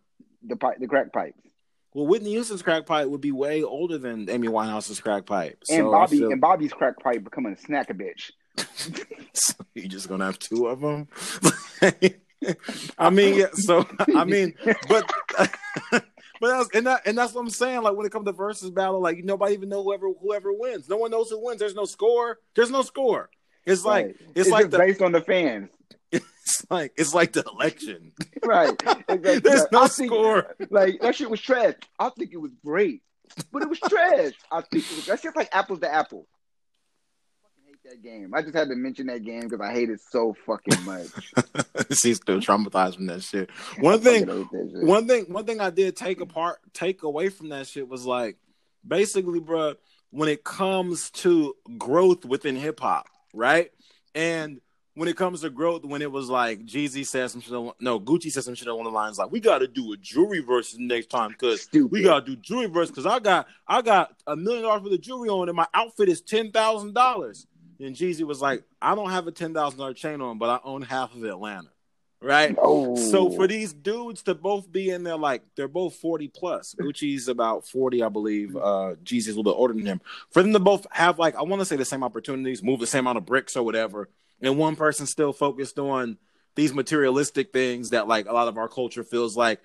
The 0.43 0.57
pipe, 0.57 0.79
the 0.79 0.87
crack 0.87 1.13
pipe. 1.13 1.33
Well, 1.93 2.07
Whitney 2.07 2.31
Houston's 2.31 2.61
crack 2.61 2.85
pipe 2.85 3.07
would 3.07 3.21
be 3.21 3.31
way 3.31 3.63
older 3.63 3.97
than 3.97 4.29
Amy 4.29 4.49
Winehouse's 4.49 4.99
crack 4.99 5.25
pipe. 5.25 5.59
So 5.63 5.75
and 5.75 5.91
Bobby 5.91 6.17
feel... 6.17 6.31
and 6.33 6.41
Bobby's 6.41 6.73
crack 6.73 6.99
pipe 6.99 7.23
becoming 7.23 7.53
a 7.53 7.57
snack 7.57 7.89
a 7.89 7.93
bitch. 7.93 8.31
so 9.33 9.53
you're 9.73 9.87
just 9.87 10.09
gonna 10.09 10.25
have 10.25 10.39
two 10.39 10.67
of 10.67 10.81
them. 10.81 11.07
I 12.97 13.09
mean, 13.09 13.35
yeah, 13.35 13.47
so 13.53 13.87
I 14.15 14.23
mean, 14.23 14.53
but 14.87 15.11
but 15.91 16.03
that's 16.41 16.69
and 16.73 16.87
that 16.87 17.01
and 17.05 17.17
that's 17.17 17.33
what 17.33 17.41
I'm 17.41 17.49
saying. 17.49 17.81
Like 17.81 17.95
when 17.95 18.05
it 18.05 18.11
comes 18.11 18.25
to 18.25 18.31
versus 18.31 18.71
battle, 18.71 19.01
like 19.01 19.23
nobody 19.23 19.53
even 19.53 19.69
know 19.69 19.83
whoever 19.83 20.09
whoever 20.21 20.53
wins. 20.53 20.89
No 20.89 20.97
one 20.97 21.11
knows 21.11 21.29
who 21.29 21.43
wins. 21.43 21.59
There's 21.59 21.75
no 21.75 21.85
score. 21.85 22.39
There's 22.55 22.71
no 22.71 22.81
score. 22.81 23.29
It's 23.65 23.83
like 23.83 24.05
right. 24.05 24.15
it's, 24.19 24.31
it's 24.35 24.49
like 24.49 24.69
the, 24.69 24.77
based 24.77 25.01
on 25.01 25.11
the 25.11 25.21
fans. 25.21 25.69
It's 26.47 26.63
like 26.69 26.93
it's 26.95 27.11
like 27.11 27.33
the 27.33 27.43
election. 27.51 28.11
right. 28.43 28.69
Exactly. 29.09 29.39
There's 29.39 29.65
no 29.71 29.87
think, 29.87 30.11
score. 30.11 30.55
Like 30.69 31.01
that 31.01 31.15
shit 31.15 31.27
was 31.27 31.41
trash. 31.41 31.73
I 31.97 32.09
think 32.09 32.33
it 32.33 32.37
was 32.37 32.51
great, 32.63 33.01
but 33.51 33.63
it 33.63 33.67
was 33.69 33.79
trash. 33.79 34.33
I 34.51 34.61
think 34.61 34.85
it 34.85 34.95
was, 34.95 35.07
that's 35.07 35.23
just 35.23 35.35
like 35.35 35.49
apples 35.51 35.79
to 35.79 35.91
apples 35.91 36.27
that 37.85 38.01
game. 38.01 38.33
I 38.33 38.41
just 38.41 38.55
had 38.55 38.69
to 38.69 38.75
mention 38.75 39.07
that 39.07 39.23
game 39.23 39.41
because 39.41 39.61
I 39.61 39.71
hate 39.71 39.89
it 39.89 40.01
so 40.01 40.35
fucking 40.45 40.83
much. 40.83 41.07
She's 41.91 42.17
still 42.17 42.39
traumatized 42.39 42.95
from 42.95 43.07
that 43.07 43.21
shit. 43.21 43.49
One 43.79 43.99
thing, 43.99 44.25
shit. 44.25 44.83
one 44.83 45.07
thing, 45.07 45.25
one 45.25 45.45
thing 45.45 45.61
I 45.61 45.69
did 45.69 45.95
take 45.95 46.21
apart, 46.21 46.59
take 46.73 47.03
away 47.03 47.29
from 47.29 47.49
that 47.49 47.67
shit 47.67 47.87
was 47.87 48.05
like, 48.05 48.37
basically, 48.85 49.39
bro, 49.39 49.75
when 50.11 50.29
it 50.29 50.43
comes 50.43 51.11
to 51.11 51.55
growth 51.77 52.25
within 52.25 52.55
hip 52.55 52.79
hop, 52.79 53.07
right? 53.33 53.71
And 54.13 54.61
when 54.95 55.09
it 55.09 55.17
comes 55.17 55.41
to 55.41 55.49
growth, 55.49 55.83
when 55.83 56.01
it 56.01 56.11
was 56.11 56.29
like 56.29 56.65
Jeezy 56.65 57.05
said 57.05 57.29
some 57.29 57.41
shit, 57.41 57.51
no, 57.51 57.99
Gucci 57.99 58.31
said 58.31 58.45
some 58.45 58.55
shit 58.55 58.67
on 58.67 58.83
the 58.83 58.89
lines 58.89 59.17
like, 59.19 59.31
"We 59.31 59.41
got 59.41 59.59
to 59.59 59.67
do 59.67 59.91
a 59.93 59.97
jewelry 59.97 60.39
verse 60.39 60.75
next 60.79 61.09
time 61.09 61.31
because 61.31 61.67
we 61.73 62.01
got 62.01 62.25
to 62.25 62.35
do 62.35 62.41
jewelry 62.41 62.67
verse 62.67 62.89
because 62.89 63.05
I 63.05 63.19
got 63.19 63.47
I 63.67 63.81
got 63.81 64.15
a 64.25 64.35
million 64.35 64.63
dollars 64.63 64.83
for 64.83 64.89
the 64.89 64.97
jewelry 64.97 65.29
on 65.29 65.49
and 65.49 65.55
my 65.55 65.67
outfit 65.73 66.09
is 66.09 66.21
ten 66.21 66.51
thousand 66.51 66.93
dollars." 66.93 67.45
And 67.79 67.95
Jeezy 67.95 68.23
was 68.23 68.41
like, 68.41 68.63
I 68.81 68.95
don't 68.95 69.09
have 69.09 69.27
a 69.27 69.31
ten 69.31 69.53
thousand 69.53 69.79
dollar 69.79 69.93
chain 69.93 70.21
on, 70.21 70.37
but 70.37 70.49
I 70.49 70.59
own 70.63 70.81
half 70.81 71.13
of 71.15 71.23
Atlanta. 71.23 71.69
Right? 72.21 72.55
Oh. 72.57 72.95
So 72.95 73.29
for 73.29 73.45
these 73.45 73.71
dudes 73.73 74.23
to 74.23 74.33
both 74.33 74.71
be 74.71 74.89
in 74.89 75.03
there, 75.03 75.17
like 75.17 75.43
they're 75.55 75.67
both 75.67 75.95
40 75.95 76.29
plus. 76.29 76.73
Gucci's 76.73 77.27
about 77.27 77.67
40, 77.67 78.01
I 78.01 78.09
believe. 78.09 78.55
Uh 78.55 78.95
Jeezy's 79.03 79.27
a 79.27 79.31
little 79.31 79.43
bit 79.43 79.57
older 79.57 79.73
than 79.73 79.85
him. 79.85 80.01
For 80.31 80.41
them 80.41 80.53
to 80.53 80.59
both 80.59 80.87
have 80.91 81.19
like 81.19 81.35
I 81.35 81.43
want 81.43 81.61
to 81.61 81.65
say 81.65 81.75
the 81.75 81.85
same 81.85 82.03
opportunities, 82.03 82.63
move 82.63 82.79
the 82.79 82.87
same 82.87 83.01
amount 83.01 83.17
of 83.17 83.25
bricks 83.25 83.55
or 83.55 83.63
whatever, 83.63 84.09
and 84.41 84.57
one 84.57 84.75
person 84.75 85.05
still 85.05 85.33
focused 85.33 85.77
on 85.77 86.17
these 86.55 86.73
materialistic 86.73 87.51
things 87.51 87.91
that 87.91 88.07
like 88.07 88.27
a 88.27 88.33
lot 88.33 88.47
of 88.47 88.57
our 88.57 88.69
culture 88.69 89.03
feels 89.03 89.37
like 89.37 89.61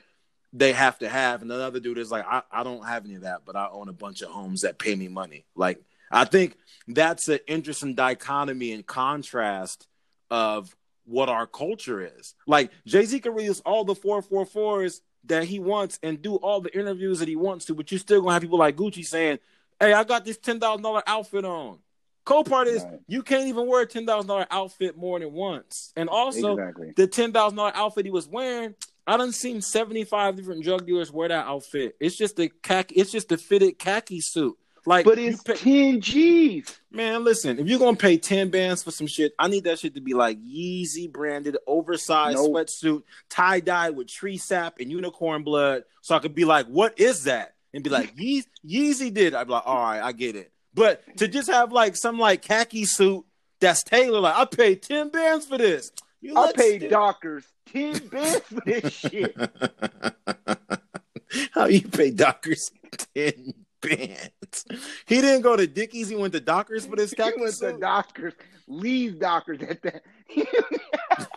they 0.53 0.73
have 0.73 0.99
to 0.99 1.09
have, 1.09 1.43
and 1.43 1.53
another 1.53 1.79
dude 1.81 1.99
is 1.99 2.11
like, 2.11 2.25
I, 2.27 2.43
I 2.51 2.65
don't 2.65 2.85
have 2.85 3.05
any 3.05 3.15
of 3.15 3.23
that, 3.23 3.43
but 3.47 3.55
I 3.55 3.69
own 3.71 3.89
a 3.89 3.93
bunch 3.93 4.23
of 4.23 4.31
homes 4.31 4.63
that 4.63 4.79
pay 4.79 4.95
me 4.95 5.09
money. 5.09 5.45
Like 5.55 5.81
I 6.11 6.25
think 6.25 6.57
that's 6.89 7.29
an 7.29 7.41
interesting 7.47 7.95
dichotomy 7.95 8.73
and 8.73 8.85
contrast 8.87 9.87
of 10.31 10.75
what 11.05 11.29
our 11.29 11.47
culture 11.47 12.01
is. 12.19 12.35
Like 12.47 12.71
Jay 12.87 13.05
Z 13.05 13.21
can 13.21 13.35
release 13.35 13.61
all 13.61 13.85
the 13.85 13.95
four 13.95 14.23
four 14.23 14.47
fours 14.47 15.03
that 15.25 15.45
he 15.45 15.59
wants 15.59 15.99
and 16.03 16.23
do 16.23 16.37
all 16.37 16.61
the 16.61 16.77
interviews 16.77 17.19
that 17.19 17.29
he 17.29 17.37
wants 17.37 17.67
to, 17.67 17.75
but 17.75 17.91
you're 17.91 17.99
still 17.99 18.21
gonna 18.23 18.33
have 18.33 18.43
people 18.43 18.59
like 18.59 18.77
Gucci 18.77 19.05
saying, 19.05 19.39
"Hey, 19.79 19.93
I 19.93 20.05
got 20.05 20.25
this 20.25 20.39
ten 20.39 20.61
thousand 20.61 20.83
dollar 20.83 21.03
outfit 21.07 21.45
on." 21.45 21.79
Cool 22.25 22.45
part 22.45 22.69
is 22.69 22.83
right. 22.85 23.01
you 23.09 23.23
can't 23.23 23.49
even 23.49 23.67
wear 23.67 23.83
a 23.83 23.87
ten 23.87 24.07
thousand 24.07 24.29
dollar 24.29 24.47
outfit 24.51 24.97
more 24.97 25.19
than 25.19 25.33
once. 25.33 25.93
And 25.97 26.09
also 26.09 26.53
exactly. 26.53 26.93
the 26.97 27.07
ten 27.07 27.33
thousand 27.33 27.57
dollar 27.57 27.73
outfit 27.75 28.05
he 28.05 28.11
was 28.11 28.29
wearing, 28.29 28.75
I 29.07 29.17
done 29.17 29.33
seen 29.33 29.61
seventy 29.61 30.05
five 30.05 30.37
different 30.37 30.63
drug 30.63 30.87
dealers 30.87 31.11
wear 31.11 31.29
that 31.29 31.47
outfit. 31.47 31.97
It's 31.99 32.17
just 32.17 32.39
a 32.39 32.49
khaki. 32.49 32.95
It's 32.97 33.11
just 33.11 33.33
a 33.33 33.37
fitted 33.37 33.79
khaki 33.79 34.21
suit. 34.21 34.57
Like, 34.87 35.05
but 35.05 35.19
it's 35.19 35.43
pay, 35.43 35.55
ten 35.55 36.01
G's. 36.01 36.81
Man, 36.91 37.25
listen, 37.25 37.59
if 37.59 37.67
you're 37.67 37.79
gonna 37.79 37.97
pay 37.97 38.17
ten 38.17 38.51
bands 38.51 38.83
for 38.83 38.91
some 38.91 39.07
shit, 39.07 39.33
I 39.39 39.49
need 39.49 39.65
that 39.65 39.79
shit 39.79 39.95
to 39.95 40.01
be 40.01 40.15
like 40.15 40.39
Yeezy 40.41 41.11
branded, 41.11 41.57
oversized 41.67 42.37
nope. 42.37 42.53
sweatsuit, 42.53 43.03
tie 43.29 43.61
dye 43.61 43.91
with 43.91 44.09
tree 44.09 44.39
sap 44.39 44.79
and 44.81 44.91
unicorn 44.91 45.43
blood, 45.43 45.85
so 46.01 46.15
I 46.15 46.19
could 46.19 46.35
be 46.35 46.45
like, 46.45 46.67
"What 46.67 46.99
is 46.99 47.25
that?" 47.25 47.55
and 47.73 47.85
be 47.85 47.91
like, 47.91 48.17
Yeezy, 48.17 48.47
Yeezy 48.67 49.13
did. 49.13 49.35
I'd 49.35 49.47
be 49.47 49.53
like, 49.53 49.67
"All 49.67 49.77
right, 49.77 50.01
I 50.01 50.13
get 50.13 50.37
it." 50.37 50.53
But 50.75 51.03
to 51.19 51.29
just 51.29 51.51
have 51.51 51.73
like 51.73 51.97
some 51.97 52.19
like 52.19 52.43
khaki 52.43 52.85
suit 52.85 53.25
that's 53.61 53.83
tailored, 53.83 54.23
like 54.23 54.37
I 54.37 54.45
paid 54.45 54.83
ten 54.83 55.11
bands 55.11 55.47
for 55.47 55.59
this. 55.59 55.91
You 56.21 56.37
I 56.37 56.53
paid 56.53 56.81
st- 56.81 56.91
Dockers 56.91 57.45
ten 57.67 57.99
bands 58.09 58.41
for 58.41 58.61
this 58.65 58.93
shit. 58.93 59.37
How 61.53 61.67
you 61.67 61.83
pay 61.83 62.11
Dockers 62.11 62.71
ten 63.15 63.55
bands. 63.81 64.65
He 65.07 65.21
didn't 65.21 65.43
go 65.43 65.57
to 65.57 65.67
Dickies. 65.67 66.09
He 66.09 66.17
went 66.17 66.33
to 66.35 66.41
Dockers 66.41 66.87
for 66.87 66.97
this. 66.97 67.15
He 67.21 67.23
went 67.41 67.55
suit. 67.55 67.75
to 67.75 67.79
Dockers. 67.79 68.35
Leave 68.67 69.19
Dockers 69.19 69.61
at 69.63 69.83
that. 69.83 70.03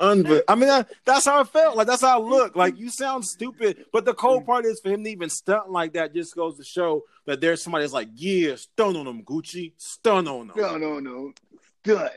Unbe- 0.00 0.42
I 0.48 0.54
mean, 0.56 0.68
that, 0.68 0.90
that's 1.04 1.26
how 1.26 1.40
I 1.40 1.44
felt. 1.44 1.76
Like 1.76 1.86
that's 1.86 2.02
how 2.02 2.20
I 2.20 2.24
looked. 2.28 2.56
Like 2.56 2.78
you 2.78 2.90
sound 2.90 3.24
stupid, 3.24 3.86
but 3.92 4.04
the 4.04 4.14
cold 4.14 4.42
mm. 4.42 4.46
part 4.46 4.64
is 4.64 4.80
for 4.80 4.90
him 4.90 5.04
to 5.04 5.10
even 5.10 5.30
stunt 5.30 5.70
like 5.70 5.92
that 5.92 6.12
just 6.12 6.34
goes 6.34 6.56
to 6.58 6.64
show 6.64 7.04
that 7.26 7.40
there's 7.40 7.62
somebody 7.62 7.84
that's 7.84 7.92
like, 7.92 8.08
yeah, 8.14 8.56
stun 8.56 8.96
on 8.96 9.06
him, 9.06 9.22
Gucci, 9.22 9.72
stun 9.76 10.26
on 10.26 10.50
him, 10.50 10.52
stun 10.56 10.82
on 10.82 11.06
him, 11.06 11.34
stunt, 11.84 12.12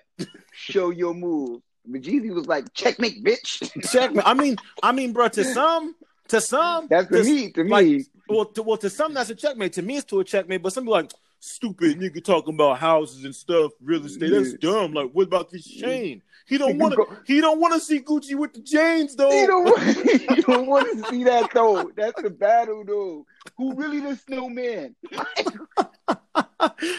show 0.51 0.89
your 0.89 1.13
move. 1.13 1.61
But 1.86 2.01
Jeezy 2.01 2.34
was 2.34 2.47
like, 2.47 2.74
checkmate, 2.74 3.24
bitch. 3.24 3.72
checkmate. 3.91 4.26
I 4.26 4.34
mean, 4.34 4.55
I 4.82 4.91
mean, 4.91 5.13
bro, 5.13 5.28
to 5.28 5.43
some, 5.43 5.95
to 6.30 6.41
some, 6.41 6.88
that's 6.89 7.07
to, 7.09 7.24
me. 7.24 7.51
To 7.51 7.63
like, 7.63 7.86
me, 7.86 8.05
well, 8.28 8.45
to, 8.45 8.63
well, 8.63 8.78
to 8.78 8.89
some 8.89 9.13
that's 9.13 9.30
a 9.30 9.36
checkmate. 9.36 9.73
To 9.73 9.82
me, 9.82 9.97
it's 9.97 10.05
to 10.05 10.19
a 10.19 10.23
checkmate. 10.23 10.61
But 10.61 10.73
some 10.73 10.84
people 10.84 10.93
like 10.93 11.11
stupid 11.39 11.99
nigga 11.99 12.23
talking 12.23 12.55
about 12.55 12.80
houses 12.80 13.23
and 13.26 13.36
stuff, 13.36 13.71
real 13.82 14.05
estate. 14.05 14.32
That's 14.32 14.53
dumb. 14.53 14.93
Like, 14.93 15.11
what 15.11 15.28
about 15.28 15.51
this 15.51 15.65
chain? 15.65 16.21
He 16.47 16.57
don't 16.57 16.78
want 16.78 16.93
to. 16.93 17.05
He 17.26 17.41
don't 17.41 17.59
want 17.59 17.73
to 17.73 17.80
see 17.80 18.01
Gucci 18.01 18.36
with 18.36 18.53
the 18.53 18.61
chains 18.61 19.15
though. 19.15 19.32
He 19.32 19.47
don't. 19.47 20.45
don't 20.47 20.67
want 20.67 20.91
to 20.91 21.09
see 21.09 21.23
that 21.23 21.49
though. 21.53 21.91
That's 21.95 22.21
the 22.21 22.30
battle 22.30 22.84
though. 22.86 23.26
Who 23.57 23.73
really 23.76 23.99
the 23.99 24.15
snowman? 24.15 24.95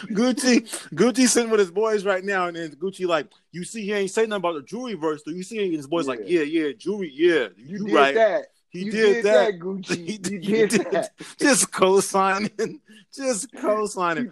Gucci, 0.08 0.62
Gucci 0.94 1.28
sitting 1.28 1.50
with 1.50 1.60
his 1.60 1.70
boys 1.70 2.04
right 2.04 2.24
now, 2.24 2.46
and 2.46 2.56
then 2.56 2.70
Gucci 2.72 3.06
like, 3.06 3.28
you 3.52 3.64
see, 3.64 3.84
he 3.84 3.92
ain't 3.92 4.10
saying 4.10 4.28
nothing 4.30 4.40
about 4.40 4.54
the 4.54 4.62
jewelry 4.62 4.94
verse. 4.94 5.22
Though 5.24 5.32
you 5.32 5.42
see, 5.42 5.76
his 5.76 5.86
boys 5.86 6.06
yeah. 6.06 6.10
like, 6.10 6.20
yeah, 6.24 6.42
yeah, 6.42 6.72
jewelry, 6.72 7.12
yeah, 7.14 7.48
you, 7.56 7.86
you 7.86 7.94
right. 7.94 8.14
That. 8.14 8.46
He 8.76 8.84
you 8.84 8.92
did, 8.92 9.14
did 9.14 9.24
that. 9.24 9.52
that. 9.52 9.58
Gucci. 9.58 9.96
He, 10.06 10.18
did, 10.18 10.44
you 10.44 10.66
did, 10.66 10.86
that. 10.92 11.12
Just 11.38 11.72
co-signing. 11.72 12.80
Just 13.14 13.50
co-signing. 13.56 14.30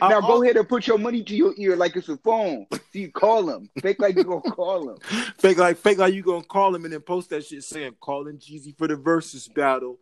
Now 0.00 0.20
go 0.20 0.42
ahead 0.42 0.56
and 0.56 0.68
put 0.68 0.86
your 0.86 0.98
money 0.98 1.22
to 1.24 1.34
your 1.34 1.52
ear 1.56 1.74
like 1.74 1.96
it's 1.96 2.08
a 2.08 2.16
phone. 2.18 2.66
So 2.72 2.78
you 2.92 3.10
call 3.10 3.48
him. 3.50 3.68
Fake 3.80 4.00
like 4.00 4.14
you're 4.14 4.24
gonna 4.24 4.42
call 4.42 4.90
him. 4.90 4.98
fake 5.38 5.58
like 5.58 5.76
fake 5.76 5.98
like 5.98 6.14
you 6.14 6.22
gonna 6.22 6.44
call 6.44 6.74
him 6.74 6.84
and 6.84 6.92
then 6.92 7.00
post 7.00 7.30
that 7.30 7.44
shit 7.44 7.64
saying 7.64 7.96
calling 8.00 8.38
Jeezy 8.38 8.76
for 8.76 8.86
the 8.86 8.96
versus 8.96 9.48
battle. 9.48 9.98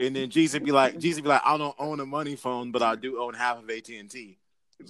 And 0.00 0.14
then 0.14 0.30
Jeezy 0.30 0.64
be 0.64 0.70
like, 0.70 0.98
Jeezy 0.98 1.22
be 1.22 1.28
like, 1.28 1.42
I 1.44 1.58
don't 1.58 1.74
own 1.78 1.98
a 2.00 2.06
money 2.06 2.36
phone, 2.36 2.70
but 2.70 2.82
I 2.82 2.94
do 2.94 3.20
own 3.20 3.34
half 3.34 3.58
of 3.58 3.68
AT 3.68 3.88
and 3.88 4.08
T. 4.08 4.38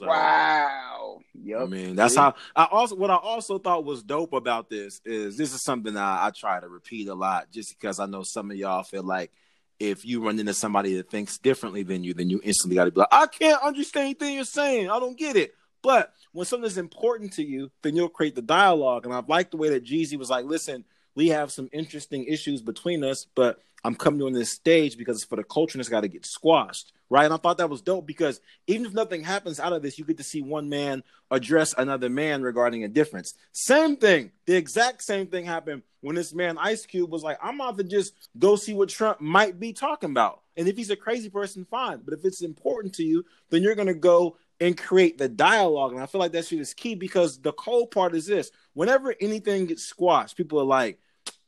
Wow. 0.01 1.02
Yep. 1.45 1.61
I 1.61 1.65
mean, 1.67 1.97
that's 1.97 2.17
how 2.17 2.35
I 2.55 2.69
also 2.71 2.95
what 2.95 3.11
I 3.11 3.17
also 3.17 3.59
thought 3.59 3.85
was 3.85 4.03
dope 4.03 4.33
about 4.33 4.71
this 4.71 5.01
is 5.05 5.37
this 5.37 5.53
is 5.53 5.63
something 5.63 5.97
I, 5.97 6.27
I 6.27 6.31
try 6.31 6.61
to 6.61 6.69
repeat 6.69 7.09
a 7.09 7.15
lot 7.15 7.51
just 7.51 7.77
because 7.79 7.99
I 7.99 8.07
know 8.07 8.23
some 8.23 8.51
of 8.51 8.57
y'all 8.57 8.83
feel 8.83 9.03
like 9.03 9.33
if 9.81 10.05
you 10.05 10.25
run 10.25 10.39
into 10.39 10.55
somebody 10.55 10.95
that 10.95 11.11
thinks 11.11 11.39
differently 11.39 11.83
than 11.83 12.05
you, 12.05 12.15
then 12.15 12.31
you 12.31 12.41
instantly 12.45 12.77
got 12.77 12.85
to 12.85 12.93
be 12.93 13.01
like, 13.01 13.09
I 13.11 13.27
can't 13.27 13.63
understand 13.63 14.05
anything 14.05 14.35
you're 14.35 14.45
saying. 14.45 14.89
I 14.89 15.01
don't 15.01 15.19
get 15.19 15.35
it. 15.37 15.55
But 15.83 16.13
when 16.31 16.47
something's 16.47 16.79
important 16.79 17.33
to 17.35 17.45
you, 17.45 17.71
then 17.83 17.97
you'll 17.97 18.09
create 18.09 18.37
the 18.37 18.43
dialogue. 18.43 19.05
And 19.05 19.13
I 19.13 19.21
like 19.27 19.51
the 19.51 19.57
way 19.57 19.71
that 19.71 19.85
Jeezy 19.85 20.17
was 20.17 20.31
like, 20.31 20.45
listen, 20.45 20.85
we 21.17 21.29
have 21.29 21.51
some 21.51 21.69
interesting 21.73 22.25
issues 22.25 22.63
between 22.63 23.03
us, 23.03 23.27
but 23.35 23.61
I'm 23.85 23.95
coming 23.95 24.23
on 24.23 24.33
this 24.33 24.53
stage 24.53 24.97
because 24.97 25.17
it's 25.17 25.25
for 25.25 25.37
the 25.37 25.45
culture 25.45 25.77
and 25.77 25.81
it's 25.81 25.89
got 25.89 26.03
to 26.03 26.09
get 26.09 26.25
squashed 26.27 26.93
right? 27.13 27.27
And 27.27 27.35
I 27.35 27.37
thought 27.37 27.59
that 27.59 27.69
was 27.69 27.83
dope 27.83 28.07
because 28.07 28.41
even 28.67 28.87
if 28.87 28.95
nothing 28.95 29.23
happens 29.23 29.61
out 29.61 29.75
of 29.75 29.83
this, 29.83 29.99
you 29.99 30.05
get 30.07 30.17
to 30.17 30.23
see 30.23 30.41
one 30.41 30.71
man 30.71 31.03
address 31.31 31.75
another 31.77 32.09
man 32.09 32.41
regarding 32.41 32.85
a 32.85 32.89
difference. 32.89 33.35
Same 33.53 33.97
thing, 33.97 34.33
the 34.47 34.57
exact 34.57 35.03
same 35.03 35.27
thing 35.27 35.45
happened 35.45 35.83
when 36.01 36.17
this 36.17 36.33
man 36.33 36.57
Ice 36.57 36.87
Cube 36.87 37.13
was 37.13 37.23
like, 37.23 37.37
"I'm 37.43 37.61
about 37.61 37.77
to 37.77 37.85
just 37.85 38.15
go 38.39 38.57
see 38.57 38.73
what 38.73 38.89
Trump 38.89 39.21
might 39.21 39.61
be 39.61 39.75
talking 39.75 40.09
about." 40.11 40.41
And 40.57 40.67
if 40.67 40.75
he's 40.75 40.89
a 40.89 40.97
crazy 40.97 41.29
person, 41.29 41.67
fine. 41.71 42.01
But 42.03 42.15
if 42.15 42.25
it's 42.25 42.41
important 42.41 42.95
to 42.95 43.05
you, 43.05 43.27
then 43.51 43.63
you're 43.63 43.75
gonna 43.75 43.93
go 43.93 44.39
and 44.59 44.77
create 44.77 45.19
the 45.19 45.29
dialogue. 45.29 45.93
And 45.93 46.01
I 46.01 46.07
feel 46.07 46.19
like 46.19 46.33
that 46.33 46.47
shit 46.47 46.61
is 46.61 46.73
key 46.73 46.95
because 46.95 47.39
the 47.43 47.53
cold 47.53 47.91
part 47.91 48.15
is 48.15 48.25
this: 48.25 48.51
whenever 48.73 49.15
anything 49.21 49.67
gets 49.67 49.83
squashed, 49.83 50.39
people 50.39 50.59
are 50.59 50.65
like 50.65 50.99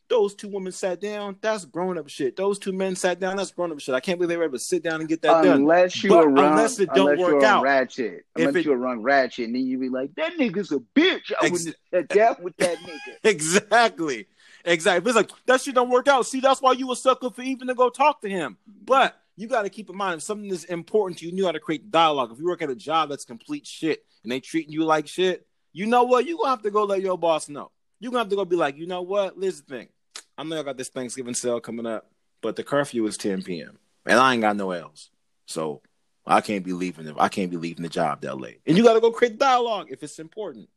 those 0.08 0.34
two 0.34 0.48
women 0.48 0.72
sat 0.72 1.00
down, 1.00 1.36
that's 1.40 1.64
grown 1.64 1.98
up 1.98 2.08
shit. 2.08 2.36
Those 2.36 2.58
two 2.58 2.72
men 2.72 2.94
sat 2.94 3.20
down, 3.20 3.36
that's 3.36 3.50
grown 3.50 3.72
up 3.72 3.80
shit. 3.80 3.94
I 3.94 4.00
can't 4.00 4.18
believe 4.18 4.28
they 4.28 4.36
were 4.36 4.44
able 4.44 4.58
to 4.58 4.64
sit 4.64 4.82
down 4.82 5.00
and 5.00 5.08
get 5.08 5.22
that 5.22 5.38
unless 5.38 5.44
done. 5.44 5.60
Unless 5.60 6.04
you 6.04 6.10
but 6.10 6.26
run, 6.28 6.52
unless 6.52 6.78
it 6.78 6.90
don't 6.94 7.18
work 7.18 7.42
out. 7.42 7.62
Ratchet. 7.62 8.24
Unless 8.36 8.56
it, 8.56 8.64
you 8.66 8.74
run 8.74 9.02
ratchet, 9.02 9.46
and 9.46 9.54
then 9.54 9.66
you 9.66 9.78
be 9.78 9.88
like, 9.88 10.14
that 10.16 10.34
nigga's 10.34 10.72
a 10.72 10.78
bitch. 10.78 11.32
I 11.40 11.46
ex- 11.46 11.52
wouldn't 11.52 11.76
have 11.92 12.08
that 12.08 12.42
with 12.42 12.56
that 12.58 12.78
nigga. 12.78 13.14
exactly. 13.24 14.26
Exactly. 14.64 15.08
It's 15.08 15.16
like 15.16 15.30
that 15.46 15.60
shit 15.60 15.74
don't 15.74 15.90
work 15.90 16.08
out. 16.08 16.26
See, 16.26 16.40
that's 16.40 16.62
why 16.62 16.72
you 16.72 16.90
a 16.92 16.96
sucker 16.96 17.30
for 17.30 17.42
even 17.42 17.68
to 17.68 17.74
go 17.74 17.88
talk 17.90 18.20
to 18.22 18.30
him. 18.30 18.56
But 18.66 19.16
you 19.36 19.48
got 19.48 19.62
to 19.62 19.70
keep 19.70 19.90
in 19.90 19.96
mind 19.96 20.18
if 20.18 20.22
something 20.22 20.50
is 20.50 20.64
important 20.64 21.18
to 21.18 21.26
you, 21.26 21.36
you 21.36 21.44
how 21.44 21.52
to 21.52 21.60
create 21.60 21.90
dialogue. 21.90 22.30
If 22.32 22.38
you 22.38 22.46
work 22.46 22.62
at 22.62 22.70
a 22.70 22.74
job 22.74 23.08
that's 23.08 23.24
complete 23.24 23.66
shit 23.66 24.04
and 24.22 24.32
they 24.32 24.40
treating 24.40 24.72
you 24.72 24.84
like 24.84 25.06
shit, 25.06 25.46
you 25.72 25.86
know 25.86 26.04
what? 26.04 26.26
You 26.26 26.36
gonna 26.36 26.50
have 26.50 26.62
to 26.62 26.70
go 26.70 26.84
let 26.84 27.02
your 27.02 27.18
boss 27.18 27.48
know. 27.48 27.70
You 28.00 28.10
gonna 28.10 28.20
have 28.20 28.28
to 28.28 28.36
go 28.36 28.44
be 28.44 28.56
like, 28.56 28.76
you 28.76 28.86
know 28.86 29.02
what? 29.02 29.38
Listen, 29.38 29.64
thing. 29.66 29.88
I 30.36 30.44
know 30.44 30.60
I 30.60 30.62
got 30.62 30.76
this 30.76 30.88
Thanksgiving 30.88 31.34
sale 31.34 31.60
coming 31.60 31.86
up, 31.86 32.10
but 32.42 32.56
the 32.56 32.64
curfew 32.64 33.06
is 33.06 33.16
10 33.16 33.42
p.m. 33.42 33.78
and 34.04 34.18
I 34.18 34.32
ain't 34.32 34.42
got 34.42 34.56
no 34.56 34.72
else, 34.72 35.10
so 35.46 35.80
I 36.26 36.40
can't 36.40 36.64
be 36.64 36.72
leaving. 36.72 37.12
I 37.18 37.28
can't 37.28 37.50
be 37.50 37.56
leaving 37.56 37.82
the 37.82 37.88
job 37.88 38.22
that 38.22 38.38
late. 38.38 38.60
And 38.66 38.76
you 38.76 38.82
got 38.82 38.94
to 38.94 39.00
go 39.00 39.10
create 39.10 39.38
dialogue 39.38 39.88
if 39.90 40.02
it's 40.02 40.18
important. 40.18 40.68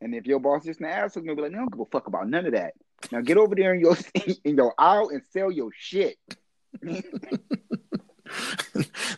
And 0.00 0.14
if 0.14 0.26
your 0.26 0.38
boss 0.38 0.66
is 0.66 0.78
an 0.78 0.86
asshole, 0.86 1.22
gonna 1.22 1.36
be 1.36 1.42
like, 1.42 1.52
"No, 1.52 1.58
I 1.58 1.60
don't 1.62 1.72
give 1.72 1.80
a 1.80 1.86
fuck 1.86 2.06
about 2.06 2.28
none 2.28 2.46
of 2.46 2.52
that." 2.52 2.74
Now 3.10 3.20
get 3.20 3.38
over 3.38 3.54
there 3.54 3.74
in 3.74 3.80
your 3.80 3.96
in 4.44 4.56
your 4.56 4.74
aisle 4.78 5.08
and 5.08 5.22
sell 5.30 5.50
your 5.50 5.70
shit. 5.74 6.18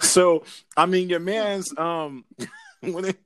so, 0.01 0.45
I 0.77 0.87
mean, 0.87 1.09
your 1.09 1.21
man's 1.21 1.77
um 1.77 2.25
when 2.81 3.07
it, 3.07 3.19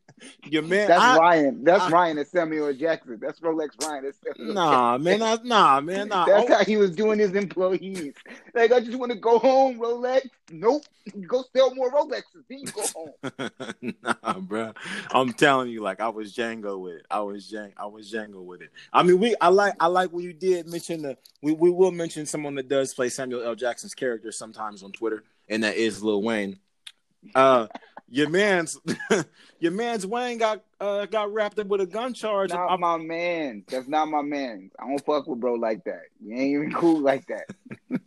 your 0.44 0.62
man. 0.62 0.88
That's 0.88 1.00
I, 1.00 1.18
Ryan. 1.18 1.64
That's 1.64 1.84
I, 1.84 1.90
Ryan 1.90 2.18
and 2.18 2.26
Samuel 2.26 2.72
Jackson. 2.72 3.18
That's 3.20 3.40
Rolex 3.40 3.70
Ryan. 3.86 4.04
That's 4.04 4.18
Samuel 4.24 4.54
nah, 4.54 4.98
Jackson. 4.98 5.04
man. 5.04 5.18
That's, 5.20 5.44
nah, 5.44 5.80
man. 5.80 6.08
Nah. 6.08 6.24
That's 6.26 6.50
oh. 6.50 6.54
how 6.54 6.64
he 6.64 6.76
was 6.76 6.90
doing 6.92 7.18
his 7.18 7.34
employees. 7.34 8.14
Like, 8.54 8.72
I 8.72 8.80
just 8.80 8.98
want 8.98 9.12
to 9.12 9.18
go 9.18 9.38
home, 9.38 9.78
Rolex. 9.78 10.28
Nope. 10.50 10.84
Go 11.26 11.44
sell 11.54 11.74
more 11.74 11.90
Rolexes. 11.90 12.44
Then 12.48 12.58
you 12.58 12.66
go 12.66 12.82
home. 12.94 13.94
nah, 14.22 14.38
bro. 14.38 14.72
I'm 15.10 15.32
telling 15.32 15.70
you, 15.70 15.82
like 15.82 16.00
I 16.00 16.08
was 16.08 16.34
Django 16.34 16.78
with 16.80 16.94
it. 16.96 17.06
I 17.10 17.20
was 17.20 17.50
Django. 17.50 17.72
I 17.76 17.86
was 17.86 18.12
Django 18.12 18.44
with 18.44 18.62
it. 18.62 18.70
I 18.92 19.02
mean, 19.02 19.18
we. 19.18 19.34
I 19.40 19.48
like. 19.48 19.74
I 19.80 19.86
like 19.86 20.12
what 20.12 20.22
you 20.22 20.32
did 20.32 20.68
mention 20.68 21.02
the. 21.02 21.16
We 21.42 21.52
we 21.52 21.70
will 21.70 21.90
mention 21.90 22.26
someone 22.26 22.54
that 22.56 22.68
does 22.68 22.94
play 22.94 23.08
Samuel 23.08 23.42
L. 23.42 23.54
Jackson's 23.54 23.94
character 23.94 24.30
sometimes 24.32 24.82
on 24.82 24.92
Twitter, 24.92 25.24
and 25.48 25.64
that 25.64 25.76
is 25.76 26.02
Lil 26.02 26.22
Wayne. 26.22 26.58
Uh, 27.34 27.66
your 28.08 28.28
man's 28.28 28.78
your 29.60 29.72
man's 29.72 30.06
Wayne 30.06 30.38
got 30.38 30.62
uh 30.80 31.06
got 31.06 31.32
wrapped 31.32 31.58
up 31.58 31.68
with 31.68 31.80
a 31.80 31.86
gun 31.86 32.12
charge. 32.12 32.50
Not 32.50 32.80
my 32.80 32.98
man. 32.98 33.64
That's 33.68 33.88
not 33.88 34.08
my 34.08 34.22
man. 34.22 34.70
I 34.78 34.88
don't 34.88 35.04
fuck 35.04 35.26
with 35.26 35.40
bro 35.40 35.54
like 35.54 35.84
that. 35.84 36.02
You 36.20 36.34
ain't 36.34 36.54
even 36.54 36.72
cool 36.72 37.00
like 37.00 37.26
that. 37.28 38.00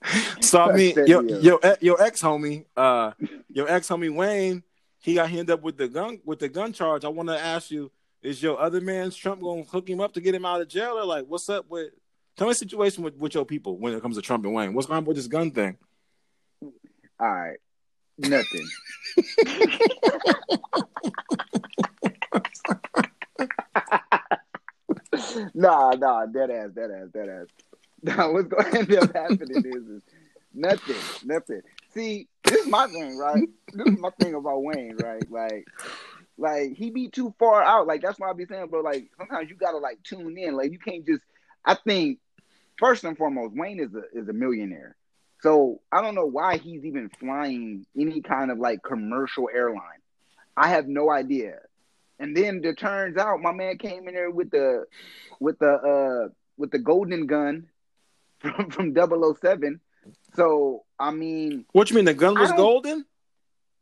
so 0.40 0.60
I 0.60 0.72
mean, 0.74 0.94
your 1.06 1.24
your 1.24 1.60
your 1.80 2.02
ex 2.02 2.22
homie, 2.22 2.66
uh, 2.76 3.12
your 3.48 3.68
ex 3.68 3.88
homie 3.88 4.14
Wayne, 4.14 4.62
he 4.98 5.14
got 5.14 5.30
hit 5.30 5.48
up 5.50 5.62
with 5.62 5.78
the 5.78 5.88
gun 5.88 6.20
with 6.24 6.38
the 6.38 6.48
gun 6.48 6.72
charge. 6.72 7.04
I 7.04 7.08
want 7.08 7.30
to 7.30 7.38
ask 7.38 7.70
you, 7.70 7.90
is 8.22 8.42
your 8.42 8.60
other 8.60 8.80
man's 8.80 9.16
Trump 9.16 9.40
gonna 9.40 9.62
hook 9.62 9.88
him 9.88 10.00
up 10.00 10.12
to 10.14 10.20
get 10.20 10.34
him 10.34 10.44
out 10.44 10.60
of 10.60 10.68
jail, 10.68 10.98
or 10.98 11.04
like, 11.04 11.26
what's 11.26 11.48
up 11.48 11.66
with? 11.68 11.90
Tell 12.36 12.46
me 12.46 12.52
the 12.52 12.58
situation 12.58 13.02
with, 13.02 13.16
with 13.16 13.34
your 13.34 13.44
people 13.44 13.76
when 13.76 13.92
it 13.92 14.00
comes 14.00 14.16
to 14.16 14.22
Trump 14.22 14.44
and 14.44 14.54
Wayne. 14.54 14.72
What's 14.72 14.86
going 14.86 14.98
on 14.98 15.04
with 15.04 15.16
this 15.16 15.26
gun 15.26 15.50
thing? 15.50 15.76
All 17.20 17.30
right. 17.30 17.58
Nothing. 18.18 18.66
nah, 25.54 25.90
nah, 25.92 26.26
dead 26.26 26.50
ass, 26.50 26.70
dead 26.74 26.90
ass, 26.90 27.08
dead 27.12 27.28
ass. 27.28 27.46
Nah, 28.02 28.32
what's 28.32 28.48
going 28.48 28.64
to 28.64 28.78
end 28.78 28.94
up 28.94 29.14
happening 29.14 29.62
is, 29.62 29.86
is 29.86 30.02
nothing, 30.54 30.96
nothing. 31.22 31.60
See, 31.92 32.28
this 32.44 32.62
is 32.62 32.66
my 32.66 32.86
thing, 32.86 33.18
right? 33.18 33.46
This 33.74 33.88
is 33.88 33.98
my 33.98 34.08
thing 34.18 34.32
about 34.34 34.62
Wayne, 34.62 34.96
right? 34.96 35.30
Like, 35.30 35.66
like 36.38 36.72
he 36.72 36.88
be 36.90 37.08
too 37.08 37.34
far 37.38 37.62
out. 37.62 37.86
Like 37.86 38.00
that's 38.00 38.18
why 38.18 38.30
I 38.30 38.32
be 38.32 38.46
saying, 38.46 38.68
bro. 38.68 38.80
Like 38.80 39.10
sometimes 39.18 39.50
you 39.50 39.56
gotta 39.56 39.76
like 39.76 40.02
tune 40.02 40.38
in. 40.38 40.56
Like 40.56 40.72
you 40.72 40.78
can't 40.78 41.06
just. 41.06 41.22
I 41.62 41.74
think 41.74 42.20
first 42.78 43.04
and 43.04 43.18
foremost, 43.18 43.54
Wayne 43.54 43.78
is 43.80 43.94
a 43.94 44.04
is 44.18 44.28
a 44.28 44.32
millionaire. 44.32 44.96
So 45.42 45.80
I 45.90 46.02
don't 46.02 46.14
know 46.14 46.26
why 46.26 46.58
he's 46.58 46.84
even 46.84 47.10
flying 47.18 47.86
any 47.98 48.20
kind 48.20 48.50
of 48.50 48.58
like 48.58 48.82
commercial 48.82 49.48
airline. 49.52 50.00
I 50.56 50.68
have 50.68 50.86
no 50.86 51.10
idea. 51.10 51.60
And 52.18 52.36
then 52.36 52.60
it 52.62 52.78
turns 52.78 53.16
out 53.16 53.40
my 53.40 53.52
man 53.52 53.78
came 53.78 54.06
in 54.06 54.14
there 54.14 54.30
with 54.30 54.50
the 54.50 54.84
with 55.38 55.58
the 55.58 55.72
uh 55.72 56.28
with 56.58 56.70
the 56.70 56.78
golden 56.78 57.26
gun 57.26 57.68
from 58.40 58.70
from 58.70 58.94
007. 58.94 59.80
So 60.34 60.84
I 60.98 61.10
mean 61.10 61.64
What 61.72 61.88
you 61.90 61.96
mean 61.96 62.04
the 62.04 62.14
gun 62.14 62.38
was 62.38 62.52
golden? 62.52 63.06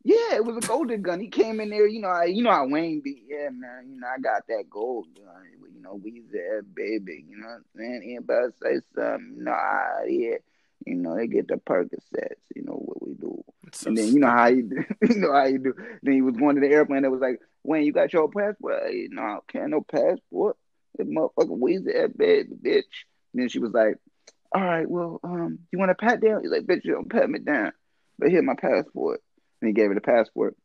Yeah, 0.03 0.35
it 0.35 0.45
was 0.45 0.55
a 0.55 0.67
golden 0.67 1.01
gun. 1.01 1.19
He 1.19 1.27
came 1.27 1.59
in 1.59 1.69
there, 1.69 1.85
you 1.85 1.99
know, 1.99 2.07
I, 2.07 2.25
you 2.25 2.41
know 2.41 2.51
how 2.51 2.65
Wayne 2.65 3.01
be. 3.01 3.21
Yeah, 3.27 3.49
man, 3.51 3.89
you 3.89 3.99
know, 3.99 4.07
I 4.07 4.17
got 4.19 4.47
that 4.47 4.69
gold 4.69 5.07
gun. 5.13 5.43
You 5.75 5.81
know, 5.81 5.95
we 6.01 6.23
there, 6.31 6.61
baby. 6.61 7.25
You 7.29 7.37
know 7.37 7.47
what 7.47 7.55
I'm 7.55 7.65
saying? 7.75 8.01
Anybody 8.05 8.53
say 8.61 8.79
something, 8.95 9.33
you 9.37 9.43
know, 9.43 9.51
I, 9.51 10.05
yeah. 10.07 10.37
You 10.85 10.95
know, 10.95 11.15
they 11.15 11.27
get 11.27 11.47
the 11.47 11.55
Percocets, 11.55 12.39
you 12.55 12.63
know 12.63 12.73
what 12.73 13.05
we 13.05 13.13
do. 13.13 13.43
So 13.73 13.89
and 13.89 13.97
then 13.97 14.07
you 14.07 14.19
know 14.19 14.29
how 14.29 14.47
you 14.47 14.63
do, 14.63 14.83
you 15.13 15.15
know 15.19 15.33
how 15.33 15.45
you 15.45 15.59
do. 15.59 15.73
Then 16.01 16.13
he 16.13 16.21
was 16.21 16.35
going 16.35 16.55
to 16.55 16.61
the 16.61 16.73
airplane 16.73 17.03
that 17.03 17.11
was 17.11 17.21
like, 17.21 17.39
Wayne, 17.63 17.85
you 17.85 17.93
got 17.93 18.13
your 18.13 18.29
passport? 18.29 18.91
You 18.91 19.09
know, 19.09 19.21
I 19.21 19.39
can't 19.47 19.69
no 19.69 19.81
passport. 19.81 20.57
That 20.97 21.07
motherfucker 21.07 21.59
Weezy 21.59 21.85
that 21.85 22.17
bad 22.17 22.47
bitch. 22.61 23.05
And 23.33 23.41
then 23.41 23.49
she 23.49 23.59
was 23.59 23.71
like, 23.71 23.95
All 24.53 24.63
right, 24.63 24.89
well, 24.89 25.19
um, 25.23 25.59
you 25.71 25.79
want 25.79 25.89
to 25.89 25.95
pat 25.95 26.21
down? 26.21 26.41
He's 26.41 26.51
like, 26.51 26.65
bitch, 26.65 26.83
you 26.83 26.93
don't 26.93 27.09
pat 27.09 27.29
me 27.29 27.39
down. 27.39 27.73
But 28.17 28.29
here 28.29 28.41
my 28.41 28.55
passport. 28.55 29.21
And 29.61 29.67
he 29.67 29.73
gave 29.73 29.89
her 29.89 29.95
the 29.95 30.01
passport. 30.01 30.55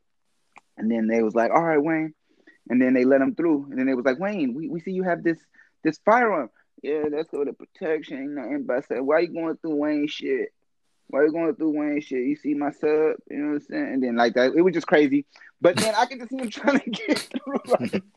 And 0.76 0.90
then 0.90 1.06
they 1.06 1.22
was 1.22 1.34
like, 1.34 1.50
All 1.50 1.62
right, 1.62 1.82
Wayne. 1.82 2.14
And 2.68 2.80
then 2.80 2.94
they 2.94 3.04
let 3.04 3.20
him 3.20 3.34
through. 3.34 3.66
And 3.70 3.78
then 3.78 3.86
they 3.86 3.94
was 3.94 4.04
like, 4.04 4.18
Wayne, 4.18 4.54
we, 4.54 4.68
we 4.68 4.80
see 4.80 4.92
you 4.92 5.02
have 5.02 5.22
this 5.22 5.38
this 5.82 5.98
firearm. 6.04 6.48
Yeah, 6.82 7.04
that's 7.10 7.32
all 7.32 7.44
the 7.44 7.52
protection. 7.52 8.18
You 8.18 8.30
know, 8.30 8.44
everybody 8.44 8.82
said, 8.86 9.00
Why 9.00 9.20
you 9.20 9.28
going 9.28 9.56
through 9.56 9.76
Wayne 9.76 10.08
shit? 10.08 10.52
Why 11.08 11.24
you 11.24 11.32
going 11.32 11.54
through 11.54 11.78
Wayne 11.78 12.00
shit? 12.00 12.26
You 12.26 12.36
see 12.36 12.54
my 12.54 12.70
sub, 12.70 13.16
you 13.30 13.36
know 13.36 13.48
what 13.48 13.54
I'm 13.54 13.60
saying? 13.60 13.92
And 13.94 14.02
then 14.02 14.16
like 14.16 14.34
that, 14.34 14.54
it 14.54 14.62
was 14.62 14.74
just 14.74 14.86
crazy. 14.86 15.26
But 15.60 15.76
then 15.76 15.94
I 15.94 16.06
can 16.06 16.18
just 16.18 16.30
see 16.30 16.38
him 16.38 16.50
trying 16.50 16.80
to 16.80 16.90
get 16.90 17.18
through. 17.18 17.60
Like, 17.66 18.02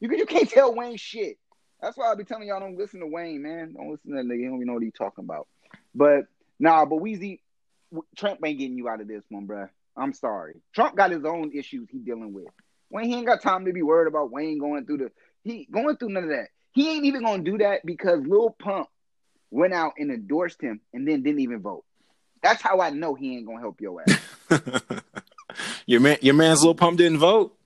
you, 0.00 0.10
you 0.10 0.26
can't 0.26 0.48
tell 0.48 0.74
Wayne 0.74 0.96
shit. 0.96 1.38
That's 1.80 1.96
why 1.96 2.10
I 2.10 2.14
be 2.14 2.24
telling 2.24 2.46
y'all 2.46 2.60
don't 2.60 2.78
listen 2.78 3.00
to 3.00 3.06
Wayne, 3.06 3.42
man. 3.42 3.74
Don't 3.74 3.90
listen 3.90 4.12
to 4.12 4.16
that 4.16 4.24
nigga. 4.24 4.38
He 4.38 4.44
don't 4.44 4.56
even 4.56 4.66
know 4.68 4.74
what 4.74 4.82
he's 4.82 4.92
talking 4.92 5.24
about. 5.24 5.48
But 5.94 6.26
nah, 6.60 6.84
but 6.84 7.00
Weezy, 7.00 7.40
Trump 8.16 8.40
ain't 8.44 8.58
getting 8.58 8.76
you 8.76 8.88
out 8.88 9.00
of 9.00 9.08
this 9.08 9.24
one, 9.28 9.46
bruh. 9.46 9.68
I'm 9.96 10.12
sorry. 10.12 10.62
Trump 10.72 10.96
got 10.96 11.10
his 11.10 11.24
own 11.24 11.50
issues 11.52 11.88
he 11.90 11.98
dealing 11.98 12.32
with. 12.32 12.46
Wayne, 12.88 13.08
he 13.08 13.16
ain't 13.16 13.26
got 13.26 13.42
time 13.42 13.64
to 13.64 13.72
be 13.72 13.82
worried 13.82 14.08
about 14.08 14.30
Wayne 14.30 14.58
going 14.58 14.86
through 14.86 14.98
the 14.98 15.10
he 15.42 15.66
going 15.70 15.96
through 15.96 16.10
none 16.10 16.24
of 16.24 16.30
that. 16.30 16.48
He 16.72 16.90
ain't 16.90 17.04
even 17.04 17.22
gonna 17.22 17.42
do 17.42 17.58
that 17.58 17.84
because 17.84 18.20
Lil 18.26 18.50
Pump 18.58 18.88
went 19.50 19.74
out 19.74 19.92
and 19.98 20.10
endorsed 20.10 20.60
him 20.60 20.80
and 20.92 21.06
then 21.06 21.22
didn't 21.22 21.40
even 21.40 21.60
vote. 21.60 21.84
That's 22.42 22.62
how 22.62 22.80
I 22.80 22.90
know 22.90 23.14
he 23.14 23.36
ain't 23.36 23.46
gonna 23.46 23.60
help 23.60 23.80
your 23.80 24.02
ass. 24.02 24.20
your 25.86 26.00
man, 26.00 26.18
your 26.22 26.34
man's 26.34 26.64
Lil 26.64 26.74
Pump 26.74 26.98
didn't 26.98 27.18
vote. 27.18 27.56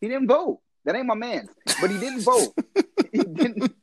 He 0.00 0.08
didn't 0.08 0.28
vote. 0.28 0.60
That 0.84 0.96
ain't 0.96 1.06
my 1.06 1.14
man. 1.14 1.48
But 1.80 1.90
he 1.90 1.98
didn't 1.98 2.22
vote. 2.22 2.54
he 3.12 3.18
didn't. 3.18 3.74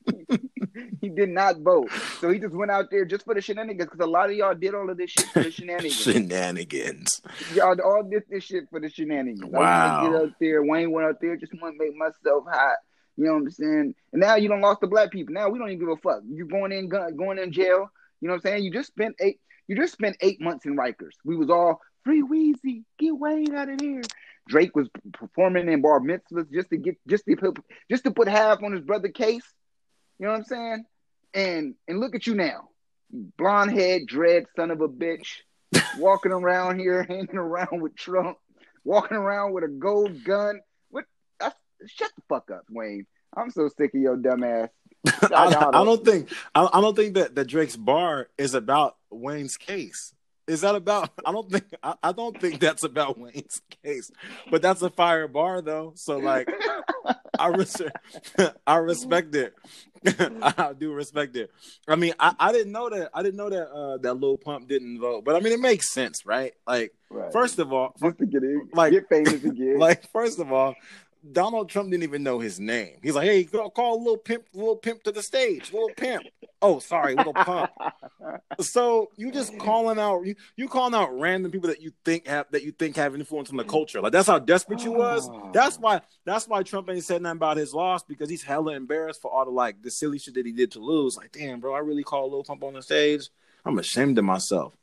he 1.02 1.10
did 1.10 1.30
not 1.30 1.60
vote. 1.60 1.90
So 2.20 2.32
he 2.32 2.40
just 2.40 2.56
went 2.56 2.72
out 2.72 2.90
there 2.90 3.06
just 3.06 3.26
for 3.26 3.36
the 3.36 3.42
shenanigans 3.42 3.90
because 3.92 4.04
a 4.04 4.10
lot 4.10 4.30
of 4.30 4.36
y'all 4.36 4.56
did 4.56 4.74
all 4.74 4.90
of 4.90 4.98
this 4.98 5.12
shit 5.12 5.28
for 5.28 5.44
the 5.44 5.52
shenanigans. 5.52 5.94
shenanigans. 5.94 7.22
Y'all 7.54 7.80
all 7.82 8.04
did 8.04 8.24
this 8.30 8.44
shit 8.44 8.64
for 8.72 8.80
the 8.80 8.90
shenanigans. 8.90 9.46
Wow. 9.46 10.02
I 10.02 10.08
get 10.08 10.16
out 10.20 10.32
there. 10.40 10.64
Wayne 10.64 10.92
went 10.92 11.08
out 11.08 11.22
there 11.22 11.38
just 11.38 11.54
want 11.62 11.78
to 11.78 11.86
make 11.86 11.96
myself 11.96 12.46
hot. 12.50 12.78
You 13.18 13.26
know 13.26 13.34
what 13.34 13.44
I'm 13.44 13.52
saying? 13.52 13.96
And 14.14 14.22
now 14.22 14.36
you 14.36 14.50
don't 14.50 14.62
lost 14.62 14.82
the 14.82 14.88
black 14.88 15.12
people. 15.12 15.34
Now 15.34 15.50
we 15.50 15.60
don't 15.60 15.70
even 15.70 15.80
give 15.80 15.90
a 15.90 15.98
fuck. 15.98 16.22
You're 16.28 16.48
going 16.48 16.72
in 16.72 16.90
going 16.90 17.40
in 17.40 17.52
jail. 17.52 17.90
You 18.22 18.28
know 18.28 18.34
what 18.34 18.46
I'm 18.46 18.52
saying? 18.52 18.64
You 18.64 18.72
just 18.72 18.88
spent 18.88 19.16
eight 19.20 19.40
you 19.68 19.76
just 19.76 19.94
spent 19.94 20.18
eight 20.22 20.42
months 20.42 20.66
in 20.66 20.76
Rikers. 20.76 21.14
We 21.24 21.36
was 21.36 21.50
all 21.50 21.82
free 22.04 22.22
Weezy, 22.22 22.84
get 23.00 23.18
Wayne 23.18 23.56
out 23.56 23.70
of 23.70 23.82
here. 23.82 24.02
Drake 24.48 24.76
was 24.76 24.88
performing 25.14 25.68
in 25.70 25.82
bar 25.82 26.00
mitzvahs 26.00 26.52
just 26.52 26.70
to 26.70 26.78
get 26.78 26.98
just 27.08 27.26
to 27.26 27.36
put 27.36 27.58
just 27.90 28.04
to 28.04 28.12
put 28.12 28.28
half 28.28 28.62
on 28.62 28.74
his 28.74 28.82
brother 28.82 29.10
case. 29.10 29.44
You 30.20 30.28
know 30.28 30.34
what 30.34 30.40
I'm 30.40 30.46
saying? 30.46 30.86
And 31.34 31.76
and 31.88 32.00
look 32.00 32.16
at 32.16 32.28
you 32.28 32.36
now, 32.36 32.70
blonde 33.12 33.72
head, 33.72 34.04
dread, 34.06 34.46
son 34.56 34.70
of 34.70 34.82
a 34.82 34.88
bitch, 34.88 35.40
walking 35.98 36.32
around 36.32 36.80
here, 36.80 37.04
hanging 37.10 37.38
around 37.38 37.82
with 37.82 37.96
Trump, 37.96 38.38
walking 38.84 39.18
around 39.18 39.54
with 39.54 39.64
a 39.64 39.68
gold 39.68 40.24
gun. 40.24 40.62
Shut 41.88 42.12
the 42.16 42.22
fuck 42.28 42.52
up, 42.52 42.64
Wayne. 42.70 43.06
I'm 43.36 43.52
so 43.52 43.70
sick 43.78 43.94
of 43.94 44.02
your 44.02 44.18
dumb 44.18 44.44
ass. 44.44 44.70
I, 45.32 45.70
I, 45.72 45.84
don't 45.84 46.04
think 46.04 46.32
I, 46.56 46.68
I, 46.74 46.82
don't 46.82 46.96
think 46.96 47.14
that, 47.14 47.36
that 47.36 47.46
Drake's 47.46 47.76
bar 47.76 48.28
is 48.38 48.56
about 48.56 48.96
Wayne's 49.12 49.58
case. 49.58 50.14
Is 50.48 50.62
that 50.62 50.76
about? 50.76 51.10
I 51.26 51.32
don't 51.32 51.52
think 51.52 51.66
I, 51.82 52.12
don't 52.12 52.40
think 52.40 52.60
that's 52.60 52.84
about 52.84 53.18
Wayne's 53.18 53.62
case, 53.84 54.12
but 54.52 54.62
that's 54.62 54.82
a 54.84 54.92
fire 54.92 55.28
bar 55.28 55.62
though. 55.62 55.94
So 55.96 56.18
like, 56.18 56.52
I 57.40 57.48
res- 57.48 57.82
I 58.68 58.78
respect 58.78 59.34
it. 59.36 59.54
I 60.06 60.74
do 60.78 60.94
respect 60.94 61.36
it. 61.36 61.52
I 61.88 61.96
mean, 61.96 62.14
I, 62.20 62.36
I 62.40 62.52
didn't 62.52 62.72
know 62.72 62.90
that. 62.90 63.10
I 63.12 63.24
didn't 63.24 63.38
know 63.38 63.50
that 63.50 63.70
uh, 63.72 63.98
that 63.98 64.14
Lil 64.16 64.38
Pump 64.38 64.68
didn't 64.68 65.00
vote, 65.00 65.26
but 65.26 65.36
I 65.36 65.40
mean, 65.40 65.54
it 65.54 65.60
makes 65.60 65.92
sense, 65.92 66.28
right? 66.28 66.54
Like, 66.68 66.94
right. 67.10 67.34
first 67.34 67.58
of 67.58 67.74
all, 67.74 67.96
just 68.00 68.20
to 68.20 68.28
get 68.28 68.44
in, 68.44 68.70
like 68.74 68.92
get 68.92 69.10
famous 69.10 69.44
again. 69.44 69.80
Like, 69.80 70.12
first 70.12 70.40
of 70.40 70.52
all, 70.52 70.76
Donald 71.32 71.70
Trump 71.70 71.90
didn't 71.90 72.04
even 72.04 72.24
know 72.24 72.40
his 72.40 72.60
name. 72.60 72.98
He's 73.02 73.16
like, 73.16 73.26
"Hey, 73.26 73.44
go 73.44 73.70
call 73.70 73.96
a 73.96 74.00
little 74.00 74.18
pimp, 74.18 74.46
little 74.54 74.76
pimp 74.76 75.04
to 75.04 75.12
the 75.12 75.24
stage, 75.24 75.72
little 75.74 75.92
pimp." 75.96 76.26
Oh, 76.62 76.80
sorry, 76.80 77.16
little 77.16 77.34
pump. 77.34 77.72
so 78.60 79.10
you 79.18 79.32
just 79.32 79.58
calling 79.60 80.00
out 80.00 80.26
you, 80.26 80.36
you 80.56 80.68
calling 80.68 80.94
out 80.94 81.18
random 81.20 81.52
people 81.52 81.70
that 81.70 81.82
you 81.82 81.92
think 82.04 82.28
have 82.28 82.48
that 82.52 82.64
you 82.64 82.72
think 82.72 82.96
have 82.96 83.16
influence 83.16 83.50
on 83.50 83.58
the 83.58 83.64
culture. 83.64 84.02
Like 84.02 84.12
that's 84.12 84.28
how 84.28 84.40
desperate 84.40 84.84
you 84.84 84.92
was. 84.92 85.30
Oh. 85.30 85.50
That's 85.54 85.78
why 85.78 86.02
that's 86.26 86.48
why 86.48 86.64
Trump 86.64 86.90
ain't 86.90 87.04
said 87.04 87.22
nothing 87.22 87.38
about 87.38 87.58
his 87.58 87.74
loss 87.74 88.04
because 88.04 88.30
he's 88.30 88.44
hella 88.44 88.74
embarrassed 88.74 89.22
for 89.22 89.32
all 89.32 89.46
the 89.46 89.52
like 89.52 89.82
the 89.82 89.92
silly 89.92 90.20
shit 90.20 90.36
that 90.36 90.46
he 90.46 90.52
did 90.52 90.72
to 90.74 90.80
lose. 90.80 91.18
Like, 91.18 91.32
damn, 91.32 91.60
bro, 91.60 91.74
I 91.74 91.80
really 91.80 92.04
called 92.04 92.32
little 92.32 92.44
Pump 92.44 92.64
on 92.64 92.74
the 92.74 92.82
stage. 92.82 93.30
I'm 93.66 93.80
ashamed 93.80 94.18
of 94.20 94.26
myself. 94.26 94.76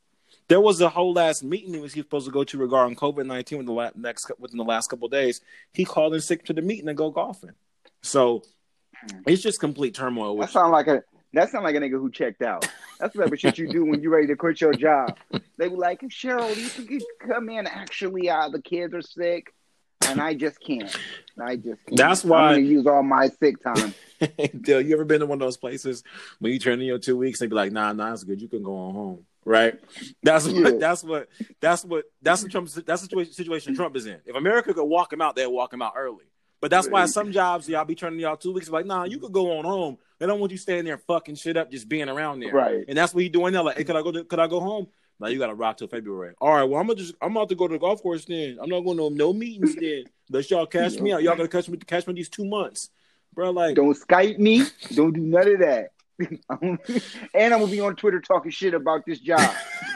There 0.47 0.61
was 0.61 0.81
a 0.81 0.89
whole 0.89 1.13
last 1.13 1.43
meeting 1.43 1.73
he 1.73 1.79
was 1.79 1.93
supposed 1.93 2.25
to 2.25 2.31
go 2.31 2.43
to 2.43 2.57
regarding 2.57 2.95
COVID 2.95 3.25
nineteen 3.25 3.59
within 3.59 3.67
the 3.67 3.73
la- 3.73 3.91
next 3.95 4.29
within 4.39 4.57
the 4.57 4.63
last 4.63 4.89
couple 4.89 5.07
days. 5.07 5.41
He 5.73 5.85
called 5.85 6.13
in 6.13 6.21
sick 6.21 6.43
to 6.45 6.53
the 6.53 6.61
meeting 6.61 6.87
and 6.89 6.97
go 6.97 7.11
golfing. 7.11 7.53
So 8.01 8.43
it's 9.25 9.41
just 9.41 9.59
complete 9.59 9.95
turmoil. 9.95 10.37
That 10.37 10.49
sound 10.49 10.71
like 10.71 10.87
a 10.87 11.03
that 11.33 11.49
sound 11.49 11.63
like 11.63 11.75
a 11.75 11.79
nigga 11.79 11.91
who 11.91 12.11
checked 12.11 12.41
out. 12.41 12.67
That's 12.99 13.15
the 13.15 13.23
type 13.23 13.33
of 13.33 13.39
shit 13.39 13.57
you 13.57 13.67
do 13.67 13.85
when 13.85 14.01
you're 14.01 14.11
ready 14.11 14.27
to 14.27 14.35
quit 14.35 14.61
your 14.61 14.73
job. 14.73 15.17
They 15.57 15.67
were 15.67 15.77
like, 15.77 16.01
Cheryl, 16.01 16.49
you 16.49 16.67
think 16.67 16.91
you 16.91 17.01
come 17.27 17.49
in? 17.49 17.65
Actually, 17.65 18.29
uh, 18.29 18.49
the 18.49 18.61
kids 18.61 18.93
are 18.93 19.01
sick, 19.01 19.51
and 20.07 20.21
I 20.21 20.35
just 20.35 20.59
can't. 20.61 20.95
I 21.41 21.55
just 21.55 21.83
can't. 21.85 21.97
That's 21.97 22.23
why 22.23 22.53
I 22.53 22.55
use 22.57 22.85
all 22.85 23.01
my 23.01 23.29
sick 23.29 23.63
time. 23.63 23.95
Dill, 24.61 24.81
you 24.81 24.93
ever 24.93 25.05
been 25.05 25.21
to 25.21 25.25
one 25.25 25.37
of 25.37 25.45
those 25.45 25.57
places 25.57 26.03
when 26.39 26.53
you 26.53 26.59
turn 26.59 26.79
in 26.79 26.85
your 26.85 26.99
two 26.99 27.17
weeks? 27.17 27.39
They'd 27.39 27.49
be 27.49 27.55
like, 27.55 27.71
Nah, 27.71 27.93
nah, 27.93 28.13
it's 28.13 28.23
good. 28.23 28.41
You 28.41 28.47
can 28.47 28.61
go 28.61 28.75
on 28.75 28.93
home 28.93 29.25
right? 29.45 29.79
That's 30.21 30.45
what 30.45 30.55
yeah. 30.55 30.71
that's 30.79 31.03
what 31.03 31.27
that's 31.59 31.85
what 31.85 32.05
that's 32.21 32.43
the 32.43 32.49
Trump 32.49 32.69
that's 32.69 33.01
the 33.01 33.07
situation, 33.07 33.33
situation 33.33 33.75
Trump 33.75 33.95
is 33.95 34.05
in. 34.05 34.19
If 34.25 34.35
America 34.35 34.73
could 34.73 34.85
walk 34.85 35.11
him 35.13 35.21
out, 35.21 35.35
they'd 35.35 35.47
walk 35.47 35.73
him 35.73 35.81
out 35.81 35.93
early. 35.95 36.25
But 36.61 36.71
that's 36.71 36.87
why 36.87 37.05
some 37.07 37.33
jobs 37.33 37.67
y'all 37.67 37.83
be 37.83 37.95
turning 37.95 38.19
y'all 38.19 38.37
two 38.37 38.53
weeks 38.53 38.69
like, 38.69 38.85
nah, 38.85 39.03
you 39.03 39.19
could 39.19 39.33
go 39.33 39.57
on 39.57 39.65
home. 39.65 39.97
They 40.19 40.25
don't 40.25 40.39
want 40.39 40.53
you 40.53 40.57
staying 40.57 40.85
there 40.85 40.97
fucking 40.97 41.35
shit 41.35 41.57
up, 41.57 41.69
just 41.69 41.89
being 41.89 42.07
around 42.07 42.39
there. 42.39 42.53
Right. 42.53 42.85
And 42.87 42.97
that's 42.97 43.13
what 43.13 43.21
he 43.23 43.27
doing 43.27 43.51
now. 43.53 43.63
Like, 43.63 43.75
hey, 43.75 43.83
could 43.83 43.97
I 43.97 44.01
go 44.01 44.13
to, 44.13 44.23
could 44.23 44.39
I 44.39 44.47
go 44.47 44.61
home? 44.61 44.87
Now 45.19 45.27
you 45.27 45.39
gotta 45.39 45.53
rock 45.53 45.77
till 45.77 45.87
February. 45.87 46.33
All 46.41 46.53
right, 46.53 46.63
well 46.63 46.79
I'm 46.79 46.87
gonna 46.87 46.99
just 46.99 47.15
I'm 47.21 47.31
about 47.31 47.49
to 47.49 47.55
go 47.55 47.67
to 47.67 47.73
the 47.73 47.79
golf 47.79 48.01
course 48.01 48.25
then. 48.25 48.57
I'm 48.61 48.69
not 48.69 48.81
going 48.81 48.97
to 48.97 49.09
no 49.09 49.33
meetings 49.33 49.75
then. 49.75 50.05
Let 50.29 50.49
y'all 50.49 50.65
cash 50.65 50.95
me 50.99 51.13
out. 51.13 51.23
Y'all 51.23 51.35
gonna 51.35 51.47
catch 51.47 51.69
me 51.69 51.77
catch 51.77 52.07
me 52.07 52.13
these 52.13 52.29
two 52.29 52.45
months. 52.45 52.89
Bro, 53.33 53.51
like 53.51 53.75
don't 53.75 53.97
Skype 53.97 54.37
me. 54.37 54.63
Don't 54.93 55.13
do 55.13 55.21
none 55.21 55.47
of 55.47 55.59
that. 55.59 55.89
and 56.61 56.79
I'm 57.53 57.59
gonna 57.59 57.67
be 57.67 57.79
on 57.79 57.95
Twitter 57.95 58.19
talking 58.21 58.51
shit 58.51 58.73
about 58.73 59.05
this 59.05 59.19
job. 59.19 59.53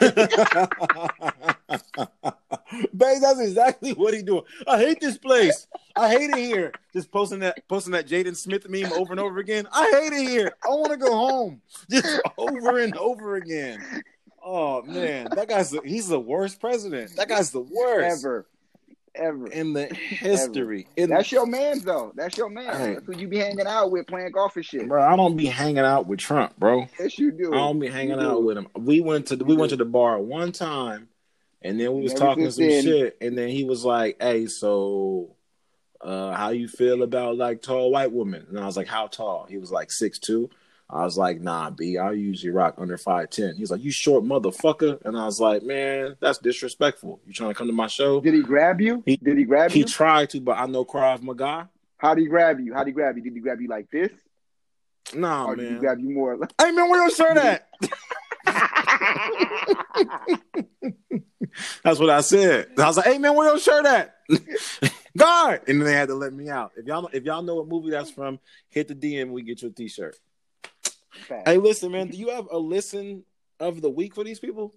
Babe, 2.96 3.20
that's 3.20 3.40
exactly 3.40 3.92
what 3.92 4.14
he 4.14 4.22
doing. 4.22 4.44
I 4.66 4.78
hate 4.78 5.00
this 5.00 5.18
place. 5.18 5.66
I 5.96 6.10
hate 6.10 6.30
it 6.30 6.36
here. 6.36 6.72
Just 6.92 7.10
posting 7.10 7.40
that 7.40 7.66
posting 7.68 7.92
that 7.92 8.06
Jaden 8.06 8.36
Smith 8.36 8.68
meme 8.68 8.92
over 8.92 9.12
and 9.12 9.20
over 9.20 9.38
again. 9.38 9.66
I 9.72 9.90
hate 9.90 10.12
it 10.12 10.28
here. 10.28 10.52
I 10.64 10.68
want 10.68 10.90
to 10.90 10.96
go 10.96 11.12
home. 11.12 11.60
Just 11.90 12.20
over 12.36 12.78
and 12.80 12.96
over 12.96 13.36
again. 13.36 13.82
Oh 14.42 14.82
man, 14.82 15.28
that 15.34 15.48
guy's 15.48 15.70
the, 15.70 15.80
he's 15.84 16.08
the 16.08 16.20
worst 16.20 16.60
president. 16.60 17.16
That 17.16 17.28
guy's 17.28 17.50
the 17.50 17.60
worst 17.60 18.24
ever 18.24 18.46
ever 19.18 19.46
in 19.48 19.72
the 19.72 19.86
history. 19.94 20.86
In 20.96 21.10
That's 21.10 21.30
your 21.32 21.46
man, 21.46 21.80
though. 21.80 22.12
That's 22.14 22.36
your 22.36 22.48
man. 22.48 22.76
Hey. 22.76 22.94
That's 22.94 23.06
who 23.06 23.16
you 23.16 23.28
be 23.28 23.38
hanging 23.38 23.66
out 23.66 23.90
with, 23.90 24.06
playing 24.06 24.32
golf 24.32 24.56
and 24.56 24.64
shit. 24.64 24.88
Bro, 24.88 25.02
I 25.02 25.16
don't 25.16 25.36
be 25.36 25.46
hanging 25.46 25.78
out 25.78 26.06
with 26.06 26.18
Trump, 26.20 26.56
bro. 26.58 26.86
Yes, 26.98 27.18
you 27.18 27.32
do. 27.32 27.52
I 27.52 27.56
don't 27.58 27.78
be 27.78 27.88
hanging 27.88 28.20
out 28.20 28.42
with 28.42 28.56
him. 28.56 28.68
We 28.76 29.00
went 29.00 29.26
to 29.28 29.36
we 29.36 29.56
went 29.56 29.70
to 29.70 29.76
the 29.76 29.84
bar 29.84 30.18
one 30.18 30.52
time 30.52 31.08
And 31.62 31.78
then 31.80 31.92
we 31.92 32.02
was 32.02 32.14
talking 32.14 32.50
some 32.50 32.64
then. 32.68 32.84
shit, 32.84 33.16
and 33.20 33.36
then 33.36 33.48
he 33.48 33.64
was 33.64 33.84
like, 33.84 34.16
"Hey, 34.20 34.46
so 34.46 35.34
uh, 36.00 36.32
how 36.32 36.50
you 36.50 36.68
feel 36.68 37.02
about 37.02 37.36
like 37.36 37.62
tall 37.62 37.90
white 37.90 38.12
women?" 38.12 38.46
And 38.48 38.60
I 38.60 38.66
was 38.66 38.76
like, 38.76 38.86
"How 38.86 39.08
tall?" 39.08 39.46
He 39.48 39.58
was 39.58 39.70
like 39.72 39.90
six 39.90 40.18
two. 40.18 40.50
I 40.90 41.04
was 41.04 41.18
like, 41.18 41.40
"Nah, 41.40 41.70
B, 41.70 41.98
I 41.98 42.12
usually 42.12 42.50
rock 42.50 42.76
under 42.78 42.96
five 42.96 43.28
ten. 43.28 43.56
He's 43.56 43.70
like, 43.70 43.82
"You 43.82 43.90
short 43.90 44.24
motherfucker," 44.24 45.04
and 45.04 45.18
I 45.18 45.26
was 45.26 45.38
like, 45.38 45.62
"Man, 45.62 46.16
that's 46.20 46.38
disrespectful. 46.38 47.20
You 47.26 47.34
trying 47.34 47.50
to 47.50 47.54
come 47.54 47.66
to 47.66 47.74
my 47.74 47.88
show?" 47.88 48.20
Did 48.20 48.34
he 48.34 48.42
grab 48.42 48.80
you? 48.80 49.02
He, 49.04 49.16
Did 49.16 49.36
he 49.36 49.44
grab 49.44 49.70
he 49.70 49.80
you? 49.80 49.84
He 49.84 49.90
tried 49.90 50.30
to, 50.30 50.40
but 50.40 50.56
I 50.56 50.66
know 50.66 50.86
Krav 50.86 51.22
Maga. 51.22 51.68
How 51.98 52.14
did 52.14 52.22
he 52.22 52.28
grab 52.28 52.60
you? 52.60 52.72
How 52.72 52.84
did 52.84 52.88
he 52.88 52.92
grab 52.92 53.16
you? 53.16 53.22
Did 53.22 53.34
he 53.34 53.40
grab 53.40 53.60
you 53.60 53.68
like 53.68 53.90
this? 53.90 54.12
Nah, 55.14 55.46
or 55.46 55.56
man. 55.56 55.64
Did 55.64 55.74
he 55.74 55.78
grab 55.80 56.00
you 56.00 56.10
more? 56.10 56.38
hey 56.60 56.70
man, 56.70 56.88
where 56.88 57.02
your 57.02 57.10
shirt 57.10 57.36
at? 57.36 57.68
That's 61.82 61.98
what 61.98 62.10
I 62.10 62.20
said. 62.20 62.68
I 62.78 62.86
was 62.86 62.96
like, 62.96 63.06
"Hey 63.06 63.18
man, 63.18 63.34
where 63.34 63.48
your 63.48 63.58
shirt 63.58 63.84
at?" 63.84 64.14
Guard, 65.16 65.62
and 65.66 65.80
then 65.80 65.86
they 65.86 65.92
had 65.92 66.08
to 66.08 66.14
let 66.14 66.32
me 66.32 66.48
out. 66.48 66.72
If 66.76 66.86
y'all 66.86 67.08
if 67.12 67.24
y'all 67.24 67.42
know 67.42 67.56
what 67.56 67.68
movie 67.68 67.90
that's 67.90 68.10
from, 68.10 68.38
hit 68.68 68.88
the 68.88 68.94
DM. 68.94 69.32
We 69.32 69.42
get 69.42 69.62
your 69.62 69.72
T-shirt. 69.72 70.16
Hey, 71.44 71.58
listen, 71.58 71.92
man. 71.92 72.08
Do 72.08 72.16
you 72.16 72.30
have 72.30 72.48
a 72.50 72.58
listen 72.58 73.24
of 73.60 73.80
the 73.80 73.90
week 73.90 74.14
for 74.14 74.24
these 74.24 74.40
people? 74.40 74.74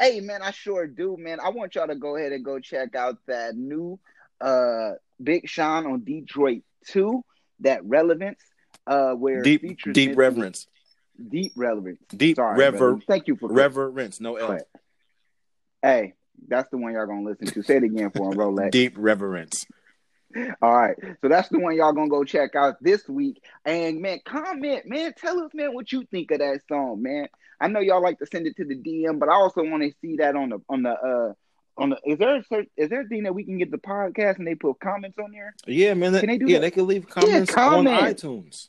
Hey, 0.00 0.20
man, 0.20 0.42
I 0.42 0.50
sure 0.50 0.86
do, 0.86 1.16
man. 1.18 1.38
I 1.40 1.50
want 1.50 1.74
y'all 1.74 1.86
to 1.86 1.94
go 1.94 2.16
ahead 2.16 2.32
and 2.32 2.44
go 2.44 2.58
check 2.58 2.94
out 2.94 3.18
that 3.26 3.56
new 3.56 3.98
uh 4.40 4.92
Big 5.22 5.48
Sean 5.48 5.86
on 5.86 6.04
Detroit 6.04 6.62
Two. 6.86 7.24
That 7.60 7.84
relevance, 7.84 8.40
uh, 8.86 9.12
where 9.12 9.42
deep 9.42 9.62
deep 9.92 10.18
reverence, 10.18 10.66
deep 11.28 11.52
relevance, 11.54 12.00
deep 12.16 12.36
Sorry, 12.36 12.58
rever. 12.58 12.98
Thank 13.06 13.28
you 13.28 13.36
for 13.36 13.52
reverence. 13.52 14.20
No 14.20 14.36
L. 14.36 14.58
Hey, 15.80 16.14
that's 16.48 16.68
the 16.70 16.78
one 16.78 16.92
y'all 16.94 17.06
gonna 17.06 17.22
listen 17.22 17.46
to. 17.48 17.62
Say 17.62 17.76
it 17.76 17.84
again 17.84 18.10
for 18.10 18.32
him, 18.32 18.38
Rolex. 18.38 18.70
Deep 18.72 18.94
reverence. 18.96 19.66
All 20.62 20.74
right, 20.74 20.96
so 21.20 21.28
that's 21.28 21.48
the 21.48 21.58
one 21.58 21.76
y'all 21.76 21.92
gonna 21.92 22.08
go 22.08 22.24
check 22.24 22.54
out 22.54 22.82
this 22.82 23.08
week. 23.08 23.42
And 23.64 24.00
man, 24.00 24.20
comment, 24.24 24.86
man, 24.86 25.14
tell 25.16 25.40
us, 25.40 25.52
man, 25.54 25.74
what 25.74 25.92
you 25.92 26.04
think 26.10 26.30
of 26.30 26.38
that 26.38 26.60
song, 26.68 27.02
man. 27.02 27.28
I 27.60 27.68
know 27.68 27.80
y'all 27.80 28.02
like 28.02 28.18
to 28.18 28.26
send 28.26 28.46
it 28.46 28.56
to 28.56 28.64
the 28.64 28.76
DM, 28.76 29.18
but 29.18 29.28
I 29.28 29.34
also 29.34 29.62
want 29.62 29.82
to 29.82 29.92
see 30.00 30.16
that 30.16 30.34
on 30.34 30.50
the 30.50 30.58
on 30.68 30.82
the 30.82 30.90
uh 30.90 31.32
on 31.76 31.90
the. 31.90 31.98
Is 32.04 32.18
there 32.18 32.36
a 32.36 32.44
certain, 32.44 32.70
is 32.76 32.88
there 32.88 33.02
a 33.02 33.06
thing 33.06 33.24
that 33.24 33.34
we 33.34 33.44
can 33.44 33.58
get 33.58 33.70
the 33.70 33.78
podcast 33.78 34.38
and 34.38 34.46
they 34.46 34.54
put 34.54 34.80
comments 34.80 35.18
on 35.18 35.32
there? 35.32 35.54
Yeah, 35.66 35.94
man. 35.94 36.18
Can 36.18 36.28
they 36.28 36.38
do 36.38 36.46
yeah, 36.46 36.58
that? 36.58 36.62
they 36.62 36.70
can 36.70 36.86
leave 36.86 37.08
comments 37.08 37.50
yeah, 37.50 37.54
comment. 37.54 37.88
on 37.88 38.02
iTunes. 38.02 38.68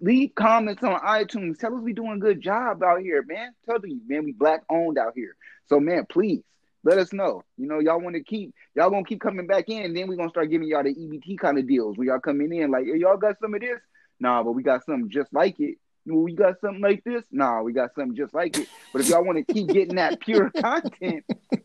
Leave 0.00 0.34
comments 0.34 0.82
on 0.82 0.98
iTunes. 1.00 1.58
Tell 1.58 1.74
us 1.74 1.80
we 1.80 1.92
doing 1.92 2.12
a 2.12 2.18
good 2.18 2.40
job 2.40 2.82
out 2.82 3.00
here, 3.00 3.22
man. 3.22 3.52
Tell 3.64 3.78
you, 3.84 4.00
man, 4.06 4.24
we 4.24 4.32
black 4.32 4.62
owned 4.68 4.98
out 4.98 5.12
here. 5.14 5.36
So, 5.68 5.78
man, 5.80 6.06
please 6.08 6.42
let 6.84 6.98
us 6.98 7.12
know. 7.12 7.42
You 7.56 7.66
know, 7.66 7.80
y'all 7.80 8.00
want 8.00 8.14
to 8.16 8.22
keep 8.22 8.54
y'all 8.74 8.90
gonna 8.90 9.04
keep 9.04 9.20
coming 9.20 9.46
back 9.46 9.68
in, 9.68 9.84
and 9.84 9.96
then 9.96 10.06
we're 10.06 10.16
gonna 10.16 10.30
start 10.30 10.50
giving 10.50 10.68
y'all 10.68 10.82
the 10.82 10.94
EBT 10.94 11.38
kind 11.38 11.58
of 11.58 11.66
deals 11.66 11.96
when 11.96 12.08
y'all 12.08 12.20
coming 12.20 12.52
in 12.52 12.70
like, 12.70 12.84
hey, 12.84 12.98
y'all 12.98 13.16
got 13.16 13.38
some 13.40 13.54
of 13.54 13.60
this? 13.60 13.80
Nah, 14.20 14.42
but 14.42 14.52
we 14.52 14.62
got 14.62 14.84
something 14.84 15.10
just 15.10 15.32
like 15.32 15.58
it. 15.60 15.76
We 16.06 16.34
got 16.34 16.60
something 16.60 16.82
like 16.82 17.02
this? 17.04 17.24
Nah, 17.30 17.62
we 17.62 17.72
got 17.72 17.94
something 17.94 18.14
just 18.14 18.34
like 18.34 18.58
it. 18.58 18.68
But 18.92 19.00
if 19.00 19.08
y'all 19.08 19.24
want 19.24 19.38
to 19.46 19.52
keep 19.54 19.68
getting 19.68 19.96
that 19.96 20.20
pure 20.20 20.50
content, 20.50 21.24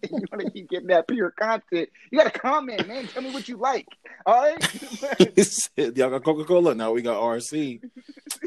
you 0.10 0.24
want 0.32 0.42
to 0.42 0.52
keep 0.52 0.70
getting 0.70 0.88
that 0.88 1.08
pure 1.08 1.32
content, 1.32 1.90
you 2.12 2.18
got 2.18 2.34
to 2.34 2.40
comment, 2.40 2.88
man. 2.88 3.08
Tell 3.08 3.22
me 3.22 3.32
what 3.32 3.50
you 3.50 3.58
like. 3.58 3.88
All 4.26 4.42
right. 4.42 5.18
y'all 5.98 6.10
got 6.10 6.24
Coca 6.24 6.46
Cola. 6.46 6.74
Now 6.74 6.94
we 6.94 7.02
got 7.02 7.22
RC. 7.22 7.82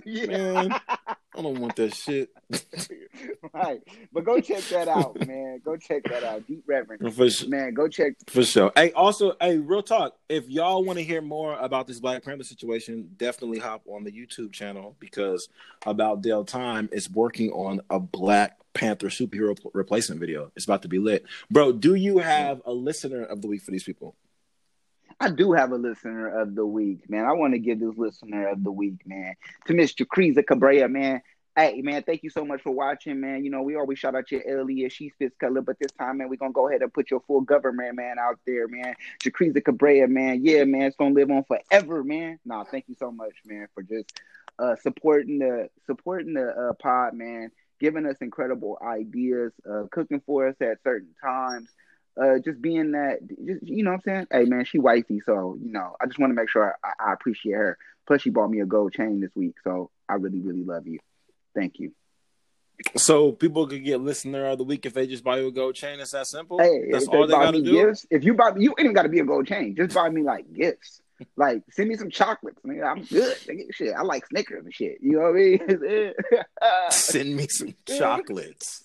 Yeah. 0.04 0.26
Man, 0.26 0.80
I 0.88 1.42
don't 1.42 1.58
want 1.58 1.76
that 1.76 1.94
shit. 1.94 2.30
right. 3.54 3.80
But 4.12 4.24
go 4.24 4.40
check 4.40 4.62
that 4.64 4.88
out, 4.88 5.26
man. 5.26 5.60
Go 5.64 5.76
check 5.76 6.04
that 6.04 6.24
out. 6.24 6.46
Deep 6.46 6.64
reverence. 6.66 7.16
For 7.16 7.30
sure. 7.30 7.48
Man, 7.48 7.74
go 7.74 7.88
check. 7.88 8.14
For 8.26 8.44
sure. 8.44 8.72
Hey, 8.76 8.92
also, 8.92 9.34
hey, 9.40 9.58
real 9.58 9.82
talk. 9.82 10.16
If 10.28 10.48
y'all 10.48 10.84
want 10.84 10.98
to 10.98 11.04
hear 11.04 11.22
more 11.22 11.58
about 11.58 11.86
this 11.86 12.00
Black 12.00 12.24
Panther 12.24 12.44
situation, 12.44 13.10
definitely 13.16 13.58
hop 13.58 13.82
on 13.86 14.04
the 14.04 14.12
YouTube 14.12 14.52
channel 14.52 14.96
because 14.98 15.48
About 15.86 16.22
Dale 16.22 16.44
Time 16.44 16.88
is 16.92 17.10
working 17.10 17.50
on 17.52 17.80
a 17.88 17.98
Black 17.98 18.58
Panther 18.74 19.08
superhero 19.08 19.56
replacement 19.72 20.20
video. 20.20 20.50
It's 20.56 20.64
about 20.64 20.82
to 20.82 20.88
be 20.88 20.98
lit. 20.98 21.24
Bro, 21.50 21.72
do 21.72 21.94
you 21.94 22.18
have 22.18 22.62
a 22.64 22.72
listener 22.72 23.24
of 23.24 23.42
the 23.42 23.48
week 23.48 23.62
for 23.62 23.70
these 23.70 23.84
people? 23.84 24.14
I 25.20 25.30
do 25.30 25.52
have 25.52 25.72
a 25.72 25.76
listener 25.76 26.40
of 26.40 26.54
the 26.54 26.66
week, 26.66 27.08
man. 27.08 27.24
I 27.24 27.32
want 27.32 27.54
to 27.54 27.58
give 27.58 27.80
this 27.80 27.96
listener 27.96 28.48
of 28.48 28.62
the 28.62 28.72
week, 28.72 29.06
man, 29.06 29.34
to 29.66 29.74
Miss 29.74 29.94
Jacriza 29.94 30.46
Cabrera, 30.46 30.88
man. 30.88 31.22
Hey, 31.54 31.82
man, 31.82 32.02
thank 32.02 32.22
you 32.22 32.30
so 32.30 32.44
much 32.46 32.62
for 32.62 32.70
watching, 32.70 33.20
man. 33.20 33.44
You 33.44 33.50
know, 33.50 33.62
we 33.62 33.76
always 33.76 33.98
shout 33.98 34.14
out 34.14 34.30
your 34.30 34.40
earlier 34.48 34.88
She's 34.88 35.12
Fits 35.18 35.36
color, 35.38 35.60
but 35.60 35.78
this 35.78 35.92
time, 35.92 36.18
man, 36.18 36.30
we're 36.30 36.36
going 36.36 36.52
to 36.52 36.54
go 36.54 36.68
ahead 36.68 36.80
and 36.80 36.92
put 36.92 37.10
your 37.10 37.20
full 37.26 37.42
government, 37.42 37.94
man, 37.96 38.18
out 38.18 38.38
there, 38.46 38.68
man. 38.68 38.94
Jacriza 39.22 39.62
Cabrera, 39.62 40.08
man. 40.08 40.42
Yeah, 40.42 40.64
man, 40.64 40.82
it's 40.82 40.96
going 40.96 41.14
to 41.14 41.20
live 41.20 41.30
on 41.30 41.44
forever, 41.44 42.02
man. 42.02 42.38
Nah, 42.46 42.64
thank 42.64 42.86
you 42.88 42.94
so 42.98 43.10
much, 43.10 43.34
man, 43.44 43.68
for 43.74 43.82
just 43.82 44.18
uh, 44.58 44.76
supporting 44.76 45.40
the 45.40 45.68
supporting 45.86 46.34
the 46.34 46.48
uh, 46.48 46.72
pod, 46.74 47.12
man, 47.14 47.50
giving 47.80 48.06
us 48.06 48.16
incredible 48.22 48.78
ideas, 48.82 49.52
uh, 49.70 49.84
cooking 49.90 50.22
for 50.24 50.48
us 50.48 50.56
at 50.60 50.82
certain 50.82 51.14
times 51.22 51.68
uh, 52.20 52.38
just 52.44 52.60
being 52.60 52.92
that, 52.92 53.18
just 53.44 53.62
you 53.62 53.82
know 53.82 53.90
what 53.90 53.96
I'm 53.96 54.02
saying? 54.02 54.26
Hey 54.30 54.44
man, 54.44 54.64
she 54.64 54.78
wifey, 54.78 55.20
so 55.24 55.56
you 55.62 55.72
know, 55.72 55.96
I 56.00 56.06
just 56.06 56.18
want 56.18 56.30
to 56.30 56.34
make 56.34 56.48
sure 56.48 56.76
I, 56.84 57.10
I, 57.10 57.12
appreciate 57.12 57.54
her. 57.54 57.78
Plus, 58.06 58.22
she 58.22 58.30
bought 58.30 58.50
me 58.50 58.60
a 58.60 58.66
gold 58.66 58.92
chain 58.92 59.20
this 59.20 59.30
week, 59.34 59.54
so 59.64 59.90
I 60.08 60.14
really, 60.14 60.40
really 60.40 60.64
love 60.64 60.86
you. 60.86 60.98
Thank 61.54 61.78
you. 61.78 61.92
So 62.96 63.32
people 63.32 63.66
could 63.66 63.84
get 63.84 64.00
listener 64.00 64.46
of 64.46 64.58
the 64.58 64.64
week 64.64 64.86
if 64.86 64.94
they 64.94 65.06
just 65.06 65.22
buy 65.22 65.38
you 65.38 65.48
a 65.48 65.52
gold 65.52 65.74
chain. 65.74 66.00
It's 66.00 66.10
that 66.10 66.26
simple. 66.26 66.58
Hey, 66.58 66.90
that's 66.90 67.06
all 67.06 67.26
they, 67.26 67.32
gotta 67.32 67.62
do. 67.62 67.70
Gifts, 67.70 68.06
if 68.10 68.24
you 68.24 68.34
buy, 68.34 68.52
you 68.56 68.74
ain't 68.78 68.94
got 68.94 69.02
to 69.02 69.08
be 69.08 69.20
a 69.20 69.24
gold 69.24 69.46
chain. 69.46 69.76
Just 69.76 69.94
buy 69.94 70.08
me 70.08 70.22
like 70.22 70.52
gifts. 70.52 71.00
like 71.36 71.62
send 71.70 71.88
me 71.88 71.96
some 71.96 72.10
chocolates. 72.10 72.60
Man. 72.64 72.82
I'm 72.84 73.04
good. 73.04 73.36
Shit, 73.70 73.94
I 73.96 74.02
like 74.02 74.26
Snickers 74.26 74.64
and 74.64 74.74
shit. 74.74 74.98
You 75.00 75.12
know 75.12 75.22
what 75.22 75.30
I 75.30 75.32
mean? 75.32 76.12
send 76.90 77.36
me 77.36 77.46
some 77.48 77.74
chocolates. 77.86 78.84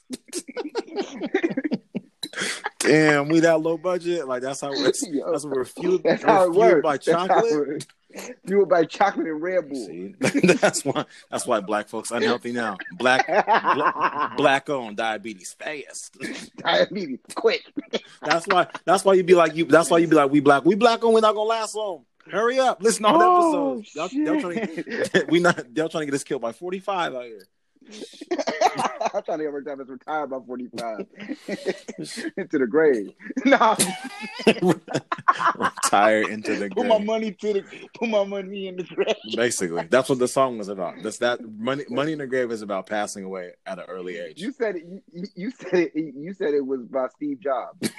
Damn, 2.79 3.29
we 3.29 3.39
that 3.41 3.61
low 3.61 3.77
budget. 3.77 4.27
Like 4.27 4.41
that's 4.41 4.61
how 4.61 4.69
we're 4.69 4.91
Yo, 5.09 5.31
that's 5.31 5.43
what 5.43 5.55
we're 5.55 5.65
fueled. 5.65 6.03
That's 6.03 6.23
we're 6.23 6.29
how 6.29 6.41
it 6.43 6.53
fueled 6.53 6.57
works. 6.57 6.83
by 6.83 6.97
chocolate. 6.97 7.85
Fueled 8.45 8.69
by 8.69 8.85
chocolate 8.85 9.27
and 9.27 9.41
Red 9.41 9.69
Bull. 9.69 9.85
See, 9.85 10.15
that's 10.61 10.83
why. 10.83 11.05
That's 11.29 11.45
why 11.45 11.59
black 11.59 11.89
folks 11.89 12.09
unhealthy 12.09 12.51
now. 12.51 12.77
Black, 12.97 13.27
black, 13.27 14.37
black 14.37 14.69
owned 14.69 14.97
diabetes 14.97 15.53
fast. 15.53 16.17
diabetes 16.57 17.19
quick. 17.35 17.63
that's 18.21 18.47
why. 18.47 18.67
That's 18.85 19.03
why 19.03 19.13
you 19.13 19.23
be 19.23 19.35
like 19.35 19.55
you. 19.55 19.65
That's 19.65 19.91
why 19.91 19.99
you 19.99 20.07
be 20.07 20.15
like 20.15 20.31
we 20.31 20.39
black. 20.39 20.65
We 20.65 20.75
black 20.75 21.03
on 21.03 21.13
We're 21.13 21.21
not 21.21 21.35
gonna 21.35 21.49
last 21.49 21.75
long. 21.75 22.05
Hurry 22.31 22.59
up! 22.59 22.81
Listen 22.81 23.03
to 23.03 23.09
all 23.09 23.21
oh, 23.21 23.77
episodes. 23.79 23.95
Y'all, 23.95 24.09
y'all 24.09 24.41
trying 24.41 24.67
to, 24.67 25.25
we 25.29 25.39
not. 25.39 25.73
They're 25.73 25.87
trying 25.87 26.01
to 26.01 26.05
get 26.05 26.15
us 26.15 26.23
killed 26.23 26.41
by 26.41 26.51
forty 26.51 26.79
five 26.79 27.13
out 27.13 27.25
here. 27.25 27.45
I'm 29.13 29.23
trying 29.23 29.37
to 29.39 29.43
get 29.45 29.53
retired 29.53 29.81
as 29.81 29.87
retired 29.87 30.29
by 30.29 30.39
45 30.45 31.05
into 32.37 32.57
the 32.57 32.67
grave. 32.67 33.13
No, 33.45 33.77
retire 35.57 36.29
into 36.29 36.55
the 36.55 36.69
put 36.69 36.85
my 36.85 36.97
money 36.97 37.31
to 37.31 37.53
the 37.53 37.63
put 37.93 38.09
my 38.09 38.23
money 38.25 38.67
in 38.67 38.77
the 38.77 38.83
grave. 38.83 39.15
Basically, 39.35 39.87
that's 39.89 40.09
what 40.09 40.19
the 40.19 40.27
song 40.27 40.57
was 40.57 40.67
about. 40.67 40.95
That's 41.01 41.19
that 41.19 41.39
money. 41.57 41.85
Money 41.89 42.13
in 42.13 42.17
the 42.19 42.27
grave 42.27 42.51
is 42.51 42.61
about 42.61 42.87
passing 42.87 43.23
away 43.23 43.51
at 43.65 43.79
an 43.79 43.85
early 43.87 44.17
age. 44.17 44.41
You 44.41 44.51
said 44.51 44.75
it. 44.75 44.83
You, 44.85 45.27
you 45.35 45.51
said 45.51 45.73
it. 45.73 45.91
You 45.95 46.33
said 46.33 46.53
it 46.53 46.65
was 46.65 46.81
by 46.83 47.07
Steve 47.15 47.39
Jobs. 47.39 47.89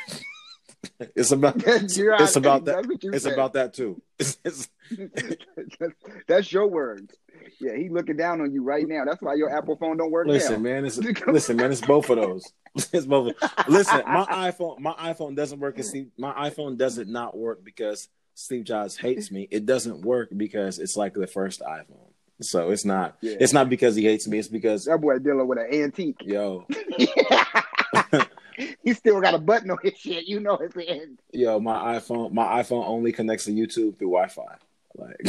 It's 1.15 1.31
about 1.31 1.55
it's 1.67 2.37
about 2.37 2.65
that. 2.65 2.85
It's 3.03 3.25
said. 3.25 3.33
about 3.33 3.53
that 3.55 3.75
too. 3.75 4.01
That's 6.27 6.53
your 6.53 6.67
words. 6.67 7.15
Yeah, 7.61 7.77
he 7.77 7.89
looking 7.89 8.17
down 8.17 8.41
on 8.41 8.53
you 8.53 8.63
right 8.63 8.87
now. 8.87 9.05
That's 9.05 9.23
why 9.23 9.35
your 9.35 9.57
Apple 9.57 9.77
phone 9.77 9.97
don't 9.97 10.11
work. 10.11 10.27
Listen, 10.27 10.55
now. 10.55 10.71
man. 10.71 10.85
It's, 10.85 10.99
listen, 10.99 11.57
man. 11.57 11.71
It's 11.71 11.81
both 11.81 12.11
of 12.11 12.17
those. 12.17 12.45
It's 12.93 13.07
both. 13.07 13.35
listen, 13.69 14.03
my 14.07 14.25
iPhone, 14.25 14.79
my 14.81 14.93
iPhone 14.93 15.35
doesn't 15.35 15.59
work. 15.59 15.83
Steve, 15.83 16.11
my 16.17 16.51
iPhone 16.51 16.77
doesn't 16.77 17.11
not 17.11 17.37
work 17.37 17.65
because 17.65 18.09
Steve 18.35 18.65
Jobs 18.65 18.97
hates 18.97 19.31
me. 19.31 19.49
It 19.51 19.67
doesn't 19.67 20.03
work 20.03 20.29
because 20.37 20.79
it's 20.79 20.97
like 20.97 21.15
the 21.15 21.27
first 21.27 21.61
iPhone. 21.61 22.13
So 22.41 22.71
it's 22.71 22.85
not. 22.85 23.17
Yeah. 23.21 23.37
It's 23.41 23.53
not 23.53 23.69
because 23.69 23.97
he 23.97 24.05
hates 24.05 24.29
me. 24.29 24.39
It's 24.39 24.49
because 24.49 24.85
that 24.85 25.01
boy 25.01 25.19
dealing 25.19 25.49
with 25.49 25.59
an 25.59 25.69
antique. 25.73 26.19
Yo. 26.21 26.67
he 28.83 28.95
still 28.95 29.21
got 29.21 29.35
a 29.35 29.39
button 29.39 29.71
on 29.71 29.77
his 29.83 29.99
shit. 29.99 30.27
You 30.27 30.41
know 30.41 30.57
it's 30.57 30.75
the 30.75 30.89
end. 30.89 31.21
Yo, 31.33 31.61
my 31.61 31.99
iPhone, 31.99 32.33
my 32.33 32.63
iPhone 32.63 32.87
only 32.87 33.13
connects 33.13 33.45
to 33.45 33.53
YouTube 33.53 33.99
through 33.99 34.11
Wi-Fi. 34.11 34.57
Like 34.95 35.21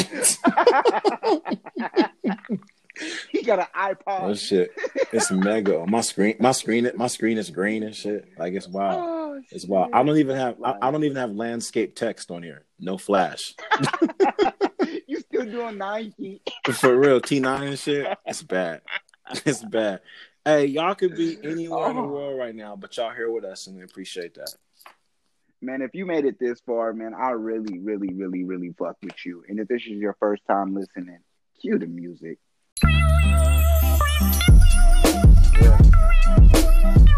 he 3.31 3.43
got 3.43 3.59
an 3.59 3.67
iPod. 3.75 4.21
Oh 4.21 4.33
shit! 4.33 4.71
It's 5.11 5.29
mega. 5.31 5.85
My 5.85 5.99
screen, 6.01 6.37
my 6.39 6.53
screen, 6.53 6.89
my 6.95 7.05
screen 7.07 7.37
is 7.37 7.51
green 7.51 7.83
and 7.83 7.95
shit. 7.95 8.29
Like 8.37 8.53
it's 8.53 8.67
wild. 8.67 9.03
Oh, 9.03 9.41
it's 9.51 9.65
wild. 9.65 9.91
I 9.93 10.01
don't 10.01 10.17
even 10.17 10.37
have. 10.37 10.55
I, 10.63 10.77
I, 10.81 10.89
don't 10.91 11.03
even 11.03 11.17
have 11.17 11.31
landscape 11.31 11.95
text 11.95 12.31
on 12.31 12.41
here. 12.41 12.63
No 12.79 12.97
flash. 12.97 13.53
you 15.07 15.19
still 15.19 15.45
doing 15.45 15.77
Nike? 15.77 16.41
For 16.73 16.97
real, 16.97 17.21
T 17.21 17.39
nine 17.39 17.67
and 17.67 17.79
shit. 17.79 18.07
It's 18.25 18.41
bad. 18.41 18.81
It's 19.45 19.63
bad. 19.63 20.01
Hey, 20.49 20.65
y'all 20.65 20.95
could 20.95 21.15
be 21.15 21.37
anywhere 21.43 21.91
in 21.91 21.95
the 21.95 22.01
oh. 22.01 22.07
world 22.07 22.39
right 22.39 22.55
now, 22.55 22.75
but 22.75 22.97
y'all 22.97 23.13
here 23.13 23.29
with 23.29 23.43
us, 23.45 23.67
and 23.67 23.77
we 23.77 23.83
appreciate 23.83 24.33
that. 24.33 24.51
Man, 25.61 25.83
if 25.83 25.93
you 25.93 26.07
made 26.07 26.25
it 26.25 26.39
this 26.39 26.59
far, 26.65 26.91
man, 26.91 27.13
I 27.13 27.29
really, 27.29 27.77
really, 27.77 28.11
really, 28.15 28.43
really 28.45 28.73
fuck 28.75 28.97
with 29.03 29.23
you. 29.23 29.43
And 29.47 29.59
if 29.59 29.67
this 29.67 29.83
is 29.83 29.89
your 29.89 30.17
first 30.19 30.41
time 30.47 30.73
listening, 30.73 31.19
cue 31.61 31.77
the 31.77 31.85
music. 31.85 32.39
Yeah. 32.81 32.97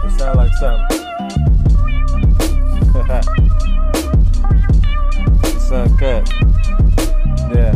It 0.03 0.19
sound 0.19 0.35
like 0.35 0.53
something. 0.55 0.97
sun 5.61 5.97
cut. 5.97 6.29
Yeah. 7.55 7.73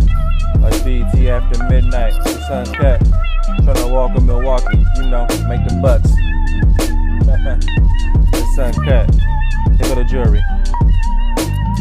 Like 0.59 0.83
BT 0.83 1.29
after 1.29 1.63
midnight. 1.69 2.11
The 2.25 2.43
sun 2.49 2.65
cut. 3.57 3.75
Tryna 3.75 3.91
walk 3.91 4.17
in 4.17 4.25
Milwaukee, 4.25 4.77
you 4.95 5.03
know, 5.09 5.27
make 5.47 5.63
the 5.67 5.79
bucks. 5.81 6.09
the 8.31 8.41
sun 8.55 8.73
cut. 8.85 9.09
Here 9.77 9.87
go 9.89 9.95
the 9.95 10.03
jury. 10.03 10.39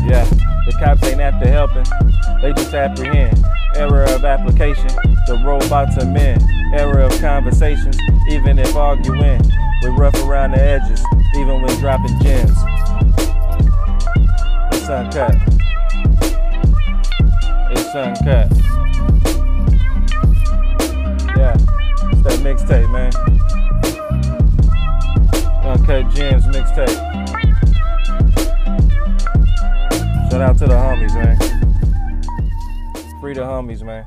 Yeah, 0.08 0.24
the 0.66 0.72
cops 0.78 1.02
ain't 1.04 1.20
after 1.20 1.48
helping, 1.48 1.84
they 2.42 2.52
just 2.52 2.74
apprehend. 2.74 3.42
Error 3.76 4.04
of 4.04 4.24
application, 4.24 4.88
the 5.26 5.42
robots 5.44 5.96
are 5.98 6.06
men. 6.06 6.40
Error 6.74 7.00
of 7.00 7.18
conversations, 7.20 7.98
even 8.30 8.58
if 8.58 8.74
arguing. 8.76 9.40
We 9.82 9.88
rough 9.90 10.14
around 10.24 10.52
the 10.52 10.62
edges, 10.62 11.04
even 11.36 11.62
when 11.62 11.78
dropping 11.80 12.18
gems. 12.20 12.56
It's 14.72 14.88
uncut. 14.88 15.34
It's 17.70 17.94
uncut. 17.94 18.63
That 22.24 22.40
mixtape, 22.40 22.90
man. 22.90 23.12
Uncut 25.64 26.10
Gems 26.14 26.46
mixtape. 26.46 26.88
Shout 30.30 30.40
out 30.40 30.58
to 30.58 30.66
the 30.66 30.74
homies, 30.74 31.14
man. 31.14 31.36
Free 33.20 33.34
the 33.34 33.42
homies, 33.42 33.82
man. 33.82 34.06